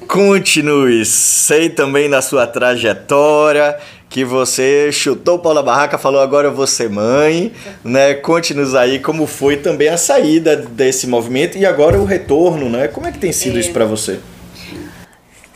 Continue, 0.08 1.04
sei 1.04 1.68
também 1.68 2.08
da 2.08 2.22
sua 2.22 2.46
trajetória 2.46 3.76
que 4.10 4.24
você 4.24 4.92
chutou 4.92 5.36
o 5.36 5.40
pau 5.40 5.54
na 5.54 5.62
barraca, 5.62 5.98
falou 5.98 6.22
agora 6.22 6.48
eu 6.48 6.54
vou 6.54 6.68
ser 6.68 6.90
mãe, 6.90 7.52
né? 7.84 8.14
Conte-nos 8.14 8.76
aí 8.76 9.00
como 9.00 9.28
foi 9.28 9.58
também 9.58 9.90
a 9.90 9.98
saída 9.98 10.56
desse 10.56 11.08
movimento 11.08 11.58
e 11.58 11.66
agora 11.66 12.00
o 12.00 12.06
retorno, 12.06 12.70
né? 12.70 12.88
Como 12.88 13.08
é 13.08 13.12
que 13.12 13.20
tem 13.20 13.32
sido 13.32 13.58
é. 13.58 13.60
isso 13.60 13.72
para 13.72 13.86
você? 13.86 14.20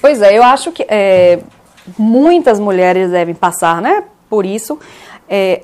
Pois 0.02 0.22
é, 0.22 0.38
eu 0.38 0.44
acho 0.44 0.72
que 0.72 0.86
é, 0.88 1.40
muitas 1.98 2.60
mulheres 2.60 3.12
devem 3.12 3.36
passar, 3.36 3.82
né? 3.82 4.04
Por 4.30 4.46
isso, 4.46 4.80
é, 5.28 5.64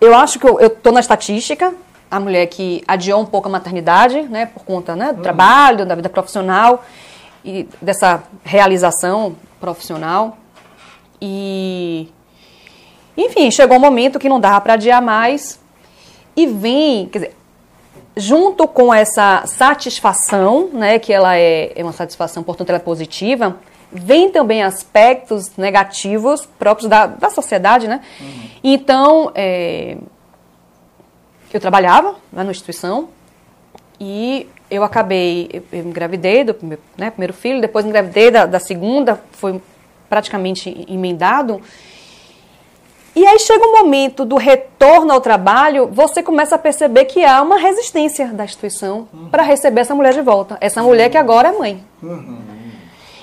eu 0.00 0.14
acho 0.14 0.38
que 0.38 0.46
eu, 0.46 0.58
eu 0.60 0.70
tô 0.70 0.90
na 0.90 1.00
estatística, 1.00 1.72
a 2.10 2.20
mulher 2.20 2.46
que 2.46 2.82
adiou 2.86 3.20
um 3.20 3.26
pouco 3.26 3.48
a 3.48 3.50
maternidade, 3.50 4.22
né? 4.22 4.46
Por 4.46 4.64
conta 4.64 4.94
né, 4.94 5.12
do 5.12 5.16
uhum. 5.16 5.22
trabalho, 5.22 5.86
da 5.86 5.94
vida 5.94 6.08
profissional 6.08 6.84
e 7.44 7.68
dessa 7.80 8.22
realização 8.44 9.34
profissional. 9.60 10.36
E 11.20 12.08
enfim, 13.16 13.50
chegou 13.50 13.76
um 13.76 13.80
momento 13.80 14.18
que 14.18 14.28
não 14.28 14.40
dava 14.40 14.60
para 14.60 14.74
adiar 14.74 15.02
mais 15.02 15.60
e 16.36 16.46
vem, 16.46 17.06
quer 17.06 17.18
dizer, 17.18 17.36
junto 18.16 18.66
com 18.66 18.92
essa 18.92 19.44
satisfação, 19.46 20.68
né, 20.72 20.98
que 20.98 21.12
ela 21.12 21.36
é, 21.36 21.72
é 21.74 21.82
uma 21.82 21.92
satisfação, 21.92 22.42
portanto 22.42 22.70
ela 22.70 22.78
é 22.78 22.82
positiva, 22.82 23.56
vem 23.90 24.30
também 24.30 24.62
aspectos 24.62 25.56
negativos 25.56 26.46
próprios 26.58 26.88
da, 26.88 27.06
da 27.06 27.28
sociedade, 27.28 27.86
né? 27.86 28.00
Uhum. 28.20 28.42
Então, 28.64 29.32
é, 29.34 29.96
eu 31.52 31.60
trabalhava 31.60 32.16
lá 32.32 32.42
na 32.44 32.50
instituição 32.50 33.08
e 34.00 34.48
eu 34.70 34.82
acabei, 34.82 35.50
eu, 35.52 35.62
eu 35.72 35.84
engravidei 35.84 36.44
do 36.44 36.56
meu, 36.62 36.78
né, 36.96 37.10
primeiro 37.10 37.34
filho, 37.34 37.60
depois 37.60 37.84
engravidei 37.84 38.30
da, 38.30 38.46
da 38.46 38.58
segunda, 38.58 39.22
foi 39.32 39.60
praticamente 40.08 40.86
emendado. 40.88 41.60
E 43.14 43.26
aí 43.26 43.38
chega 43.38 43.64
um 43.66 43.72
momento 43.72 44.24
do 44.24 44.36
retorno 44.36 45.12
ao 45.12 45.20
trabalho, 45.20 45.88
você 45.92 46.22
começa 46.22 46.54
a 46.54 46.58
perceber 46.58 47.04
que 47.04 47.24
há 47.24 47.42
uma 47.42 47.58
resistência 47.58 48.28
da 48.28 48.44
instituição 48.44 49.06
uhum. 49.12 49.28
para 49.28 49.42
receber 49.42 49.82
essa 49.82 49.94
mulher 49.94 50.14
de 50.14 50.22
volta. 50.22 50.56
Essa 50.60 50.82
mulher 50.82 51.10
que 51.10 51.18
agora 51.18 51.48
é 51.48 51.52
mãe. 51.52 51.84
Uhum. 52.02 52.38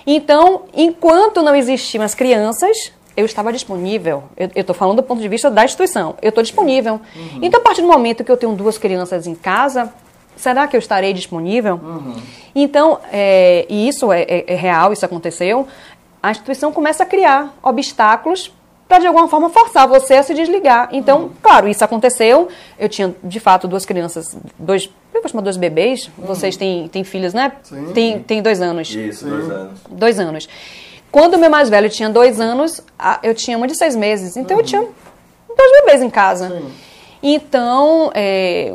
Então, 0.05 0.63
enquanto 0.75 1.41
não 1.41 1.55
existiam 1.55 2.03
as 2.03 2.13
crianças, 2.13 2.91
eu 3.17 3.25
estava 3.25 3.51
disponível. 3.51 4.23
Eu 4.37 4.49
estou 4.55 4.75
falando 4.75 4.97
do 4.97 5.03
ponto 5.03 5.21
de 5.21 5.27
vista 5.27 5.49
da 5.49 5.65
instituição. 5.65 6.15
Eu 6.21 6.29
estou 6.29 6.43
disponível. 6.43 7.01
Uhum. 7.15 7.39
Então, 7.41 7.59
a 7.59 7.63
partir 7.63 7.81
do 7.81 7.87
momento 7.87 8.23
que 8.23 8.31
eu 8.31 8.37
tenho 8.37 8.53
duas 8.53 8.77
crianças 8.77 9.25
em 9.25 9.33
casa, 9.33 9.91
será 10.37 10.67
que 10.67 10.75
eu 10.75 10.79
estarei 10.79 11.13
disponível? 11.13 11.79
Uhum. 11.83 12.15
Então, 12.53 12.99
é, 13.11 13.65
e 13.67 13.87
isso 13.87 14.11
é, 14.11 14.21
é, 14.21 14.53
é 14.53 14.55
real, 14.55 14.93
isso 14.93 15.03
aconteceu. 15.03 15.67
A 16.21 16.31
instituição 16.31 16.71
começa 16.71 17.03
a 17.03 17.05
criar 17.05 17.57
obstáculos 17.63 18.51
para 18.89 18.97
de 18.97 19.07
alguma 19.07 19.27
forma 19.27 19.51
forçar 19.51 19.87
você 19.87 20.15
a 20.15 20.23
se 20.23 20.33
desligar. 20.33 20.89
Então, 20.91 21.21
uhum. 21.21 21.31
claro, 21.43 21.67
isso 21.69 21.85
aconteceu. 21.85 22.47
Eu 22.77 22.89
tinha, 22.89 23.15
de 23.23 23.39
fato, 23.39 23.67
duas 23.67 23.85
crianças, 23.85 24.35
dois, 24.57 24.89
eu 25.13 25.21
vou 25.21 25.29
chamar 25.29 25.43
dois 25.43 25.57
bebês. 25.57 26.09
Uhum. 26.17 26.25
Vocês 26.25 26.57
têm, 26.57 26.87
têm 26.87 27.03
filhos, 27.03 27.31
né? 27.31 27.51
Sim. 27.61 27.93
Tem, 27.93 28.19
tem 28.23 28.41
dois 28.41 28.59
anos. 28.59 28.89
Isso, 28.89 29.25
Sim. 29.25 29.29
dois 29.29 29.51
anos. 29.51 29.79
Dois 29.91 30.19
anos. 30.19 30.49
Quando 31.11 31.35
o 31.35 31.37
meu 31.37 31.51
mais 31.51 31.69
velho 31.69 31.87
tinha 31.87 32.09
dois 32.09 32.41
anos, 32.41 32.81
eu 33.21 33.35
tinha 33.35 33.55
uma 33.57 33.67
de 33.67 33.75
seis 33.75 33.95
meses. 33.95 34.35
Então, 34.35 34.57
uhum. 34.57 34.63
eu 34.63 34.65
tinha 34.65 34.81
dois 34.81 35.71
bebês 35.81 36.01
em 36.01 36.09
casa. 36.09 36.49
Sim. 36.49 36.71
Então, 37.21 38.09
é, 38.15 38.73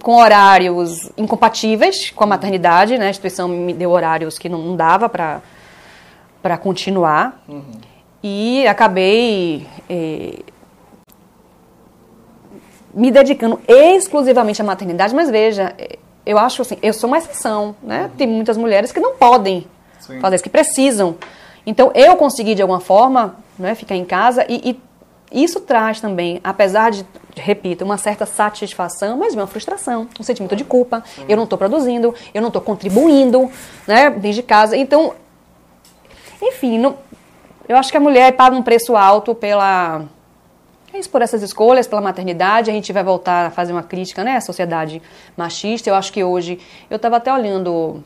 com 0.00 0.16
horários 0.16 1.10
incompatíveis 1.18 2.10
com 2.10 2.22
a 2.22 2.26
maternidade, 2.26 2.96
né? 2.96 3.08
A 3.08 3.10
instituição 3.10 3.48
me 3.48 3.74
deu 3.74 3.90
horários 3.90 4.38
que 4.38 4.48
não, 4.48 4.60
não 4.60 4.76
dava 4.76 5.08
para 5.08 6.56
continuar. 6.58 7.42
Uhum 7.48 7.95
e 8.22 8.66
acabei 8.66 9.66
eh, 9.88 10.40
me 12.92 13.10
dedicando 13.10 13.60
exclusivamente 13.68 14.60
à 14.60 14.64
maternidade, 14.64 15.14
mas 15.14 15.30
veja, 15.30 15.74
eh, 15.78 15.98
eu 16.24 16.38
acho 16.38 16.62
assim, 16.62 16.78
eu 16.82 16.92
sou 16.92 17.08
uma 17.08 17.18
exceção, 17.18 17.76
né? 17.82 18.10
Tem 18.16 18.26
muitas 18.26 18.56
mulheres 18.56 18.90
que 18.90 18.98
não 18.98 19.14
podem 19.14 19.66
Sim. 20.00 20.18
fazer 20.20 20.36
isso, 20.36 20.44
que 20.44 20.50
precisam. 20.50 21.16
Então, 21.64 21.92
eu 21.94 22.16
consegui, 22.16 22.54
de 22.54 22.62
alguma 22.62 22.80
forma, 22.80 23.36
né, 23.58 23.74
ficar 23.74 23.96
em 23.96 24.04
casa 24.04 24.44
e, 24.48 24.70
e 24.70 25.44
isso 25.44 25.60
traz 25.60 26.00
também, 26.00 26.40
apesar 26.42 26.90
de, 26.90 27.04
repito, 27.36 27.84
uma 27.84 27.98
certa 27.98 28.24
satisfação, 28.24 29.16
mas 29.16 29.34
uma 29.34 29.46
frustração, 29.46 30.08
um 30.18 30.22
sentimento 30.22 30.56
de 30.56 30.64
culpa. 30.64 31.02
Sim. 31.14 31.24
Eu 31.28 31.36
não 31.36 31.44
estou 31.44 31.58
produzindo, 31.58 32.14
eu 32.32 32.40
não 32.40 32.48
estou 32.48 32.62
contribuindo, 32.62 33.50
né, 33.86 34.10
desde 34.10 34.42
casa. 34.42 34.76
Então, 34.76 35.14
enfim, 36.40 36.78
não, 36.78 36.96
eu 37.68 37.76
acho 37.76 37.90
que 37.90 37.96
a 37.96 38.00
mulher 38.00 38.32
paga 38.32 38.56
um 38.56 38.62
preço 38.62 38.96
alto 38.96 39.34
pela 39.34 40.04
é 40.92 40.98
isso, 40.98 41.10
por 41.10 41.20
essas 41.20 41.42
escolhas, 41.42 41.86
pela 41.86 42.00
maternidade. 42.00 42.70
A 42.70 42.72
gente 42.72 42.92
vai 42.92 43.04
voltar 43.04 43.46
a 43.46 43.50
fazer 43.50 43.72
uma 43.72 43.82
crítica, 43.82 44.24
né, 44.24 44.36
à 44.36 44.40
sociedade 44.40 45.02
machista. 45.36 45.90
Eu 45.90 45.94
acho 45.94 46.12
que 46.12 46.24
hoje 46.24 46.58
eu 46.88 46.96
estava 46.96 47.16
até 47.16 47.32
olhando 47.32 48.02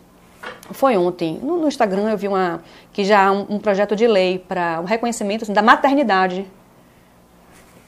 foi 0.70 0.96
ontem 0.96 1.38
no, 1.42 1.58
no, 1.58 1.68
Instagram 1.68 2.08
eu 2.10 2.16
vi 2.16 2.26
uma 2.26 2.62
que 2.94 3.04
já 3.04 3.26
há 3.26 3.32
um, 3.32 3.46
um 3.50 3.58
projeto 3.58 3.94
de 3.94 4.06
lei 4.06 4.38
para 4.38 4.78
o 4.80 4.84
um 4.84 4.86
reconhecimento 4.86 5.42
assim, 5.42 5.52
da 5.52 5.60
maternidade 5.60 6.46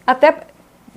até 0.07 0.37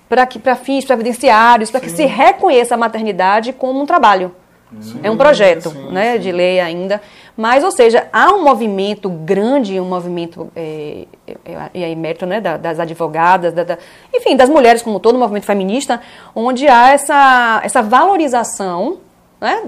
para 0.09 0.55
fins 0.57 0.84
previdenciários 0.84 1.71
para 1.71 1.80
que 1.80 1.89
se 1.89 2.05
reconheça 2.05 2.76
a 2.76 2.78
maternidade 2.78 3.53
como 3.53 3.82
um 3.82 3.86
trabalho 3.86 4.36
sim, 4.82 4.99
é 5.03 5.11
um 5.11 5.17
projeto 5.17 5.69
sim, 5.69 5.91
né 5.91 6.13
sim. 6.13 6.19
de 6.19 6.32
lei 6.32 6.59
ainda 6.59 7.01
mas, 7.38 7.65
ou 7.65 7.71
seja, 7.71 8.07
há 8.13 8.34
um 8.34 8.43
movimento 8.43 9.09
grande, 9.09 9.78
um 9.80 9.86
movimento, 9.86 10.49
é, 10.55 11.05
é, 11.28 11.69
e 11.73 11.84
aí 11.84 11.93
mérito 11.93 12.26
né, 12.26 12.39
das 12.39 12.80
advogadas, 12.80 13.53
da, 13.53 13.63
da, 13.63 13.78
enfim, 14.13 14.38
das 14.38 14.49
mulheres 14.49 14.82
como 14.82 15.01
todo, 15.01 15.15
o 15.15 15.19
movimento 15.19 15.45
feminista, 15.45 15.99
onde 16.34 16.65
há 16.65 16.91
essa, 16.91 17.59
essa 17.61 17.82
valorização 17.82 18.99
né, 19.41 19.63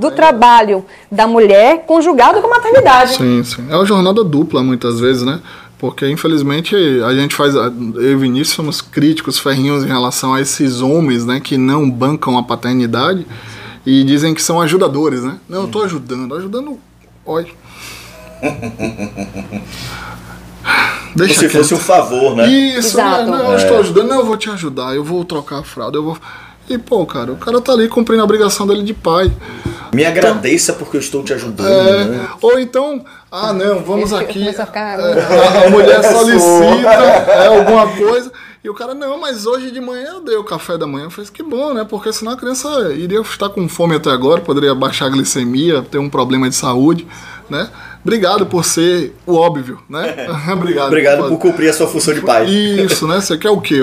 do 0.00 0.10
trabalho 0.10 0.84
da 1.10 1.28
mulher 1.28 1.84
conjugado 1.86 2.40
com 2.40 2.48
a 2.48 2.50
maternidade. 2.50 3.14
Sim, 3.14 3.44
sim. 3.44 3.66
É 3.70 3.76
uma 3.76 3.86
jornada 3.86 4.24
dupla, 4.24 4.60
muitas 4.60 4.98
vezes, 4.98 5.22
né? 5.22 5.40
Porque, 5.78 6.08
infelizmente, 6.08 6.74
a 7.04 7.14
gente 7.14 7.34
faz. 7.34 7.54
Eu 7.54 8.12
e 8.12 8.16
Vinícius 8.16 8.56
somos 8.56 8.80
críticos 8.80 9.38
ferrinhos 9.38 9.84
em 9.84 9.88
relação 9.88 10.32
a 10.32 10.40
esses 10.40 10.80
homens 10.80 11.26
né, 11.26 11.38
que 11.38 11.58
não 11.58 11.88
bancam 11.88 12.38
a 12.38 12.42
paternidade 12.42 13.26
e 13.86 14.02
dizem 14.02 14.34
que 14.34 14.42
são 14.42 14.60
ajudadores, 14.60 15.22
né? 15.22 15.38
Não, 15.48 15.62
eu 15.62 15.68
tô 15.68 15.82
ajudando, 15.82 16.34
ajudando. 16.34 16.78
Olha. 17.24 17.46
Deixa 21.14 21.34
Como 21.34 21.48
se 21.48 21.56
fosse 21.56 21.74
um 21.74 21.78
favor, 21.78 22.36
né? 22.36 22.46
Isso, 22.48 22.96
né? 22.96 23.24
não, 23.24 23.52
eu 23.52 23.56
estou 23.56 23.76
é. 23.76 23.80
ajudando, 23.80 24.08
não, 24.08 24.18
eu 24.18 24.26
vou 24.26 24.36
te 24.36 24.50
ajudar, 24.50 24.94
eu 24.94 25.04
vou 25.04 25.24
trocar 25.24 25.60
a 25.60 25.62
fralda, 25.62 25.96
eu 25.96 26.02
vou. 26.02 26.18
E, 26.68 26.76
pô, 26.76 27.06
cara, 27.06 27.32
o 27.32 27.36
cara 27.36 27.60
tá 27.60 27.72
ali 27.72 27.88
cumprindo 27.88 28.20
a 28.20 28.24
obrigação 28.24 28.66
dele 28.66 28.82
de 28.82 28.92
pai. 28.92 29.32
Me 29.94 30.02
então, 30.02 30.12
agradeça 30.12 30.72
porque 30.72 30.96
eu 30.96 31.00
estou 31.00 31.22
te 31.22 31.32
ajudando. 31.32 31.68
É, 31.68 32.04
né? 32.04 32.28
Ou 32.42 32.58
então, 32.58 33.04
ah, 33.30 33.52
não, 33.52 33.84
vamos 33.84 34.12
aqui. 34.12 34.48
A, 34.48 34.52
ficar... 34.66 34.98
é, 34.98 35.66
a, 35.66 35.70
mulher 35.70 36.02
solicita 36.02 36.88
é, 36.88 37.46
alguma 37.46 37.86
coisa 37.86 38.32
E 38.66 38.68
o 38.68 38.74
cara, 38.74 38.94
não, 38.94 39.20
mas 39.20 39.46
hoje 39.46 39.70
de 39.70 39.80
manhã 39.80 40.14
eu 40.14 40.20
dei 40.20 40.34
o 40.34 40.42
café 40.42 40.76
da 40.76 40.88
manhã. 40.88 41.04
Eu 41.04 41.10
falei, 41.10 41.30
que 41.32 41.40
bom, 41.40 41.72
né? 41.72 41.86
Porque 41.88 42.12
senão 42.12 42.32
a 42.32 42.36
criança 42.36 42.92
iria 42.94 43.20
estar 43.20 43.48
com 43.48 43.68
fome 43.68 43.94
até 43.94 44.10
agora, 44.10 44.40
poderia 44.40 44.74
baixar 44.74 45.06
a 45.06 45.08
glicemia, 45.08 45.82
ter 45.82 45.98
um 45.98 46.10
problema 46.10 46.48
de 46.48 46.56
saúde, 46.56 47.06
né? 47.48 47.70
Obrigado 48.02 48.44
por 48.44 48.64
ser 48.64 49.14
o 49.24 49.36
óbvio, 49.36 49.78
né? 49.88 50.26
Obrigado. 50.52 50.88
Obrigado 50.88 51.18
por, 51.18 51.28
por, 51.28 51.38
cumprir 51.38 51.68
a 51.68 51.72
sua 51.72 51.86
função 51.86 52.12
de 52.12 52.22
pai. 52.22 52.46
Isso, 52.46 53.06
né? 53.06 53.20
Você 53.20 53.38
quer 53.38 53.50
o 53.50 53.60
quê? 53.60 53.82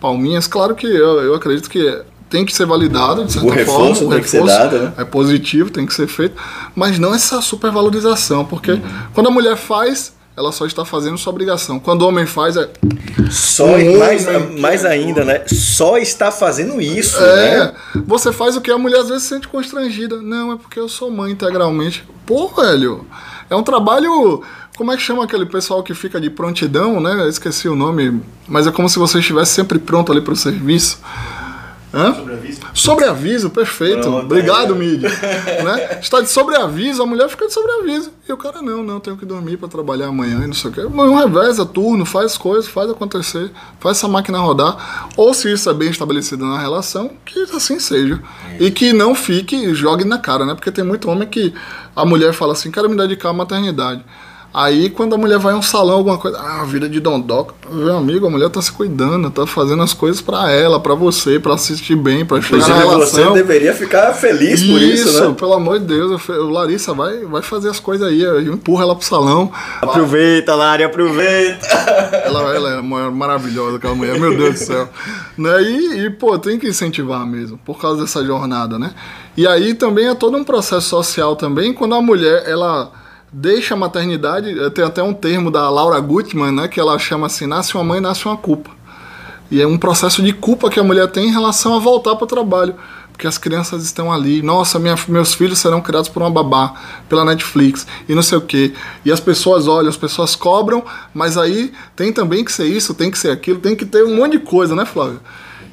Palminhas? 0.00 0.48
Claro 0.48 0.74
que 0.74 0.88
eu, 0.88 1.20
eu 1.20 1.34
acredito 1.36 1.70
que 1.70 2.02
tem 2.28 2.44
que 2.44 2.52
ser 2.52 2.66
validado, 2.66 3.24
de 3.24 3.32
certa 3.32 3.46
o 3.46 3.50
reforço 3.52 4.00
forma. 4.00 4.08
O 4.08 4.10
tem 4.10 4.22
reforço 4.22 4.24
que 4.24 4.28
ser 4.28 4.44
dado, 4.44 4.78
né? 4.86 4.92
é 4.98 5.04
positivo, 5.04 5.70
tem 5.70 5.86
que 5.86 5.94
ser 5.94 6.08
feito, 6.08 6.34
mas 6.74 6.98
não 6.98 7.14
essa 7.14 7.40
supervalorização, 7.40 8.44
porque 8.44 8.72
uhum. 8.72 8.82
quando 9.14 9.28
a 9.28 9.30
mulher 9.30 9.56
faz, 9.56 10.12
ela 10.40 10.52
só 10.52 10.64
está 10.64 10.86
fazendo 10.86 11.18
sua 11.18 11.32
obrigação. 11.32 11.78
Quando 11.78 12.00
o 12.00 12.08
homem 12.08 12.24
faz, 12.24 12.56
é. 12.56 12.70
Só 13.30 13.66
um 13.66 13.98
mais, 13.98 14.26
mais 14.58 14.84
ainda, 14.86 15.22
né? 15.22 15.42
Só 15.46 15.98
está 15.98 16.32
fazendo 16.32 16.80
isso, 16.80 17.22
é, 17.22 17.58
né? 17.58 17.72
Você 18.06 18.32
faz 18.32 18.56
o 18.56 18.60
que 18.60 18.70
a 18.70 18.78
mulher 18.78 19.00
às 19.00 19.08
vezes 19.10 19.24
se 19.24 19.28
sente 19.28 19.46
constrangida. 19.46 20.16
Não, 20.16 20.52
é 20.52 20.56
porque 20.56 20.80
eu 20.80 20.88
sou 20.88 21.10
mãe 21.10 21.32
integralmente. 21.32 22.04
Pô, 22.24 22.48
velho, 22.48 23.06
é 23.50 23.54
um 23.54 23.62
trabalho. 23.62 24.42
Como 24.78 24.90
é 24.90 24.96
que 24.96 25.02
chama 25.02 25.24
aquele 25.24 25.44
pessoal 25.44 25.82
que 25.82 25.92
fica 25.92 26.18
de 26.18 26.30
prontidão, 26.30 27.00
né? 27.00 27.12
Eu 27.12 27.28
esqueci 27.28 27.68
o 27.68 27.76
nome, 27.76 28.22
mas 28.48 28.66
é 28.66 28.72
como 28.72 28.88
se 28.88 28.98
você 28.98 29.18
estivesse 29.18 29.52
sempre 29.52 29.78
pronto 29.78 30.10
ali 30.10 30.22
para 30.22 30.32
o 30.32 30.36
serviço. 30.36 31.00
Hã? 31.92 32.14
Sobreaviso. 32.14 32.60
Sobreaviso, 32.72 33.50
perfeito. 33.50 34.02
Pronto, 34.02 34.24
Obrigado, 34.24 34.74
é. 34.74 34.78
mídia. 34.78 35.08
né? 35.64 35.98
Está 36.00 36.20
de 36.20 36.28
sobreaviso, 36.28 37.02
a 37.02 37.06
mulher 37.06 37.28
fica 37.28 37.46
de 37.46 37.52
sobreaviso. 37.52 38.12
E 38.28 38.32
o 38.32 38.36
cara, 38.36 38.62
não, 38.62 38.82
não, 38.82 39.00
tenho 39.00 39.16
que 39.16 39.26
dormir 39.26 39.56
para 39.56 39.68
trabalhar 39.68 40.06
amanhã 40.06 40.40
e 40.44 40.46
não 40.46 40.54
sei 40.54 40.70
o 40.70 40.74
quê. 40.74 40.82
Não 40.82 41.16
reveza 41.16 41.66
turno, 41.66 42.06
faz 42.06 42.38
coisas, 42.38 42.68
faz 42.68 42.88
acontecer, 42.90 43.50
faz 43.80 43.98
essa 43.98 44.06
máquina 44.06 44.38
rodar. 44.38 45.08
Ou 45.16 45.34
se 45.34 45.52
isso 45.52 45.68
é 45.68 45.74
bem 45.74 45.90
estabelecido 45.90 46.46
na 46.46 46.60
relação, 46.60 47.10
que 47.24 47.42
assim 47.54 47.80
seja. 47.80 48.22
É. 48.52 48.64
E 48.64 48.70
que 48.70 48.92
não 48.92 49.14
fique, 49.14 49.74
jogue 49.74 50.04
na 50.04 50.18
cara, 50.18 50.46
né? 50.46 50.54
Porque 50.54 50.70
tem 50.70 50.84
muito 50.84 51.10
homem 51.10 51.26
que 51.26 51.52
a 51.96 52.04
mulher 52.04 52.32
fala 52.32 52.52
assim, 52.52 52.70
quero 52.70 52.88
me 52.88 52.96
dedicar 52.96 53.30
à 53.30 53.32
maternidade. 53.32 54.04
Aí 54.52 54.90
quando 54.90 55.14
a 55.14 55.18
mulher 55.18 55.38
vai 55.38 55.54
a 55.54 55.56
um 55.56 55.62
salão, 55.62 55.96
alguma 55.96 56.18
coisa, 56.18 56.36
ah, 56.38 56.64
vida 56.64 56.88
de 56.88 56.98
dondoca. 56.98 57.54
Meu 57.70 57.96
amigo, 57.96 58.26
a 58.26 58.30
mulher 58.30 58.50
tá 58.50 58.60
se 58.60 58.72
cuidando, 58.72 59.30
tá 59.30 59.46
fazendo 59.46 59.80
as 59.80 59.94
coisas 59.94 60.20
para 60.20 60.50
ela, 60.50 60.80
para 60.80 60.94
você, 60.94 61.38
para 61.38 61.54
assistir 61.54 61.94
bem, 61.94 62.26
para 62.26 62.42
chegar 62.42 62.68
na 62.68 62.78
relação. 62.78 63.32
você 63.32 63.34
deveria 63.34 63.72
ficar 63.72 64.12
feliz 64.12 64.60
por 64.60 64.82
isso, 64.82 65.08
isso 65.08 65.28
né? 65.28 65.36
pelo 65.38 65.52
amor 65.52 65.78
de 65.78 65.86
Deus. 65.86 66.20
Eu, 66.28 66.50
Larissa, 66.50 66.92
vai, 66.92 67.18
vai 67.26 67.42
fazer 67.42 67.68
as 67.68 67.78
coisas 67.78 68.08
aí, 68.08 68.24
empurra 68.48 68.82
ela 68.82 68.96
pro 68.96 69.04
salão. 69.06 69.52
Aproveita, 69.80 70.52
Lari, 70.56 70.82
aproveita. 70.82 71.68
Ela, 72.24 72.54
ela 72.54 72.70
é 72.78 72.82
maravilhosa, 72.82 73.76
aquela 73.76 73.94
mulher, 73.94 74.18
meu 74.18 74.36
Deus 74.36 74.54
do 74.54 74.58
céu. 74.58 74.88
né? 75.36 75.62
E, 75.62 76.06
e, 76.06 76.10
pô, 76.10 76.38
tem 76.38 76.58
que 76.58 76.68
incentivar 76.68 77.26
mesmo, 77.26 77.58
por 77.64 77.80
causa 77.80 78.02
dessa 78.02 78.24
jornada, 78.24 78.78
né? 78.78 78.92
E 79.36 79.46
aí 79.46 79.74
também 79.74 80.08
é 80.08 80.14
todo 80.14 80.36
um 80.36 80.44
processo 80.44 80.88
social 80.88 81.34
também, 81.36 81.72
quando 81.72 81.94
a 81.94 82.02
mulher, 82.02 82.44
ela 82.46 82.90
deixa 83.32 83.74
a 83.74 83.76
maternidade, 83.76 84.58
eh, 84.58 84.70
tem 84.70 84.84
até 84.84 85.02
um 85.02 85.14
termo 85.14 85.50
da 85.50 85.68
Laura 85.70 86.00
Gutman, 86.00 86.52
né, 86.52 86.68
que 86.68 86.80
ela 86.80 86.98
chama 86.98 87.26
assim, 87.26 87.46
nasce 87.46 87.74
uma 87.74 87.84
mãe, 87.84 88.00
nasce 88.00 88.26
uma 88.26 88.36
culpa. 88.36 88.70
E 89.50 89.60
é 89.60 89.66
um 89.66 89.78
processo 89.78 90.22
de 90.22 90.32
culpa 90.32 90.70
que 90.70 90.78
a 90.78 90.84
mulher 90.84 91.08
tem 91.08 91.28
em 91.28 91.32
relação 91.32 91.74
a 91.74 91.78
voltar 91.78 92.14
para 92.16 92.24
o 92.24 92.26
trabalho, 92.26 92.74
porque 93.12 93.26
as 93.26 93.36
crianças 93.36 93.82
estão 93.84 94.12
ali, 94.12 94.42
nossa, 94.42 94.78
minha, 94.78 94.96
meus 95.08 95.34
filhos 95.34 95.58
serão 95.58 95.80
criados 95.80 96.08
por 96.08 96.22
uma 96.22 96.30
babá, 96.30 96.74
pela 97.08 97.24
Netflix, 97.24 97.86
e 98.08 98.14
não 98.14 98.22
sei 98.22 98.38
o 98.38 98.40
quê. 98.40 98.72
E 99.04 99.12
as 99.12 99.20
pessoas 99.20 99.66
olham, 99.68 99.88
as 99.88 99.96
pessoas 99.96 100.34
cobram, 100.34 100.84
mas 101.12 101.36
aí 101.36 101.72
tem 101.94 102.12
também 102.12 102.44
que 102.44 102.52
ser 102.52 102.66
isso, 102.66 102.94
tem 102.94 103.10
que 103.10 103.18
ser 103.18 103.30
aquilo, 103.30 103.58
tem 103.58 103.76
que 103.76 103.84
ter 103.84 104.04
um 104.04 104.16
monte 104.16 104.32
de 104.32 104.38
coisa, 104.38 104.74
né, 104.74 104.86
Flávio? 104.86 105.20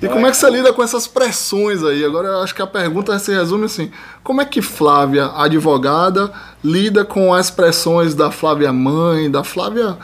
E 0.02 0.08
como 0.08 0.28
é 0.28 0.32
que 0.32 0.38
você 0.38 0.50
lida 0.50 0.72
com 0.72 0.84
essas 0.84 1.08
pressões 1.08 1.84
aí? 1.84 2.06
Agora 2.06 2.28
eu 2.28 2.42
acho 2.42 2.54
que 2.54 2.62
a 2.62 2.68
pergunta 2.68 3.18
se 3.18 3.34
resume 3.34 3.66
assim: 3.66 3.92
como 4.24 4.42
é 4.42 4.46
que 4.46 4.62
Flávia, 4.62 5.32
advogada, 5.36 6.32
lida 6.64 7.04
com 7.04 7.34
as 7.34 7.50
pressões 7.50 8.14
da 8.14 8.30
Flávia 8.32 8.72
mãe, 8.72 9.30
da 9.30 9.44
Flávia 9.44 9.98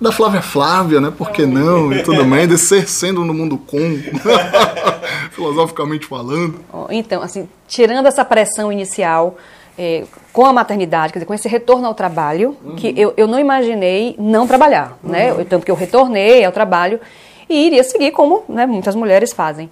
da 0.00 0.12
Flávia 0.12 0.40
Flávia, 0.40 1.00
né? 1.00 1.12
Por 1.16 1.30
que 1.30 1.44
não? 1.44 1.92
E 1.92 2.02
tudo 2.04 2.24
mais, 2.24 2.48
de 2.48 2.56
ser 2.56 2.88
sendo 2.88 3.24
no 3.24 3.34
mundo 3.34 3.58
com, 3.58 3.78
filosoficamente 5.32 6.06
falando. 6.06 6.60
Então, 6.90 7.20
assim, 7.20 7.48
tirando 7.66 8.06
essa 8.06 8.24
pressão 8.24 8.70
inicial 8.70 9.36
é, 9.76 10.04
com 10.32 10.46
a 10.46 10.52
maternidade, 10.52 11.12
quer 11.12 11.18
dizer, 11.18 11.26
com 11.26 11.34
esse 11.34 11.48
retorno 11.48 11.86
ao 11.86 11.94
trabalho, 11.94 12.56
uhum. 12.64 12.76
que 12.76 12.94
eu, 12.96 13.12
eu 13.16 13.26
não 13.26 13.38
imaginei 13.38 14.14
não 14.18 14.46
trabalhar, 14.46 14.96
né? 15.02 15.32
uhum. 15.32 15.44
Tanto 15.44 15.64
que 15.64 15.70
eu 15.70 15.76
retornei 15.76 16.44
ao 16.44 16.52
trabalho 16.52 17.00
e 17.48 17.66
iria 17.66 17.82
seguir 17.82 18.10
como 18.10 18.44
né, 18.48 18.66
muitas 18.66 18.94
mulheres 18.94 19.32
fazem. 19.32 19.70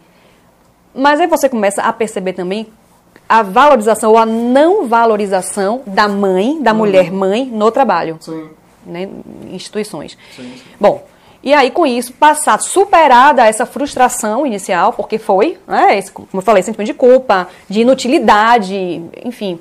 Mas 0.94 1.20
aí 1.20 1.26
você 1.26 1.48
começa 1.48 1.82
a 1.82 1.92
perceber 1.92 2.32
também 2.32 2.66
a 3.28 3.42
valorização 3.42 4.12
ou 4.12 4.18
a 4.18 4.24
não 4.24 4.86
valorização 4.86 5.82
da 5.86 6.08
mãe, 6.08 6.62
da 6.62 6.72
uhum. 6.72 6.78
mulher 6.78 7.12
mãe, 7.12 7.44
no 7.44 7.70
trabalho. 7.70 8.16
Sim. 8.20 8.48
Né, 8.86 9.08
instituições. 9.50 10.16
Sim, 10.34 10.52
sim. 10.56 10.62
Bom, 10.80 11.04
e 11.42 11.52
aí 11.52 11.70
com 11.70 11.84
isso, 11.84 12.12
passar, 12.12 12.60
superada 12.60 13.44
essa 13.44 13.66
frustração 13.66 14.46
inicial, 14.46 14.92
porque 14.92 15.18
foi, 15.18 15.58
né, 15.66 15.98
esse, 15.98 16.10
como 16.10 16.28
eu 16.32 16.40
falei, 16.40 16.62
sentimento 16.62 16.86
de 16.86 16.94
culpa, 16.94 17.48
de 17.68 17.80
inutilidade, 17.80 19.02
enfim. 19.24 19.58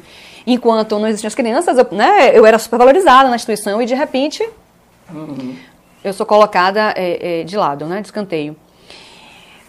Enquanto 0.48 1.00
não 1.00 1.08
existiam 1.08 1.28
as 1.28 1.36
crianças, 1.36 1.78
eu, 1.78 1.88
né, 1.92 2.32
eu 2.38 2.46
era 2.46 2.60
super 2.60 2.78
valorizada 2.78 3.30
na 3.30 3.36
instituição 3.36 3.82
e 3.82 3.86
de 3.86 3.96
repente 3.96 4.48
uhum 5.12 5.56
eu 6.06 6.14
sou 6.14 6.26
colocada 6.26 6.94
é, 6.96 7.42
é, 7.42 7.44
de 7.44 7.58
lado, 7.58 7.88
né, 7.88 8.00
de 8.00 8.08
escanteio. 8.08 8.56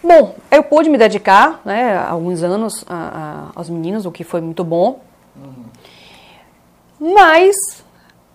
Bom, 0.05 0.35
eu 0.51 0.63
pude 0.63 0.91
me 0.91 0.99
dedicar, 0.99 1.63
né, 1.65 1.97
alguns 1.97 2.43
anos 2.43 2.85
a, 2.87 2.95
a, 3.55 3.59
aos 3.59 3.71
meninos, 3.71 4.05
o 4.05 4.13
que 4.13 4.23
foi 4.23 4.43
muito 4.43 4.63
bom. 4.63 5.01
Uhum. 5.35 7.15
Mas 7.15 7.57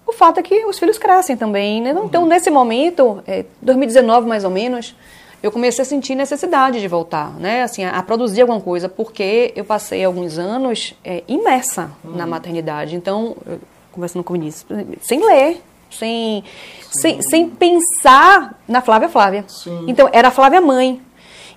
o 0.06 0.12
fato 0.12 0.40
é 0.40 0.44
que 0.44 0.66
os 0.66 0.80
filhos 0.80 0.98
crescem 0.98 1.38
também, 1.38 1.80
né? 1.80 1.94
Uhum. 1.94 2.06
Então, 2.06 2.26
nesse 2.26 2.50
momento, 2.50 3.22
é, 3.28 3.46
2019 3.62 4.28
mais 4.28 4.44
ou 4.44 4.50
menos, 4.50 4.96
eu 5.44 5.52
comecei 5.52 5.84
a 5.84 5.86
sentir 5.86 6.16
necessidade 6.16 6.82
de 6.82 6.88
voltar, 6.88 7.32
né? 7.40 7.62
Assim, 7.62 7.84
a, 7.84 7.92
a 7.92 8.04
produzir 8.04 8.42
alguma 8.42 8.60
coisa, 8.60 8.90
porque 8.90 9.54
eu 9.56 9.64
passei 9.64 10.04
alguns 10.04 10.40
anos 10.40 10.96
é, 11.06 11.24
imersa 11.28 11.92
uhum. 12.04 12.16
na 12.16 12.26
maternidade. 12.26 12.96
Então, 12.96 13.38
eu, 13.46 13.60
conversando 13.92 14.24
com 14.24 14.34
o 14.34 14.38
ministro, 14.38 14.76
sem 15.02 15.24
ler, 15.24 15.62
sem, 15.92 16.44
sem, 16.90 17.22
sem, 17.22 17.50
pensar 17.50 18.60
na 18.68 18.82
Flávia 18.82 19.10
Flávia. 19.10 19.46
Sim. 19.48 19.86
Então, 19.88 20.10
era 20.12 20.30
a 20.30 20.32
Flávia 20.32 20.62
mãe. 20.62 21.02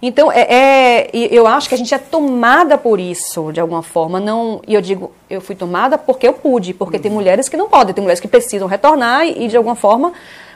Então, 0.03 0.31
é, 0.31 0.47
é, 0.51 1.11
eu 1.13 1.47
acho 1.47 1.69
que 1.69 1.75
a 1.75 1.79
gente 1.79 1.95
é 1.95 1.99
tomada 1.99 2.77
por 2.77 3.01
isso, 3.01 3.51
de 3.53 3.61
alguma 3.61 3.83
forma. 3.83 4.21
não 4.21 4.61
E 4.67 4.75
eu 4.75 4.81
digo, 4.81 5.13
eu 5.31 5.41
fui 5.41 5.55
tomada 5.55 5.97
porque 5.97 6.29
eu 6.29 6.35
pude, 6.35 6.75
porque 6.75 6.97
uhum. 6.97 7.03
tem 7.03 7.11
mulheres 7.11 7.49
que 7.49 7.57
não 7.57 7.69
podem, 7.69 7.95
tem 7.95 8.03
mulheres 8.03 8.21
que 8.21 8.29
precisam 8.29 8.69
retornar 8.69 9.27
e, 9.27 9.49
de 9.49 9.57
alguma 9.57 9.75
forma, 9.75 10.13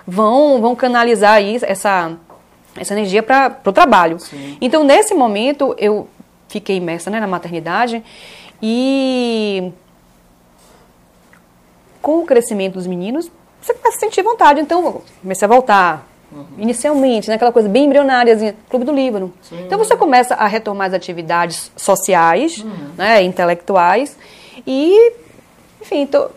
vão, 0.07 0.61
vão 0.61 0.77
canalizar 0.77 1.35
aí 1.35 1.59
essa, 1.63 2.13
essa 2.77 2.93
energia 2.93 3.23
para 3.23 3.59
o 3.65 3.73
trabalho. 3.73 4.19
Sim. 4.19 4.59
Então, 4.61 4.85
nesse 4.85 5.15
momento, 5.15 5.75
eu 5.79 6.07
fiquei 6.49 6.77
imersa 6.77 7.11
né, 7.11 7.21
na 7.21 7.27
maternidade 7.27 8.03
e 8.63 9.73
com 12.01 12.21
o 12.21 12.25
crescimento 12.25 12.75
dos 12.75 12.87
meninos, 12.87 13.31
você 13.69 13.75
começa 13.75 13.97
a 13.97 14.01
sentir 14.01 14.23
vontade. 14.23 14.61
Então, 14.61 15.03
comecei 15.23 15.47
a 15.47 15.49
voltar. 15.49 16.09
Uhum. 16.31 16.45
Inicialmente, 16.59 17.29
naquela 17.29 17.51
né, 17.51 17.53
coisa 17.53 17.69
bem 17.69 17.87
embrionária, 17.87 18.55
Clube 18.69 18.85
do 18.85 18.93
Líbano. 18.93 19.33
Sim. 19.43 19.63
Então 19.65 19.79
você 19.79 19.97
começa 19.97 20.35
a 20.35 20.47
retomar 20.47 20.89
as 20.89 20.95
atividades 20.95 21.73
sociais, 21.75 22.59
uhum. 22.59 22.91
né, 22.99 23.23
intelectuais, 23.23 24.17
e, 24.67 25.13
enfim, 25.81 26.05
tô, 26.05 26.29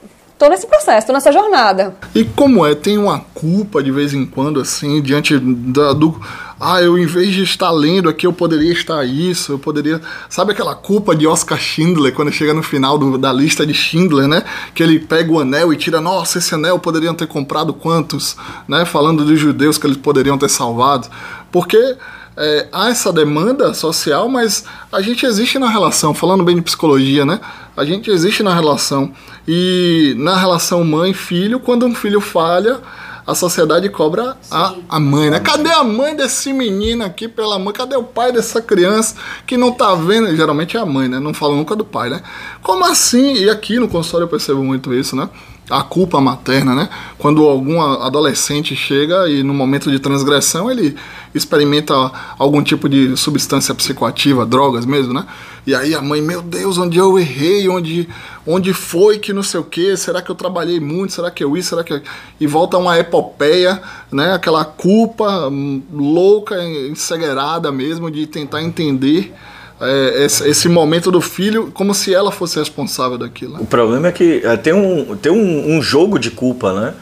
tô 0.42 0.50
nesse 0.50 0.66
processo, 0.66 1.06
tô 1.06 1.14
nessa 1.14 1.32
jornada. 1.32 1.96
E 2.16 2.24
como 2.24 2.66
é? 2.66 2.74
Tem 2.74 2.98
uma 2.98 3.20
culpa 3.20 3.84
de 3.84 3.92
vez 3.92 4.12
em 4.12 4.26
quando, 4.26 4.60
assim, 4.60 5.00
diante 5.00 5.38
da, 5.38 5.94
do 5.94 6.20
ah, 6.60 6.82
eu 6.82 6.98
em 6.98 7.06
vez 7.06 7.32
de 7.34 7.44
estar 7.44 7.70
lendo 7.70 8.10
aqui, 8.10 8.26
eu 8.26 8.34
poderia 8.34 8.72
estar 8.72 9.04
isso, 9.04 9.52
eu 9.52 9.60
poderia. 9.60 10.02
Sabe 10.30 10.52
aquela 10.52 10.74
culpa 10.74 11.16
de 11.16 11.28
Oscar 11.28 11.60
Schindler, 11.60 12.14
quando 12.14 12.32
chega 12.32 12.56
no 12.56 12.64
final 12.64 12.98
do, 12.98 13.20
da 13.20 13.32
lista 13.32 13.66
de 13.66 13.74
Schindler, 13.74 14.28
né? 14.28 14.44
Que 14.74 14.82
ele 14.82 15.00
pega 15.00 15.32
o 15.32 15.40
anel 15.40 15.72
e 15.72 15.78
tira, 15.78 16.02
nossa, 16.02 16.40
esse 16.40 16.56
anel 16.56 16.80
poderiam 16.80 17.14
ter 17.14 17.28
comprado 17.28 17.72
quantos, 17.72 18.36
né? 18.68 18.84
Falando 18.84 19.24
dos 19.24 19.40
judeus 19.40 19.78
que 19.78 19.86
eles 19.86 19.98
poderiam 19.98 20.40
ter 20.40 20.50
salvado. 20.50 21.08
Porque 21.52 21.98
é, 22.38 22.68
há 22.72 22.90
essa 22.90 23.12
demanda 23.12 23.74
social, 23.74 24.30
mas 24.30 24.64
a 24.92 25.02
gente 25.02 25.26
existe 25.26 25.60
na 25.60 25.70
relação, 25.70 26.14
falando 26.14 26.44
bem 26.44 26.56
de 26.56 26.62
psicologia, 26.62 27.26
né? 27.26 27.40
A 27.76 27.86
gente 27.86 28.10
existe 28.10 28.44
na 28.44 28.54
relação. 28.54 29.12
E 29.48 30.14
na 30.18 30.38
relação 30.38 30.84
mãe-filho, 30.84 31.60
quando 31.60 31.86
um 31.86 31.96
filho 31.96 32.22
falha 32.22 32.80
a 33.26 33.36
sociedade 33.36 33.88
cobra 33.90 34.36
a, 34.50 34.74
a 34.90 35.00
mãe, 35.00 35.30
né? 35.30 35.40
Cadê 35.40 35.70
a 35.72 35.84
mãe 35.84 36.16
desse 36.16 36.52
menino 36.52 37.04
aqui, 37.04 37.28
pela 37.28 37.58
mãe? 37.60 37.74
Cadê 37.74 37.96
o 37.96 38.04
pai 38.04 38.32
dessa 38.32 38.62
criança 38.62 39.16
que 39.46 39.58
não 39.58 39.72
tá 39.72 39.94
vendo? 39.96 40.36
Geralmente 40.36 40.76
é 40.76 40.80
a 40.80 40.86
mãe, 40.86 41.08
né? 41.08 41.20
Não 41.20 41.34
falo 41.34 41.56
nunca 41.56 41.76
do 41.76 41.86
pai, 41.86 42.10
né? 42.10 42.22
Como 42.62 42.84
assim? 42.86 43.36
E 43.36 43.50
aqui 43.50 43.80
no 43.80 43.88
consultório 43.88 44.26
eu 44.26 44.30
percebo 44.30 44.64
muito 44.64 44.94
isso, 44.94 45.16
né? 45.16 45.30
A 45.72 45.84
culpa 45.84 46.20
materna, 46.20 46.76
né? 46.76 46.90
Quando 47.18 47.48
algum 47.48 47.82
adolescente 47.82 48.76
chega 48.76 49.30
e 49.30 49.42
no 49.42 49.54
momento 49.54 49.90
de 49.90 50.00
transgressão 50.00 50.70
ele 50.70 50.96
experimenta 51.34 51.94
algum 52.38 52.62
tipo 52.62 52.90
de 52.90 53.16
substância 53.16 53.74
psicoativa, 53.74 54.46
drogas 54.46 54.86
mesmo, 54.86 55.14
né? 55.14 55.26
E 55.66 55.76
aí 55.76 55.94
a 55.94 56.02
mãe, 56.02 56.22
meu 56.22 56.42
Deus, 56.42 56.78
onde 56.78 56.98
eu 56.98 57.18
errei, 57.20 57.70
onde, 57.70 58.10
onde 58.46 58.74
foi 58.74 59.20
que 59.20 59.32
não 59.32 59.44
sei 59.44 59.60
o 59.60 59.64
que, 59.64 59.96
será 59.96 60.22
que 60.22 60.30
eu 60.30 60.36
trabalhei 60.36 60.80
muito, 60.80 61.14
será 61.14 61.30
que 61.30 61.44
eu 61.44 61.56
isso, 61.56 61.70
será 61.70 61.84
que... 61.84 62.02
E 62.40 62.48
volta 62.48 62.78
uma 62.78 62.98
epopeia, 62.98 63.82
né? 64.12 64.34
Aquela 64.34 64.66
culpa 64.66 65.48
hum, 65.48 65.82
louca, 65.94 66.62
encegueirada 66.64 67.72
mesmo, 67.72 68.10
de 68.10 68.26
tentar 68.26 68.64
entender 68.64 69.34
é, 69.82 70.24
esse, 70.26 70.48
esse, 70.48 70.70
momento 70.70 71.12
do 71.12 71.20
filho 71.20 71.72
como 71.74 71.94
se 71.94 72.14
ela 72.14 72.32
fosse 72.32 72.60
responsável 72.60 73.18
daquilo. 73.18 73.54
Né? 73.54 73.60
O 73.62 73.66
problema 73.66 74.08
é 74.08 74.12
que 74.12 74.42
é, 74.44 74.56
tem, 74.56 74.74
um, 74.74 75.16
tem 75.16 75.32
um, 75.32 75.76
um 75.76 75.82
jogo 75.82 76.20
de 76.20 76.30
culpa, 76.32 76.74
né? 76.74 76.94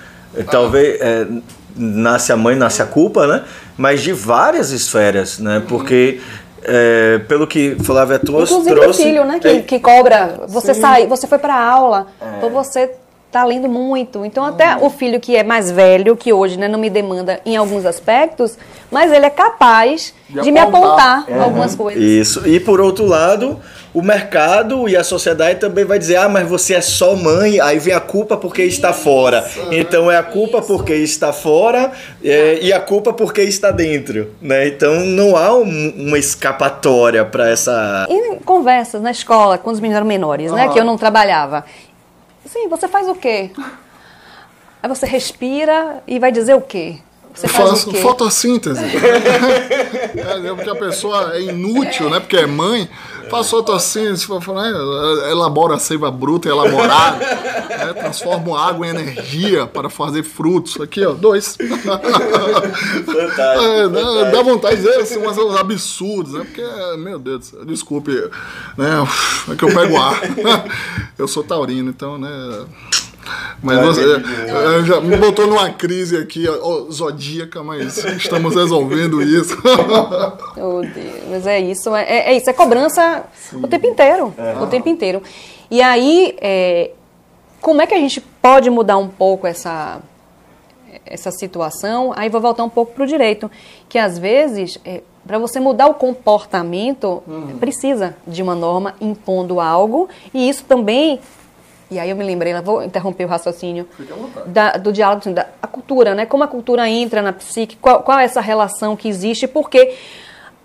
Talvez 0.50 1.02
é, 1.02 1.28
nasce 1.76 2.32
a 2.32 2.38
mãe, 2.38 2.56
nasce 2.56 2.82
a 2.82 2.86
culpa, 2.86 3.28
né? 3.28 3.44
Mas 3.78 4.02
de 4.02 4.14
várias 4.14 4.72
esferas, 4.72 5.40
né? 5.40 5.62
Porque 5.68 6.20
é, 6.64 7.20
pelo 7.28 7.48
que 7.48 7.76
Flávia 7.84 8.20
trouxe, 8.20 8.54
Inclusive 8.54 8.80
trouxe... 8.80 9.02
o 9.02 9.06
filho, 9.06 9.26
né? 9.26 9.40
Que, 9.40 9.48
é, 9.48 9.62
que 9.62 9.80
cobra. 9.80 10.42
Você 10.48 10.74
Sim. 10.74 10.82
sai, 10.82 11.08
você 11.08 11.28
foi 11.28 11.38
para 11.38 11.56
aula, 11.56 12.08
é. 12.22 12.44
ou 12.44 12.50
você 12.50 12.92
tá 13.32 13.44
lendo 13.44 13.70
muito. 13.70 14.26
Então 14.26 14.44
até 14.44 14.78
o 14.78 14.90
filho 14.90 15.20
que 15.20 15.36
é 15.36 15.44
mais 15.44 15.72
velho, 15.72 16.16
que 16.16 16.34
hoje 16.34 16.58
né, 16.58 16.68
não 16.68 16.80
me 16.80 16.90
demanda 16.90 17.40
em 17.46 17.56
alguns 17.56 17.86
aspectos, 17.86 18.58
mas 18.92 19.12
ele 19.12 19.26
é 19.26 19.30
capaz 19.30 20.14
de, 20.30 20.42
de 20.42 20.52
me 20.52 20.60
apontar 20.60 21.26
uhum. 21.30 21.42
algumas 21.42 21.76
coisas. 21.76 22.02
Isso. 22.02 22.48
E 22.48 22.60
por 22.60 22.82
outro 22.82 23.06
lado, 23.06 23.60
o 23.94 24.02
mercado 24.02 24.88
e 24.88 24.96
a 24.96 25.04
sociedade 25.04 25.60
também 25.60 25.86
vai 25.86 25.98
dizer: 25.98 26.18
ah, 26.18 26.30
mas 26.30 26.48
você 26.48 26.76
é 26.76 26.82
só 26.82 27.16
mãe, 27.16 27.60
aí 27.60 27.80
vem 27.80 27.94
a 27.94 28.00
culpa 28.00 28.38
porque 28.38 28.64
está 28.64 28.94
fora. 28.94 29.46
Então 29.72 30.12
é 30.12 30.18
a 30.18 30.24
culpa 30.24 30.62
porque 30.62 30.94
está 30.94 31.34
fora 31.34 31.92
é, 32.24 32.60
e 32.62 32.72
a 32.72 32.80
culpa 32.80 33.14
porque 33.14 33.42
está 33.42 33.72
dentro. 33.72 34.32
Né? 34.42 34.68
Então 34.68 35.06
não 35.06 35.36
há 35.36 35.56
um, 35.56 35.94
uma 35.98 36.18
escapatória 36.18 37.26
para 37.26 37.50
essa. 37.50 38.08
Em 38.10 38.36
conversas 38.40 39.02
na 39.02 39.12
escola 39.12 39.58
com 39.58 39.70
os 39.70 39.80
meninos 39.80 40.06
menores, 40.06 40.52
né? 40.52 40.70
Que 40.70 40.80
eu 40.80 40.84
não 40.84 40.98
trabalhava. 40.98 41.66
Sim, 42.52 42.68
você 42.68 42.88
faz 42.88 43.08
o 43.08 43.14
quê? 43.14 43.52
Aí 44.82 44.90
você 44.90 45.06
respira 45.06 46.02
e 46.08 46.18
vai 46.18 46.32
dizer 46.32 46.56
o 46.56 46.62
quê? 46.62 46.98
Você 47.34 47.48
faz 47.48 47.70
faço 47.70 47.94
fotossíntese. 47.98 48.82
é, 50.18 50.54
porque 50.56 50.70
a 50.70 50.76
pessoa 50.76 51.36
é 51.36 51.42
inútil, 51.44 52.10
né? 52.10 52.20
Porque 52.20 52.38
é 52.38 52.48
mãe. 52.48 52.90
Faz 53.30 53.50
fotossíntese, 53.50 54.28
né? 54.30 55.32
elabora 55.32 55.76
a 55.76 55.80
seiva 55.80 56.12
bruta 56.12 56.48
e 56.48 56.52
elaborada. 56.52 57.20
Né? 57.80 57.94
Transforma 57.94 58.60
água 58.60 58.86
em 58.86 58.90
energia 58.90 59.66
para 59.66 59.90
fazer 59.90 60.24
frutos. 60.24 60.82
Aqui, 60.82 61.06
ó, 61.06 61.14
dois. 61.14 61.56
Fantástico, 63.06 63.64
é, 63.64 63.88
né? 63.88 64.32
Dá 64.32 64.42
vontade 64.42 64.76
de 64.76 64.82
dizer 64.82 65.00
assim, 65.00 65.18
uns 65.18 65.56
absurdos, 65.56 66.34
né? 66.34 66.44
Porque, 66.44 66.62
meu 66.98 67.18
Deus 67.18 67.40
do 67.40 67.46
céu, 67.46 67.66
desculpe, 67.66 68.12
né? 68.78 69.08
É 69.50 69.56
que 69.56 69.64
eu 69.64 69.74
pego 69.74 69.98
ar. 69.98 70.20
Eu 71.18 71.28
sou 71.28 71.44
taurino, 71.44 71.90
então, 71.90 72.18
né? 72.18 72.66
Mas 73.62 73.80
você 73.80 74.02
é, 74.02 74.84
já 74.86 75.02
me 75.02 75.18
botou 75.18 75.46
numa 75.48 75.70
crise 75.70 76.18
aqui 76.18 76.48
ó, 76.48 76.90
zodíaca, 76.90 77.62
mas 77.62 77.98
estamos 77.98 78.56
resolvendo 78.56 79.22
isso. 79.22 79.58
oh, 80.58 80.82
Deus, 80.82 81.24
mas 81.30 81.48
é 81.48 81.60
isso, 81.60 81.96
é, 81.96 82.32
é 82.32 82.34
isso, 82.38 82.50
é 82.50 82.54
cobrança 82.54 83.24
Sim. 83.34 83.60
o 83.62 83.68
tempo 83.68 83.86
inteiro, 83.88 84.34
é. 84.38 84.58
o 84.62 84.68
tempo 84.68 84.88
inteiro. 84.88 85.22
E 85.70 85.82
aí, 85.82 86.36
é, 86.40 86.92
como 87.62 87.82
é 87.82 87.88
que 87.88 87.94
a 87.94 88.00
gente 88.00 88.22
pode 88.42 88.70
mudar 88.70 88.98
um 88.98 89.08
pouco 89.08 89.46
essa 89.46 90.00
essa 91.06 91.32
situação? 91.32 92.14
Aí 92.16 92.30
vou 92.30 92.40
voltar 92.40 92.64
um 92.64 92.70
pouco 92.70 92.94
para 92.94 93.04
o 93.04 93.08
direito, 93.08 93.50
que 93.88 93.98
às 93.98 94.18
vezes 94.18 94.80
é, 94.86 95.02
para 95.26 95.38
você 95.38 95.60
mudar 95.60 95.88
o 95.88 95.94
comportamento, 95.94 97.22
uhum. 97.28 97.58
precisa 97.60 98.16
de 98.26 98.42
uma 98.42 98.56
norma 98.56 98.96
impondo 99.00 99.60
algo, 99.60 100.10
e 100.34 100.50
isso 100.50 100.64
também 100.66 101.20
e 101.92 101.98
aí 101.98 102.10
eu 102.10 102.16
me 102.16 102.24
lembrei, 102.24 102.54
vou 102.62 102.84
interromper 102.84 103.26
o 103.26 103.28
raciocínio 103.28 103.88
da, 104.46 104.74
do 104.74 104.94
diálogo, 104.94 105.22
assim, 105.22 105.34
da 105.34 105.48
a 105.62 105.68
cultura, 105.68 106.14
né? 106.14 106.26
Como 106.26 106.44
a 106.44 106.48
cultura 106.48 106.88
entra 106.88 107.22
na 107.22 107.34
psique, 107.34 107.78
qual, 107.78 108.04
qual 108.04 108.20
é 108.20 108.26
essa 108.26 108.42
relação 108.42 108.96
que 108.96 109.08
existe, 109.08 109.48
porque 109.48 109.96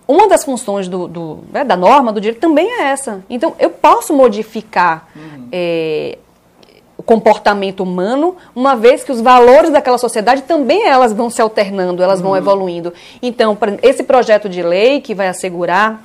uma 0.07 0.29
das 0.29 0.45
funções 0.45 0.87
do, 0.87 1.09
do 1.09 1.39
né, 1.51 1.65
da 1.65 1.77
norma, 1.77 2.13
do 2.13 2.21
direito, 2.21 2.41
também 2.41 2.69
é 2.71 2.83
essa. 2.89 3.25
Então, 3.29 3.55
eu 3.59 3.71
posso 3.71 4.13
modificar 4.13 5.09
uhum. 5.17 5.49
é, 5.51 6.19
o 6.97 7.03
comportamento 7.03 7.83
humano, 7.83 8.37
uma 8.55 8.77
vez 8.77 9.03
que 9.03 9.11
os 9.11 9.21
valores 9.21 9.71
daquela 9.71 9.97
sociedade 9.97 10.43
também 10.43 10.87
elas 10.87 11.13
vão 11.13 11.31
se 11.31 11.41
alternando, 11.41 12.03
elas 12.03 12.19
uhum. 12.21 12.27
vão 12.27 12.37
evoluindo. 12.37 12.93
Então, 13.23 13.57
esse 13.83 14.03
projeto 14.03 14.49
de 14.49 14.63
lei 14.63 15.01
que 15.01 15.15
vai 15.15 15.29
assegurar 15.29 16.05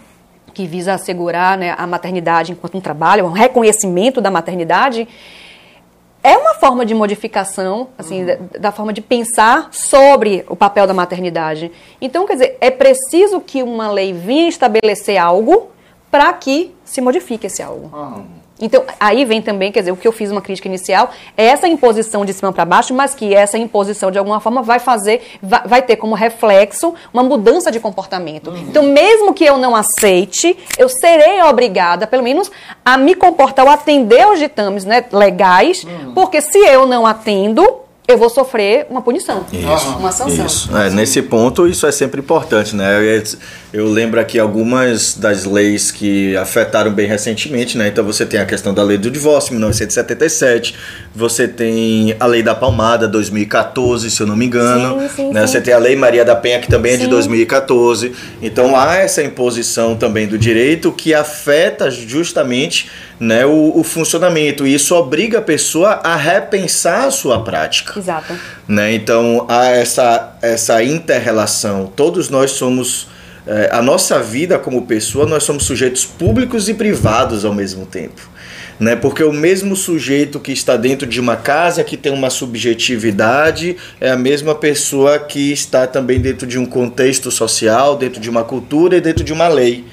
que 0.59 0.67
visa 0.67 0.93
assegurar 0.93 1.57
né, 1.57 1.73
a 1.77 1.87
maternidade 1.87 2.51
enquanto 2.51 2.77
um 2.77 2.81
trabalho, 2.81 3.23
um 3.23 3.31
reconhecimento 3.31 4.19
da 4.19 4.29
maternidade, 4.29 5.07
é 6.21 6.35
uma 6.35 6.53
forma 6.55 6.85
de 6.85 6.93
modificação, 6.93 7.87
assim, 7.97 8.19
uhum. 8.19 8.25
da, 8.25 8.59
da, 8.59 8.71
forma 8.73 8.91
de 8.91 8.99
pensar 8.99 9.69
sobre 9.71 10.43
o 10.49 10.57
papel 10.57 10.85
da 10.85 10.93
maternidade. 10.93 11.71
Então, 12.01 12.27
quer 12.27 12.33
dizer, 12.33 12.57
é 12.59 12.69
preciso 12.69 13.39
que 13.39 13.63
uma 13.63 13.89
lei 13.89 14.11
venha 14.11 14.49
estabelecer 14.49 15.15
algo 15.15 15.69
para 16.11 16.33
que 16.33 16.75
se 16.83 16.99
modifique 16.99 17.47
esse 17.47 17.63
algo. 17.63 17.89
Uhum. 17.95 18.25
Então, 18.61 18.83
aí 18.99 19.25
vem 19.25 19.41
também, 19.41 19.71
quer 19.71 19.79
dizer, 19.79 19.91
o 19.91 19.97
que 19.97 20.07
eu 20.07 20.11
fiz 20.11 20.31
uma 20.31 20.41
crítica 20.41 20.67
inicial, 20.67 21.09
é 21.37 21.45
essa 21.45 21.67
imposição 21.67 22.25
de 22.25 22.33
cima 22.33 22.51
para 22.51 22.65
baixo, 22.65 22.93
mas 22.93 23.15
que 23.15 23.33
essa 23.33 23.57
imposição, 23.57 24.11
de 24.11 24.17
alguma 24.17 24.39
forma, 24.39 24.61
vai 24.61 24.79
fazer, 24.79 25.21
vai, 25.41 25.61
vai 25.65 25.81
ter 25.81 25.95
como 25.95 26.15
reflexo 26.15 26.93
uma 27.13 27.23
mudança 27.23 27.71
de 27.71 27.79
comportamento. 27.79 28.49
Uhum. 28.49 28.57
Então, 28.57 28.83
mesmo 28.83 29.33
que 29.33 29.45
eu 29.45 29.57
não 29.57 29.75
aceite, 29.75 30.57
eu 30.77 30.89
serei 30.89 31.41
obrigada, 31.43 32.05
pelo 32.05 32.23
menos, 32.23 32.51
a 32.83 32.97
me 32.97 33.15
comportar, 33.15 33.65
ou 33.65 33.71
atender 33.71 34.21
aos 34.21 34.39
ditames 34.39 34.85
né, 34.85 35.05
legais, 35.11 35.83
uhum. 35.83 36.13
porque 36.13 36.41
se 36.41 36.57
eu 36.57 36.85
não 36.85 37.05
atendo, 37.05 37.88
eu 38.09 38.17
vou 38.17 38.27
sofrer 38.27 38.87
uma 38.89 39.03
punição, 39.03 39.45
isso, 39.53 39.89
uma 39.99 40.11
sanção. 40.11 40.45
Isso. 40.47 40.75
É, 40.75 40.89
nesse 40.89 41.21
ponto, 41.21 41.67
isso 41.67 41.85
é 41.85 41.91
sempre 41.91 42.19
importante, 42.19 42.75
né? 42.75 42.97
Eu, 42.99 43.23
eu, 43.71 43.85
lembro 43.87 44.19
aqui 44.19 44.39
algumas 44.39 45.13
das 45.13 45.45
leis 45.45 45.91
que 45.91 46.35
afetaram 46.35 46.91
bem 46.91 47.07
recentemente, 47.07 47.77
né? 47.77 47.87
Então 47.87 48.03
você 48.03 48.25
tem 48.25 48.39
a 48.39 48.47
questão 48.47 48.73
da 48.73 48.81
lei 48.81 48.97
do 48.97 49.11
divórcio, 49.11 49.51
1977, 49.51 50.73
você 51.13 51.47
tem 51.47 52.15
a 52.19 52.25
lei 52.25 52.41
da 52.41 52.55
palmada, 52.55 53.07
2014, 53.07 54.09
se 54.09 54.19
eu 54.19 54.25
não 54.25 54.35
me 54.35 54.47
engano, 54.47 55.01
sim, 55.01 55.09
sim, 55.09 55.31
né? 55.31 55.45
Sim. 55.45 55.53
Você 55.53 55.61
tem 55.61 55.75
a 55.75 55.77
lei 55.77 55.95
Maria 55.95 56.25
da 56.25 56.35
Penha, 56.35 56.59
que 56.59 56.67
também 56.67 56.93
é 56.93 56.97
de 56.97 57.05
2014. 57.05 58.11
Então 58.41 58.75
há 58.75 58.95
essa 58.95 59.21
imposição 59.21 59.95
também 59.95 60.25
do 60.25 60.35
direito 60.35 60.91
que 60.91 61.13
afeta 61.13 61.91
justamente 61.91 62.89
né, 63.19 63.45
o, 63.45 63.73
o 63.75 63.83
funcionamento. 63.83 64.65
E 64.65 64.73
isso 64.73 64.95
obriga 64.95 65.39
a 65.39 65.41
pessoa 65.41 65.99
a 66.03 66.15
repensar 66.15 67.05
a 67.05 67.11
sua 67.11 67.43
prática. 67.43 67.99
Exato. 67.99 68.33
Né? 68.67 68.93
Então, 68.93 69.45
há 69.49 69.67
essa, 69.67 70.37
essa 70.41 70.81
inter-relação. 70.83 71.91
Todos 71.95 72.29
nós 72.29 72.51
somos. 72.51 73.07
É, 73.47 73.69
a 73.71 73.81
nossa 73.81 74.19
vida 74.19 74.59
como 74.59 74.85
pessoa, 74.85 75.25
nós 75.25 75.43
somos 75.43 75.63
sujeitos 75.63 76.05
públicos 76.05 76.69
e 76.69 76.73
privados 76.73 77.43
ao 77.43 77.53
mesmo 77.53 77.85
tempo. 77.85 78.29
Né? 78.79 78.95
Porque 78.95 79.23
o 79.23 79.33
mesmo 79.33 79.75
sujeito 79.75 80.39
que 80.39 80.51
está 80.51 80.77
dentro 80.77 81.07
de 81.07 81.19
uma 81.19 81.35
casa, 81.35 81.83
que 81.83 81.97
tem 81.97 82.11
uma 82.11 82.29
subjetividade, 82.29 83.75
é 83.99 84.11
a 84.11 84.17
mesma 84.17 84.53
pessoa 84.53 85.17
que 85.17 85.51
está 85.51 85.87
também 85.87 86.19
dentro 86.19 86.45
de 86.45 86.59
um 86.59 86.65
contexto 86.65 87.31
social, 87.31 87.97
dentro 87.97 88.21
de 88.21 88.29
uma 88.29 88.43
cultura 88.43 88.97
e 88.97 89.01
dentro 89.01 89.23
de 89.23 89.33
uma 89.33 89.47
lei. 89.47 89.83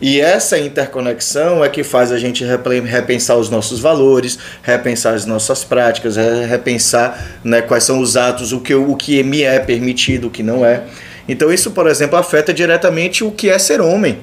E 0.00 0.18
essa 0.18 0.58
interconexão 0.58 1.62
é 1.62 1.68
que 1.68 1.84
faz 1.84 2.10
a 2.10 2.18
gente 2.18 2.42
repensar 2.44 3.36
os 3.36 3.50
nossos 3.50 3.80
valores, 3.80 4.38
repensar 4.62 5.14
as 5.14 5.26
nossas 5.26 5.62
práticas, 5.62 6.16
repensar 6.48 7.40
né, 7.44 7.60
quais 7.60 7.84
são 7.84 8.00
os 8.00 8.16
atos, 8.16 8.52
o 8.52 8.60
que, 8.60 8.74
o 8.74 8.96
que 8.96 9.22
me 9.22 9.42
é 9.42 9.58
permitido, 9.58 10.28
o 10.28 10.30
que 10.30 10.42
não 10.42 10.64
é. 10.64 10.84
Então 11.28 11.52
isso, 11.52 11.72
por 11.72 11.86
exemplo, 11.86 12.16
afeta 12.16 12.52
diretamente 12.52 13.22
o 13.22 13.30
que 13.30 13.50
é 13.50 13.58
ser 13.58 13.80
homem. 13.80 14.18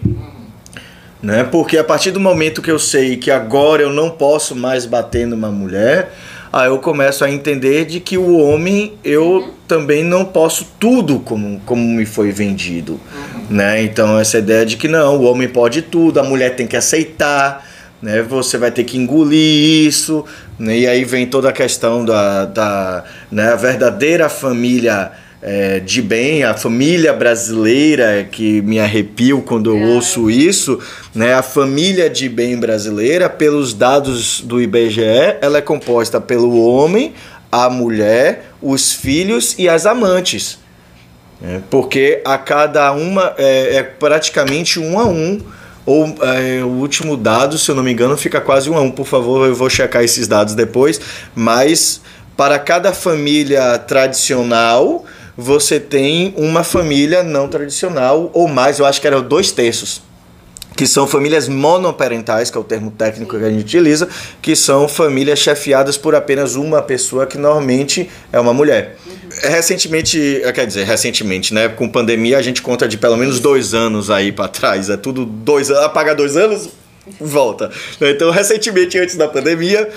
Né? 1.21 1.43
Porque 1.43 1.77
a 1.77 1.83
partir 1.83 2.11
do 2.11 2.19
momento 2.19 2.61
que 2.61 2.71
eu 2.71 2.79
sei 2.79 3.17
que 3.17 3.29
agora 3.29 3.81
eu 3.83 3.91
não 3.91 4.09
posso 4.09 4.55
mais 4.55 4.85
bater 4.85 5.27
numa 5.27 5.51
mulher, 5.51 6.11
aí 6.51 6.67
eu 6.67 6.79
começo 6.79 7.23
a 7.23 7.31
entender 7.31 7.85
de 7.85 7.99
que 7.99 8.17
o 8.17 8.37
homem 8.37 8.93
eu 9.03 9.23
uhum. 9.23 9.51
também 9.67 10.03
não 10.03 10.25
posso 10.25 10.67
tudo 10.79 11.19
como, 11.19 11.59
como 11.65 11.81
me 11.81 12.05
foi 12.05 12.31
vendido, 12.31 12.93
uhum. 12.93 13.45
né? 13.49 13.83
Então 13.83 14.19
essa 14.19 14.37
ideia 14.37 14.65
de 14.65 14.77
que 14.77 14.87
não, 14.87 15.17
o 15.17 15.23
homem 15.23 15.47
pode 15.47 15.81
tudo, 15.81 16.19
a 16.19 16.23
mulher 16.23 16.55
tem 16.55 16.67
que 16.67 16.75
aceitar, 16.75 17.65
né? 18.01 18.21
Você 18.21 18.57
vai 18.57 18.71
ter 18.71 18.83
que 18.83 18.97
engolir 18.97 19.87
isso, 19.87 20.23
né? 20.57 20.77
E 20.77 20.87
aí 20.87 21.03
vem 21.03 21.27
toda 21.27 21.49
a 21.49 21.53
questão 21.53 22.05
da, 22.05 22.45
da 22.45 23.03
né? 23.31 23.55
verdadeira 23.55 24.29
família 24.29 25.11
é, 25.41 25.79
de 25.79 26.01
bem, 26.01 26.43
a 26.43 26.53
família 26.55 27.13
brasileira, 27.13 28.27
que 28.31 28.61
me 28.63 28.79
arrepio 28.79 29.41
quando 29.41 29.69
eu 29.69 29.79
ouço 29.93 30.31
isso, 30.31 30.79
né? 31.13 31.33
A 31.33 31.43
família 31.43 32.09
de 32.09 32.27
bem 32.27 32.57
brasileira, 32.57 33.29
pelos 33.29 33.73
dados 33.73 34.41
do 34.41 34.59
IBGE, 34.59 35.37
ela 35.41 35.59
é 35.59 35.61
composta 35.61 36.19
pelo 36.19 36.59
homem, 36.59 37.13
a 37.51 37.69
mulher, 37.69 38.51
os 38.61 38.91
filhos 38.91 39.55
e 39.57 39.69
as 39.69 39.85
amantes. 39.85 40.59
É, 41.43 41.59
porque 41.69 42.21
a 42.25 42.37
cada 42.37 42.91
uma 42.93 43.33
é, 43.37 43.75
é, 43.75 43.83
praticamente 43.83 44.79
um 44.79 44.99
a 44.99 45.05
um. 45.05 45.39
Ou 45.85 46.15
é, 46.21 46.63
o 46.63 46.67
último 46.67 47.15
dado, 47.15 47.57
se 47.57 47.69
eu 47.69 47.75
não 47.75 47.83
me 47.83 47.93
engano, 47.93 48.17
fica 48.17 48.41
quase 48.41 48.69
um 48.69 48.75
a 48.75 48.81
um. 48.81 48.91
Por 48.91 49.05
favor, 49.05 49.47
eu 49.47 49.55
vou 49.55 49.69
checar 49.69 50.03
esses 50.03 50.27
dados 50.27 50.55
depois. 50.55 50.99
Mas 51.35 52.01
para 52.35 52.59
cada 52.59 52.91
família 52.91 53.77
tradicional, 53.77 55.05
você 55.37 55.79
tem 55.79 56.33
uma 56.35 56.63
família 56.63 57.21
não 57.21 57.47
tradicional 57.47 58.31
ou 58.33 58.47
mais. 58.47 58.79
Eu 58.79 58.85
acho 58.85 58.99
que 58.99 59.07
era 59.07 59.21
dois 59.21 59.51
terços 59.51 60.01
que 60.77 60.85
são 60.85 61.07
famílias 61.07 61.47
monoparentais, 61.47 62.51
que 62.51 62.57
é 62.57 62.61
o 62.61 62.63
termo 62.63 62.91
técnico 62.91 63.35
que 63.35 63.43
a 63.43 63.49
gente 63.49 63.61
utiliza, 63.61 64.07
que 64.39 64.55
são 64.55 64.87
famílias 64.87 65.39
chefiadas 65.39 65.97
por 65.97 66.13
apenas 66.13 66.55
uma 66.55 66.83
pessoa, 66.83 67.25
que 67.25 67.35
normalmente 67.35 68.07
é 68.31 68.39
uma 68.39 68.53
mulher. 68.53 68.95
Recentemente, 69.41 70.39
eh, 70.43 70.51
quer 70.51 70.67
dizer, 70.67 70.85
recentemente, 70.85 71.51
né? 71.51 71.67
Com 71.67 71.89
pandemia 71.89 72.37
a 72.37 72.43
gente 72.43 72.61
conta 72.61 72.87
de 72.87 72.95
pelo 72.95 73.17
menos 73.17 73.39
dois 73.39 73.73
anos 73.73 74.11
aí 74.11 74.31
para 74.31 74.47
trás. 74.47 74.87
É 74.87 74.95
tudo 74.95 75.25
dois 75.25 75.71
anos, 75.71 75.83
apaga 75.83 76.13
dois 76.13 76.37
anos, 76.37 76.69
volta. 77.19 77.71
Então, 77.99 78.31
recentemente, 78.31 78.97
antes 78.97 79.15
da 79.15 79.27
pandemia. 79.27 79.89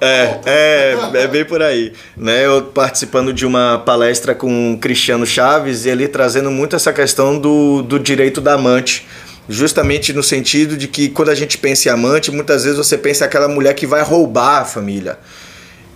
É, 0.00 0.38
é, 0.46 0.96
é 1.14 1.26
bem 1.26 1.44
por 1.44 1.62
aí. 1.62 1.92
Né? 2.16 2.46
Eu 2.46 2.62
participando 2.62 3.32
de 3.32 3.44
uma 3.44 3.78
palestra 3.78 4.34
com 4.34 4.74
o 4.74 4.78
Cristiano 4.78 5.26
Chaves 5.26 5.84
e 5.84 5.88
ele 5.90 6.06
trazendo 6.08 6.50
muito 6.50 6.76
essa 6.76 6.92
questão 6.92 7.38
do, 7.38 7.82
do 7.82 7.98
direito 7.98 8.40
da 8.40 8.54
amante 8.54 9.06
justamente 9.48 10.12
no 10.12 10.22
sentido 10.22 10.76
de 10.76 10.86
que 10.86 11.08
quando 11.08 11.30
a 11.30 11.34
gente 11.34 11.56
pensa 11.56 11.88
em 11.88 11.92
amante, 11.92 12.30
muitas 12.30 12.64
vezes 12.64 12.76
você 12.76 12.98
pensa 12.98 13.24
aquela 13.24 13.48
mulher 13.48 13.74
que 13.74 13.86
vai 13.86 14.02
roubar 14.02 14.60
a 14.60 14.64
família. 14.64 15.18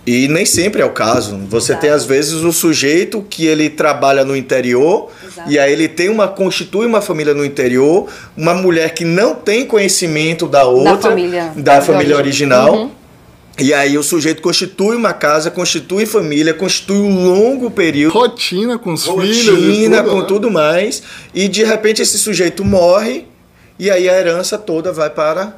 E 0.05 0.27
nem 0.27 0.45
sempre 0.45 0.81
é 0.81 0.85
o 0.85 0.89
caso. 0.89 1.37
Você 1.49 1.71
Exato. 1.71 1.81
tem 1.81 1.89
às 1.89 2.05
vezes 2.05 2.33
o 2.33 2.51
sujeito 2.51 3.25
que 3.29 3.45
ele 3.45 3.69
trabalha 3.69 4.25
no 4.25 4.35
interior 4.35 5.09
Exato. 5.25 5.49
e 5.49 5.57
aí 5.57 5.71
ele 5.71 5.87
tem 5.87 6.09
uma 6.09 6.27
constitui 6.27 6.85
uma 6.85 7.01
família 7.01 7.33
no 7.33 7.45
interior, 7.45 8.07
uma 8.35 8.53
mulher 8.53 8.93
que 8.93 9.05
não 9.05 9.33
tem 9.33 9.65
conhecimento 9.65 10.45
da 10.45 10.65
outra, 10.65 10.95
da 10.95 11.01
família, 11.01 11.53
da 11.55 11.81
família 11.81 12.17
original. 12.17 12.73
Uhum. 12.75 12.91
E 13.59 13.73
aí 13.73 13.97
o 13.97 14.03
sujeito 14.03 14.41
constitui 14.41 14.95
uma 14.95 15.13
casa, 15.13 15.51
constitui 15.51 16.05
família, 16.05 16.53
constitui 16.53 16.97
um 16.97 17.23
longo 17.23 17.69
período. 17.69 18.11
Rotina 18.11 18.79
com 18.79 18.93
os 18.93 19.05
rotina, 19.05 19.31
filhos. 19.31 19.49
Rotina 19.49 20.03
com 20.03 20.19
né? 20.19 20.25
tudo 20.27 20.51
mais. 20.51 21.03
E 21.33 21.47
de 21.47 21.63
repente 21.63 22.01
esse 22.01 22.17
sujeito 22.17 22.65
morre 22.65 23.25
e 23.77 23.89
aí 23.89 24.09
a 24.09 24.19
herança 24.19 24.57
toda 24.57 24.91
vai 24.91 25.09
para 25.09 25.55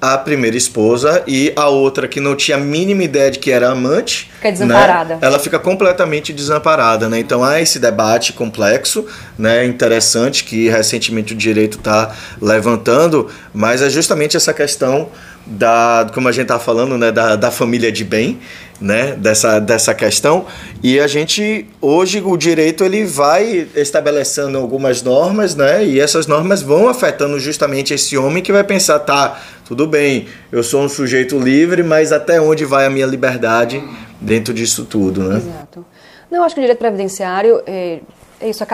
a 0.00 0.18
primeira 0.18 0.56
esposa 0.56 1.22
e 1.26 1.52
a 1.56 1.68
outra 1.68 2.06
que 2.06 2.20
não 2.20 2.36
tinha 2.36 2.56
a 2.56 2.60
mínima 2.60 3.02
ideia 3.02 3.30
de 3.30 3.38
que 3.38 3.50
era 3.50 3.70
amante. 3.70 4.30
Fica 4.36 4.52
desamparada. 4.52 5.14
Né? 5.14 5.20
Ela 5.22 5.38
fica 5.38 5.58
completamente 5.58 6.32
desamparada, 6.32 7.08
né? 7.08 7.18
Então 7.18 7.42
há 7.42 7.60
esse 7.60 7.78
debate 7.78 8.34
complexo, 8.34 9.06
né? 9.38 9.64
Interessante 9.64 10.44
que 10.44 10.68
recentemente 10.68 11.32
o 11.32 11.36
direito 11.36 11.78
está 11.78 12.14
levantando, 12.40 13.30
mas 13.54 13.80
é 13.80 13.88
justamente 13.88 14.36
essa 14.36 14.52
questão 14.52 15.08
da, 15.46 16.06
como 16.12 16.28
a 16.28 16.32
gente 16.32 16.42
está 16.42 16.58
falando, 16.58 16.98
né? 16.98 17.10
Da, 17.10 17.34
da 17.34 17.50
família 17.50 17.90
de 17.90 18.04
bem, 18.04 18.38
né, 18.80 19.12
dessa, 19.12 19.58
dessa 19.58 19.94
questão 19.94 20.46
e 20.82 21.00
a 21.00 21.06
gente 21.06 21.66
hoje 21.80 22.20
o 22.20 22.36
direito 22.36 22.84
ele 22.84 23.04
vai 23.04 23.68
estabelecendo 23.74 24.58
algumas 24.58 25.02
normas 25.02 25.54
né, 25.54 25.84
e 25.84 26.00
essas 26.00 26.26
normas 26.26 26.62
vão 26.62 26.88
afetando 26.88 27.38
justamente 27.38 27.94
esse 27.94 28.16
homem 28.16 28.42
que 28.42 28.52
vai 28.52 28.64
pensar 28.64 28.98
tá 29.00 29.40
tudo 29.64 29.86
bem 29.86 30.26
eu 30.52 30.62
sou 30.62 30.82
um 30.82 30.88
sujeito 30.88 31.38
livre 31.38 31.82
mas 31.82 32.12
até 32.12 32.40
onde 32.40 32.64
vai 32.64 32.86
a 32.86 32.90
minha 32.90 33.06
liberdade 33.06 33.82
dentro 34.20 34.52
disso 34.52 34.84
tudo 34.84 35.22
né 35.22 35.36
Exato. 35.36 35.84
não 36.30 36.42
acho 36.44 36.54
que 36.54 36.60
o 36.60 36.64
direito 36.64 36.78
previdenciário 36.78 37.62
é, 37.66 38.00
isso 38.42 38.64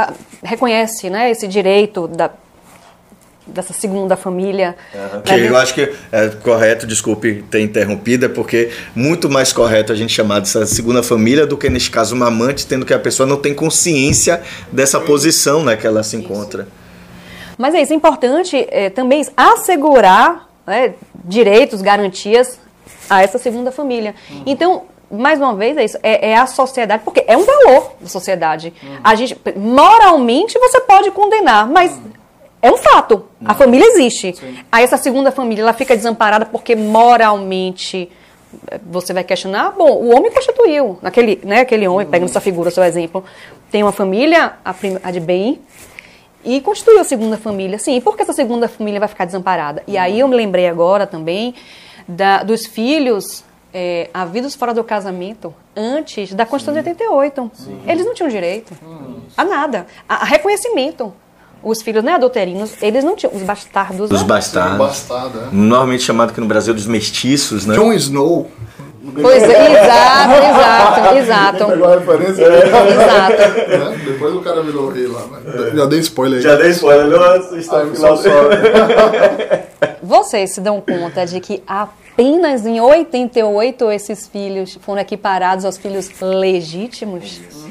reconhece 0.42 1.08
né 1.10 1.30
esse 1.30 1.46
direito 1.46 2.08
da 2.08 2.30
dessa 3.52 3.72
segunda 3.72 4.16
família. 4.16 4.76
Uhum. 4.94 5.22
Que 5.22 5.34
eu 5.34 5.56
acho 5.56 5.74
que 5.74 5.92
é 6.10 6.28
correto, 6.42 6.86
desculpe 6.86 7.44
ter 7.50 7.60
interrompido, 7.60 8.26
é 8.26 8.28
porque 8.28 8.70
muito 8.94 9.28
mais 9.28 9.52
correto 9.52 9.92
a 9.92 9.96
gente 9.96 10.12
chamar 10.12 10.40
dessa 10.40 10.66
segunda 10.66 11.02
família 11.02 11.46
do 11.46 11.56
que, 11.56 11.68
neste 11.68 11.90
caso, 11.90 12.14
uma 12.14 12.28
amante, 12.28 12.66
tendo 12.66 12.84
que 12.84 12.94
a 12.94 12.98
pessoa 12.98 13.26
não 13.26 13.36
tem 13.36 13.54
consciência 13.54 14.42
dessa 14.70 14.98
posição 15.00 15.64
né, 15.64 15.76
que 15.76 15.86
ela 15.86 16.02
se 16.02 16.16
encontra. 16.16 16.66
Mas 17.58 17.74
é 17.74 17.82
isso, 17.82 17.92
é 17.92 17.96
importante 17.96 18.66
é, 18.70 18.90
também 18.90 19.24
assegurar 19.36 20.48
né, 20.66 20.94
direitos, 21.24 21.82
garantias 21.82 22.58
a 23.08 23.22
essa 23.22 23.38
segunda 23.38 23.70
família. 23.70 24.14
Uhum. 24.30 24.42
Então, 24.46 24.82
mais 25.10 25.38
uma 25.38 25.54
vez, 25.54 25.76
é 25.76 25.84
isso, 25.84 25.98
é, 26.02 26.30
é, 26.30 26.36
a 26.36 26.46
sociedade, 26.46 27.02
porque 27.04 27.22
é 27.26 27.36
um 27.36 27.44
valor 27.44 27.92
da 28.00 28.08
sociedade. 28.08 28.72
Uhum. 28.82 28.98
A 29.04 29.14
gente, 29.14 29.38
moralmente, 29.56 30.58
você 30.58 30.80
pode 30.80 31.10
condenar, 31.10 31.68
mas 31.68 31.92
uhum. 31.92 32.21
É 32.62 32.70
um 32.70 32.76
fato. 32.76 33.26
Não. 33.40 33.50
A 33.50 33.54
família 33.54 33.84
existe. 33.88 34.36
Sim. 34.36 34.56
Aí 34.70 34.84
essa 34.84 34.96
segunda 34.96 35.32
família, 35.32 35.62
ela 35.62 35.72
fica 35.72 35.96
desamparada 35.96 36.46
porque 36.46 36.76
moralmente 36.76 38.08
eh, 38.70 38.80
você 38.88 39.12
vai 39.12 39.24
questionar, 39.24 39.72
bom, 39.72 39.90
o 39.90 40.14
homem 40.16 40.30
constituiu, 40.30 40.96
aquele, 41.02 41.40
né, 41.42 41.60
aquele 41.60 41.88
homem, 41.88 42.06
pegando 42.06 42.28
essa 42.28 42.40
figura, 42.40 42.70
seu 42.70 42.84
exemplo, 42.84 43.24
tem 43.70 43.82
uma 43.82 43.90
família, 43.90 44.52
a, 44.64 44.72
prima, 44.72 45.00
a 45.02 45.10
de 45.10 45.18
bem, 45.18 45.60
e 46.44 46.60
constituiu 46.60 47.00
a 47.00 47.04
segunda 47.04 47.36
família. 47.36 47.78
Sim, 47.80 47.96
e 47.96 48.00
por 48.00 48.16
que 48.16 48.22
essa 48.22 48.32
segunda 48.32 48.68
família 48.68 49.00
vai 49.00 49.08
ficar 49.08 49.24
desamparada? 49.24 49.82
E 49.88 49.98
aí 49.98 50.20
eu 50.20 50.28
me 50.28 50.36
lembrei 50.36 50.68
agora 50.68 51.04
também 51.04 51.54
da, 52.06 52.44
dos 52.44 52.64
filhos 52.64 53.44
é, 53.74 54.08
havidos 54.14 54.54
fora 54.54 54.72
do 54.72 54.84
casamento 54.84 55.54
antes 55.74 56.32
da 56.34 56.44
Constituição 56.44 56.74
Sim. 56.82 56.94
de 56.94 57.02
88. 57.02 57.50
Sim. 57.54 57.80
Eles 57.86 58.04
não 58.04 58.14
tinham 58.14 58.28
direito 58.28 58.72
a 59.36 59.44
nada, 59.44 59.86
a, 60.08 60.16
a 60.16 60.24
reconhecimento 60.24 61.12
os 61.62 61.82
filhos 61.82 62.02
né, 62.02 62.14
adulterinos, 62.14 62.74
eles 62.82 63.04
não 63.04 63.16
tinham. 63.16 63.34
Os 63.34 63.42
bastardos. 63.42 64.10
Os 64.10 64.20
né? 64.22 64.26
bastardos. 64.26 64.78
Bastardo, 64.78 65.38
é. 65.38 65.48
Normalmente 65.52 66.02
chamado 66.02 66.30
aqui 66.30 66.40
no 66.40 66.46
Brasil 66.46 66.74
dos 66.74 66.86
mestiços, 66.86 67.66
né? 67.66 67.74
John 67.74 67.92
Snow. 67.92 68.50
Pois 69.20 69.42
é, 69.42 69.72
exato, 69.72 70.32
exato, 70.32 71.16
exato. 71.18 71.66
Pegou 71.66 71.88
a 71.88 71.98
referência? 71.98 72.44
É. 72.44 72.92
Exato. 72.92 73.62
É, 73.72 73.96
depois 74.04 74.34
o 74.34 74.40
cara 74.40 74.62
virou 74.62 74.90
rei 74.90 75.06
lá. 75.06 75.22
É. 75.44 75.76
Já 75.76 75.86
dei 75.86 75.98
spoiler 76.00 76.38
aí. 76.38 76.42
Já 76.42 76.56
dei 76.56 76.70
spoiler, 76.70 77.06
não, 77.06 77.58
está 77.58 77.82
ah, 77.82 77.86
final 77.86 78.18
Vocês 80.02 80.54
se 80.54 80.60
dão 80.60 80.80
conta 80.80 81.24
de 81.24 81.40
que 81.40 81.62
apenas 81.66 82.66
em 82.66 82.80
88 82.80 83.90
esses 83.90 84.26
filhos 84.28 84.78
foram 84.82 85.00
equiparados 85.00 85.64
aos 85.64 85.76
filhos 85.78 86.10
legítimos? 86.20 87.24
Isso, 87.24 87.61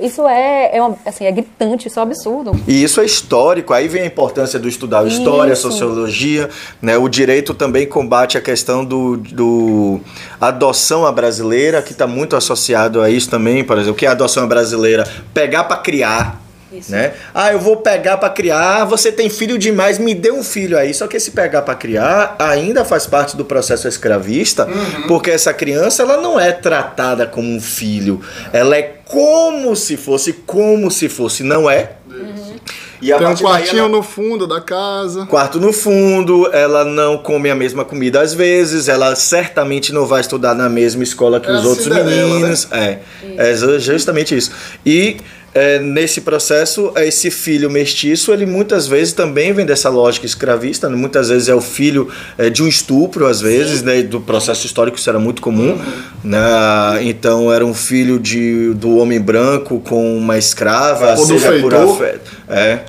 isso 0.00 0.26
é, 0.26 0.76
é, 0.76 0.82
uma, 0.82 0.96
assim, 1.04 1.26
é 1.26 1.32
gritante, 1.32 1.88
isso 1.88 1.98
é 1.98 2.02
um 2.02 2.06
absurdo. 2.06 2.52
E 2.66 2.82
isso 2.82 3.00
é 3.00 3.04
histórico, 3.04 3.72
aí 3.72 3.86
vem 3.88 4.02
a 4.02 4.06
importância 4.06 4.58
do 4.58 4.68
estudar 4.68 5.06
história, 5.06 5.52
isso. 5.52 5.62
sociologia, 5.62 6.48
né? 6.80 6.96
O 6.96 7.08
direito 7.08 7.52
também 7.52 7.86
combate 7.86 8.38
a 8.38 8.40
questão 8.40 8.84
do, 8.84 9.16
do 9.16 10.00
adoção 10.40 11.06
à 11.06 11.12
brasileira, 11.12 11.82
que 11.82 11.92
está 11.92 12.06
muito 12.06 12.34
associado 12.34 13.02
a 13.02 13.10
isso 13.10 13.28
também, 13.28 13.62
por 13.62 13.76
exemplo, 13.76 13.92
o 13.92 13.96
que 13.96 14.06
é 14.06 14.08
a 14.08 14.12
adoção 14.12 14.44
à 14.44 14.46
brasileira? 14.46 15.06
Pegar 15.34 15.64
para 15.64 15.76
criar. 15.76 16.47
Isso. 16.72 16.92
Né? 16.92 17.14
Ah, 17.34 17.52
eu 17.52 17.58
vou 17.58 17.78
pegar 17.78 18.18
para 18.18 18.28
criar. 18.30 18.84
Você 18.84 19.10
tem 19.10 19.30
filho 19.30 19.58
demais, 19.58 19.98
me 19.98 20.14
dê 20.14 20.30
um 20.30 20.42
filho 20.42 20.76
aí. 20.76 20.92
Só 20.92 21.06
que 21.06 21.16
esse 21.16 21.30
pegar 21.30 21.62
para 21.62 21.74
criar 21.74 22.36
ainda 22.38 22.84
faz 22.84 23.06
parte 23.06 23.36
do 23.36 23.44
processo 23.44 23.88
escravista, 23.88 24.66
uhum. 24.66 25.06
porque 25.06 25.30
essa 25.30 25.52
criança 25.54 26.02
ela 26.02 26.18
não 26.18 26.38
é 26.38 26.52
tratada 26.52 27.26
como 27.26 27.48
um 27.48 27.60
filho. 27.60 28.20
Ela 28.52 28.76
é 28.76 28.82
como 29.04 29.74
se 29.74 29.96
fosse, 29.96 30.32
como 30.32 30.90
se 30.90 31.08
fosse, 31.08 31.42
não 31.42 31.70
é? 31.70 31.92
Uhum. 32.10 32.58
E 33.00 33.12
Tem 33.12 33.26
um 33.26 33.36
quartinho 33.36 33.80
ela... 33.80 33.88
no 33.88 34.02
fundo 34.02 34.46
da 34.46 34.60
casa. 34.60 35.24
Quarto 35.26 35.60
no 35.60 35.72
fundo, 35.72 36.52
ela 36.52 36.84
não 36.84 37.16
come 37.16 37.48
a 37.48 37.54
mesma 37.54 37.84
comida 37.84 38.20
às 38.20 38.34
vezes, 38.34 38.88
ela 38.88 39.14
certamente 39.14 39.92
não 39.92 40.04
vai 40.04 40.20
estudar 40.20 40.54
na 40.54 40.68
mesma 40.68 41.02
escola 41.04 41.38
que 41.38 41.48
é 41.48 41.52
os 41.52 41.64
outros 41.64 41.86
meninos. 41.86 42.66
Né? 42.66 42.98
É, 43.36 43.50
é 43.52 43.78
justamente 43.78 44.36
isso. 44.36 44.50
E 44.84 45.18
é, 45.54 45.78
nesse 45.78 46.20
processo, 46.20 46.92
esse 46.96 47.30
filho 47.30 47.70
mestiço, 47.70 48.32
ele 48.32 48.44
muitas 48.44 48.86
vezes 48.86 49.12
também 49.12 49.52
vem 49.52 49.64
dessa 49.64 49.88
lógica 49.88 50.26
escravista, 50.26 50.88
né? 50.88 50.96
muitas 50.96 51.30
vezes 51.30 51.48
é 51.48 51.54
o 51.54 51.60
filho 51.60 52.08
é, 52.36 52.50
de 52.50 52.62
um 52.62 52.68
estupro, 52.68 53.26
às 53.26 53.40
vezes, 53.40 53.82
né? 53.82 54.02
do 54.02 54.20
processo 54.20 54.66
histórico 54.66 54.98
isso 54.98 55.08
era 55.08 55.18
muito 55.18 55.40
comum. 55.40 55.72
Uhum. 55.72 56.02
Né? 56.24 56.38
Então 57.02 57.52
era 57.52 57.64
um 57.64 57.74
filho 57.74 58.18
de, 58.18 58.74
do 58.74 58.98
homem 58.98 59.20
branco 59.20 59.80
com 59.80 60.16
uma 60.16 60.36
escrava, 60.36 61.18
Ou 61.18 61.26
seja 61.26 61.58
por 61.60 61.74
afeto. 61.74 62.30
É. 62.48 62.80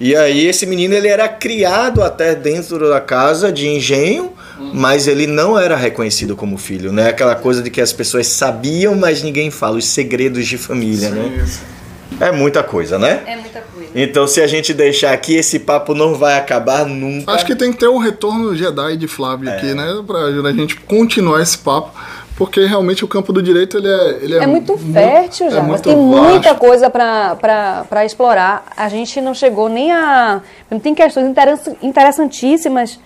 E 0.00 0.14
aí 0.14 0.46
esse 0.46 0.66
menino 0.66 0.94
ele 0.94 1.08
era 1.08 1.28
criado 1.28 2.02
até 2.02 2.34
dentro 2.34 2.88
da 2.88 3.00
casa 3.00 3.52
de 3.52 3.68
engenho, 3.68 4.32
mas 4.72 5.06
ele 5.06 5.26
não 5.26 5.58
era 5.58 5.76
reconhecido 5.76 6.36
como 6.36 6.56
filho, 6.58 6.92
né? 6.92 7.08
Aquela 7.08 7.34
coisa 7.34 7.62
de 7.62 7.70
que 7.70 7.80
as 7.80 7.92
pessoas 7.92 8.26
sabiam, 8.26 8.94
mas 8.94 9.22
ninguém 9.22 9.50
fala, 9.50 9.76
os 9.76 9.86
segredos 9.86 10.46
de 10.46 10.58
família, 10.58 11.08
Sim, 11.08 11.14
né? 11.14 11.42
Isso. 11.44 11.73
É 12.20 12.32
muita 12.32 12.62
coisa, 12.62 12.98
né? 12.98 13.22
É 13.26 13.36
muita 13.36 13.60
coisa. 13.60 13.90
Então, 13.94 14.26
se 14.26 14.40
a 14.40 14.46
gente 14.46 14.72
deixar 14.74 15.12
aqui, 15.12 15.34
esse 15.34 15.58
papo 15.58 15.94
não 15.94 16.14
vai 16.14 16.38
acabar 16.38 16.86
nunca. 16.86 17.32
Acho 17.32 17.46
que 17.46 17.54
tem 17.54 17.72
que 17.72 17.78
ter 17.78 17.88
um 17.88 17.98
retorno 17.98 18.54
Jedi 18.54 18.96
de 18.96 19.08
Flávio 19.08 19.48
é. 19.48 19.56
aqui, 19.56 19.74
né? 19.74 20.02
Pra 20.06 20.18
a 20.24 20.52
gente 20.52 20.76
continuar 20.80 21.42
esse 21.42 21.58
papo. 21.58 21.90
porque 22.36 22.64
realmente 22.66 23.04
o 23.04 23.08
campo 23.08 23.32
do 23.32 23.42
direito 23.42 23.78
ele 23.78 23.88
é 23.88 24.18
ele 24.20 24.34
é, 24.34 24.42
é 24.42 24.46
muito 24.46 24.76
fértil 24.76 25.50
já, 25.50 25.58
é 25.58 25.62
muito 25.62 25.82
tem 25.82 25.94
vasto. 25.94 26.30
muita 26.30 26.54
coisa 26.54 26.90
para 26.90 28.04
explorar. 28.04 28.64
A 28.76 28.88
gente 28.88 29.20
não 29.20 29.34
chegou 29.34 29.68
nem 29.68 29.92
a 29.92 30.42
tem 30.82 30.94
questões 30.94 31.32
interessantíssimas 31.82 32.98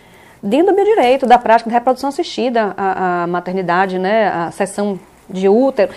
dentro 0.43 0.69
do 0.69 0.77
biodireito, 0.77 1.27
da 1.27 1.39
prática 1.39 1.69
de 1.69 1.75
reprodução 1.75 2.09
assistida, 2.09 2.75
a, 2.77 3.25
a 3.25 3.27
maternidade, 3.27 3.99
né, 3.99 4.29
a 4.29 4.51
sessão 4.51 4.99
de 5.29 5.49
útero, 5.49 5.93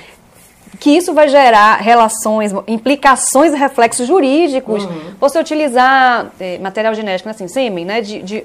que 0.79 0.89
isso 0.89 1.13
vai 1.13 1.27
gerar 1.27 1.77
relações, 1.77 2.51
implicações 2.67 3.53
e 3.53 3.55
reflexos 3.55 4.07
jurídicos. 4.07 4.85
Uhum. 4.85 5.13
Você 5.19 5.39
utilizar 5.39 6.31
é, 6.39 6.57
material 6.57 6.93
genético, 6.93 7.29
assim, 7.29 7.47
sêmen, 7.47 7.85
né, 7.85 8.01
de, 8.01 8.21
de 8.21 8.43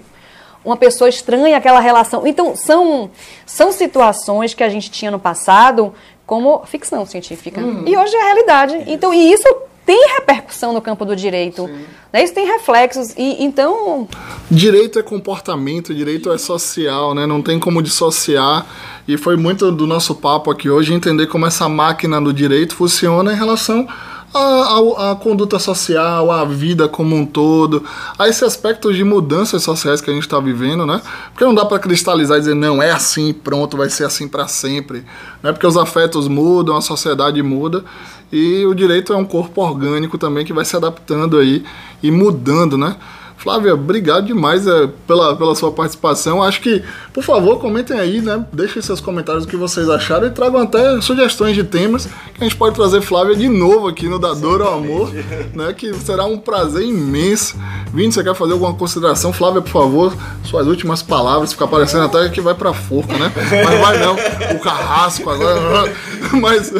uma 0.64 0.76
pessoa 0.76 1.08
estranha 1.08 1.56
aquela 1.56 1.80
relação. 1.80 2.26
Então, 2.26 2.56
são, 2.56 3.10
são 3.46 3.70
situações 3.70 4.54
que 4.54 4.64
a 4.64 4.68
gente 4.68 4.90
tinha 4.90 5.10
no 5.10 5.18
passado 5.18 5.94
como 6.26 6.66
ficção 6.66 7.06
científica. 7.06 7.60
Uhum. 7.60 7.84
E 7.86 7.96
hoje 7.96 8.14
é 8.14 8.20
a 8.20 8.24
realidade. 8.24 8.84
Então, 8.88 9.14
e 9.14 9.32
isso 9.32 9.46
tem 9.86 10.08
repercussão 10.16 10.72
no 10.72 10.82
campo 10.82 11.04
do 11.04 11.14
direito. 11.14 11.70
Né? 12.12 12.24
Isso 12.24 12.34
tem 12.34 12.44
reflexos. 12.44 13.14
E 13.16 13.42
então. 13.44 14.08
Direito 14.50 14.98
é 14.98 15.02
comportamento, 15.02 15.94
direito 15.94 16.30
é 16.32 16.36
social, 16.36 17.14
né? 17.14 17.24
Não 17.24 17.40
tem 17.40 17.58
como 17.60 17.80
dissociar. 17.80 18.66
E 19.06 19.16
foi 19.16 19.36
muito 19.36 19.70
do 19.70 19.86
nosso 19.86 20.16
papo 20.16 20.50
aqui 20.50 20.68
hoje 20.68 20.92
entender 20.92 21.28
como 21.28 21.46
essa 21.46 21.68
máquina 21.68 22.20
do 22.20 22.32
direito 22.32 22.74
funciona 22.74 23.32
em 23.32 23.36
relação 23.36 23.86
a, 24.32 24.38
a, 24.38 25.12
a, 25.12 25.16
conduta 25.16 25.58
social, 25.58 26.30
a 26.30 26.44
vida 26.44 26.88
como 26.88 27.16
um 27.16 27.24
todo, 27.24 27.84
a 28.18 28.28
esse 28.28 28.44
aspecto 28.44 28.92
de 28.92 29.02
mudanças 29.04 29.62
sociais 29.62 30.00
que 30.00 30.10
a 30.10 30.12
gente 30.12 30.24
está 30.24 30.38
vivendo, 30.40 30.84
né? 30.84 31.00
Porque 31.32 31.44
não 31.44 31.54
dá 31.54 31.64
para 31.64 31.78
cristalizar 31.78 32.36
e 32.36 32.40
dizer, 32.40 32.54
não, 32.54 32.82
é 32.82 32.90
assim, 32.90 33.32
pronto, 33.32 33.76
vai 33.76 33.88
ser 33.88 34.04
assim 34.04 34.28
para 34.28 34.46
sempre. 34.48 35.04
Né? 35.42 35.52
Porque 35.52 35.66
os 35.66 35.76
afetos 35.76 36.28
mudam, 36.28 36.76
a 36.76 36.80
sociedade 36.80 37.42
muda. 37.42 37.84
E 38.32 38.66
o 38.66 38.74
direito 38.74 39.12
é 39.12 39.16
um 39.16 39.24
corpo 39.24 39.62
orgânico 39.62 40.18
também 40.18 40.44
que 40.44 40.52
vai 40.52 40.64
se 40.64 40.76
adaptando 40.76 41.38
aí 41.38 41.64
e 42.02 42.10
mudando, 42.10 42.76
né? 42.76 42.96
Flávia, 43.36 43.74
obrigado 43.74 44.26
demais 44.26 44.66
é, 44.66 44.88
pela, 45.06 45.36
pela 45.36 45.54
sua 45.54 45.70
participação. 45.70 46.42
Acho 46.42 46.60
que, 46.60 46.82
por 47.12 47.22
favor, 47.22 47.60
comentem 47.60 47.98
aí, 47.98 48.20
né? 48.20 48.44
Deixem 48.52 48.80
seus 48.82 49.00
comentários 49.00 49.44
o 49.44 49.48
que 49.48 49.56
vocês 49.56 49.88
acharam 49.88 50.26
e 50.26 50.30
tragam 50.30 50.60
até 50.60 51.00
sugestões 51.00 51.54
de 51.54 51.62
temas 51.62 52.06
que 52.06 52.40
a 52.40 52.44
gente 52.44 52.56
pode 52.56 52.74
trazer 52.74 53.00
Flávia 53.00 53.34
de 53.34 53.48
novo 53.48 53.88
aqui 53.88 54.08
no 54.08 54.18
Dador 54.18 54.60
ao 54.60 54.74
Amor, 54.74 55.10
né? 55.54 55.72
Que 55.72 55.94
será 55.94 56.24
um 56.24 56.38
prazer 56.38 56.82
imenso. 56.82 57.56
Vini, 57.92 58.12
você 58.12 58.22
quer 58.22 58.34
fazer 58.34 58.52
alguma 58.52 58.74
consideração? 58.74 59.32
Flávia, 59.32 59.62
por 59.62 59.70
favor, 59.70 60.16
suas 60.44 60.66
últimas 60.66 61.02
palavras. 61.02 61.52
Fica 61.52 61.66
parecendo 61.66 62.04
até 62.04 62.28
que 62.28 62.40
vai 62.40 62.54
pra 62.54 62.72
forca, 62.74 63.16
né? 63.16 63.32
Mas 63.34 63.80
vai 63.80 63.98
não. 63.98 64.16
O 64.54 64.60
carrasco 64.60 65.30
agora. 65.30 65.92
Mas. 66.40 66.72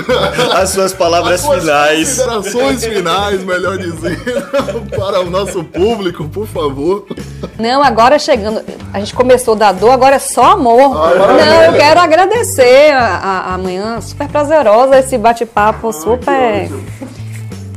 As 0.53 0.71
suas 0.71 0.93
palavras 0.93 1.35
As 1.35 1.41
suas 1.41 1.61
finais. 1.61 2.09
Considerações 2.09 2.85
finais, 2.85 3.45
melhor 3.45 3.79
dizendo, 3.79 4.91
para 4.97 5.21
o 5.21 5.31
nosso 5.31 5.65
público, 5.65 6.29
por 6.29 6.46
favor. 6.47 7.07
Não, 7.59 7.83
agora 7.83 8.19
chegando. 8.19 8.63
A 8.93 8.99
gente 8.99 9.15
começou 9.15 9.55
da 9.55 9.73
dor, 9.73 9.91
agora 9.91 10.17
é 10.17 10.19
só 10.19 10.53
amor. 10.53 10.95
Não, 10.95 11.63
eu 11.65 11.73
quero 11.75 12.01
agradecer 12.01 12.93
a, 12.93 13.55
a, 13.55 13.59
manhã 13.59 14.01
super 14.01 14.29
prazerosa, 14.29 14.99
esse 14.99 15.17
bate-papo 15.19 15.93
super 15.93 16.71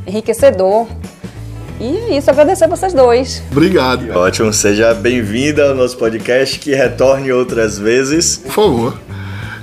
enriquecedor. 0.06 0.88
E 1.80 1.98
é 1.98 2.18
isso, 2.18 2.30
agradecer 2.30 2.66
a 2.66 2.68
vocês 2.68 2.94
dois. 2.94 3.42
Obrigado. 3.52 4.12
Ótimo, 4.12 4.52
seja 4.52 4.94
bem-vinda 4.94 5.70
ao 5.70 5.76
nosso 5.76 5.98
podcast, 5.98 6.60
que 6.60 6.76
retorne 6.76 7.32
outras 7.32 7.78
vezes. 7.78 8.38
Por 8.38 8.52
favor. 8.52 8.98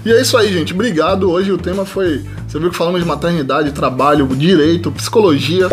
E 0.07 0.13
é 0.13 0.21
isso 0.21 0.37
aí, 0.37 0.53
gente. 0.53 0.73
Obrigado. 0.73 1.29
Hoje 1.31 1.51
o 1.51 1.59
tema 1.59 1.85
foi. 1.85 2.25
Você 2.47 2.61
viu 2.61 2.71
que 2.71 2.77
falamos 2.77 3.01
de 3.03 3.07
maternidade, 3.07 3.73
trabalho, 3.73 4.25
direito, 4.29 4.93
psicologia. 4.93 5.69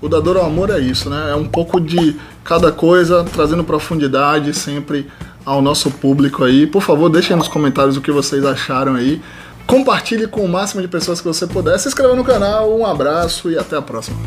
O 0.00 0.08
Dador 0.08 0.36
ao 0.36 0.46
Amor 0.46 0.70
é 0.70 0.78
isso, 0.78 1.08
né? 1.08 1.30
É 1.30 1.34
um 1.34 1.46
pouco 1.46 1.80
de 1.80 2.16
cada 2.44 2.70
coisa, 2.70 3.24
trazendo 3.24 3.64
profundidade 3.64 4.52
sempre 4.54 5.06
ao 5.44 5.62
nosso 5.62 5.90
público 5.90 6.44
aí. 6.44 6.66
Por 6.66 6.82
favor, 6.82 7.08
deixem 7.08 7.36
nos 7.36 7.48
comentários 7.48 7.96
o 7.96 8.00
que 8.00 8.10
vocês 8.10 8.44
acharam 8.44 8.94
aí. 8.94 9.20
Compartilhe 9.66 10.26
com 10.26 10.42
o 10.42 10.48
máximo 10.48 10.82
de 10.82 10.88
pessoas 10.88 11.20
que 11.20 11.26
você 11.26 11.46
puder. 11.46 11.78
Se 11.78 11.88
inscreva 11.88 12.14
no 12.14 12.24
canal. 12.24 12.76
Um 12.76 12.84
abraço 12.84 13.50
e 13.50 13.58
até 13.58 13.76
a 13.76 13.82
próxima. 13.82 14.18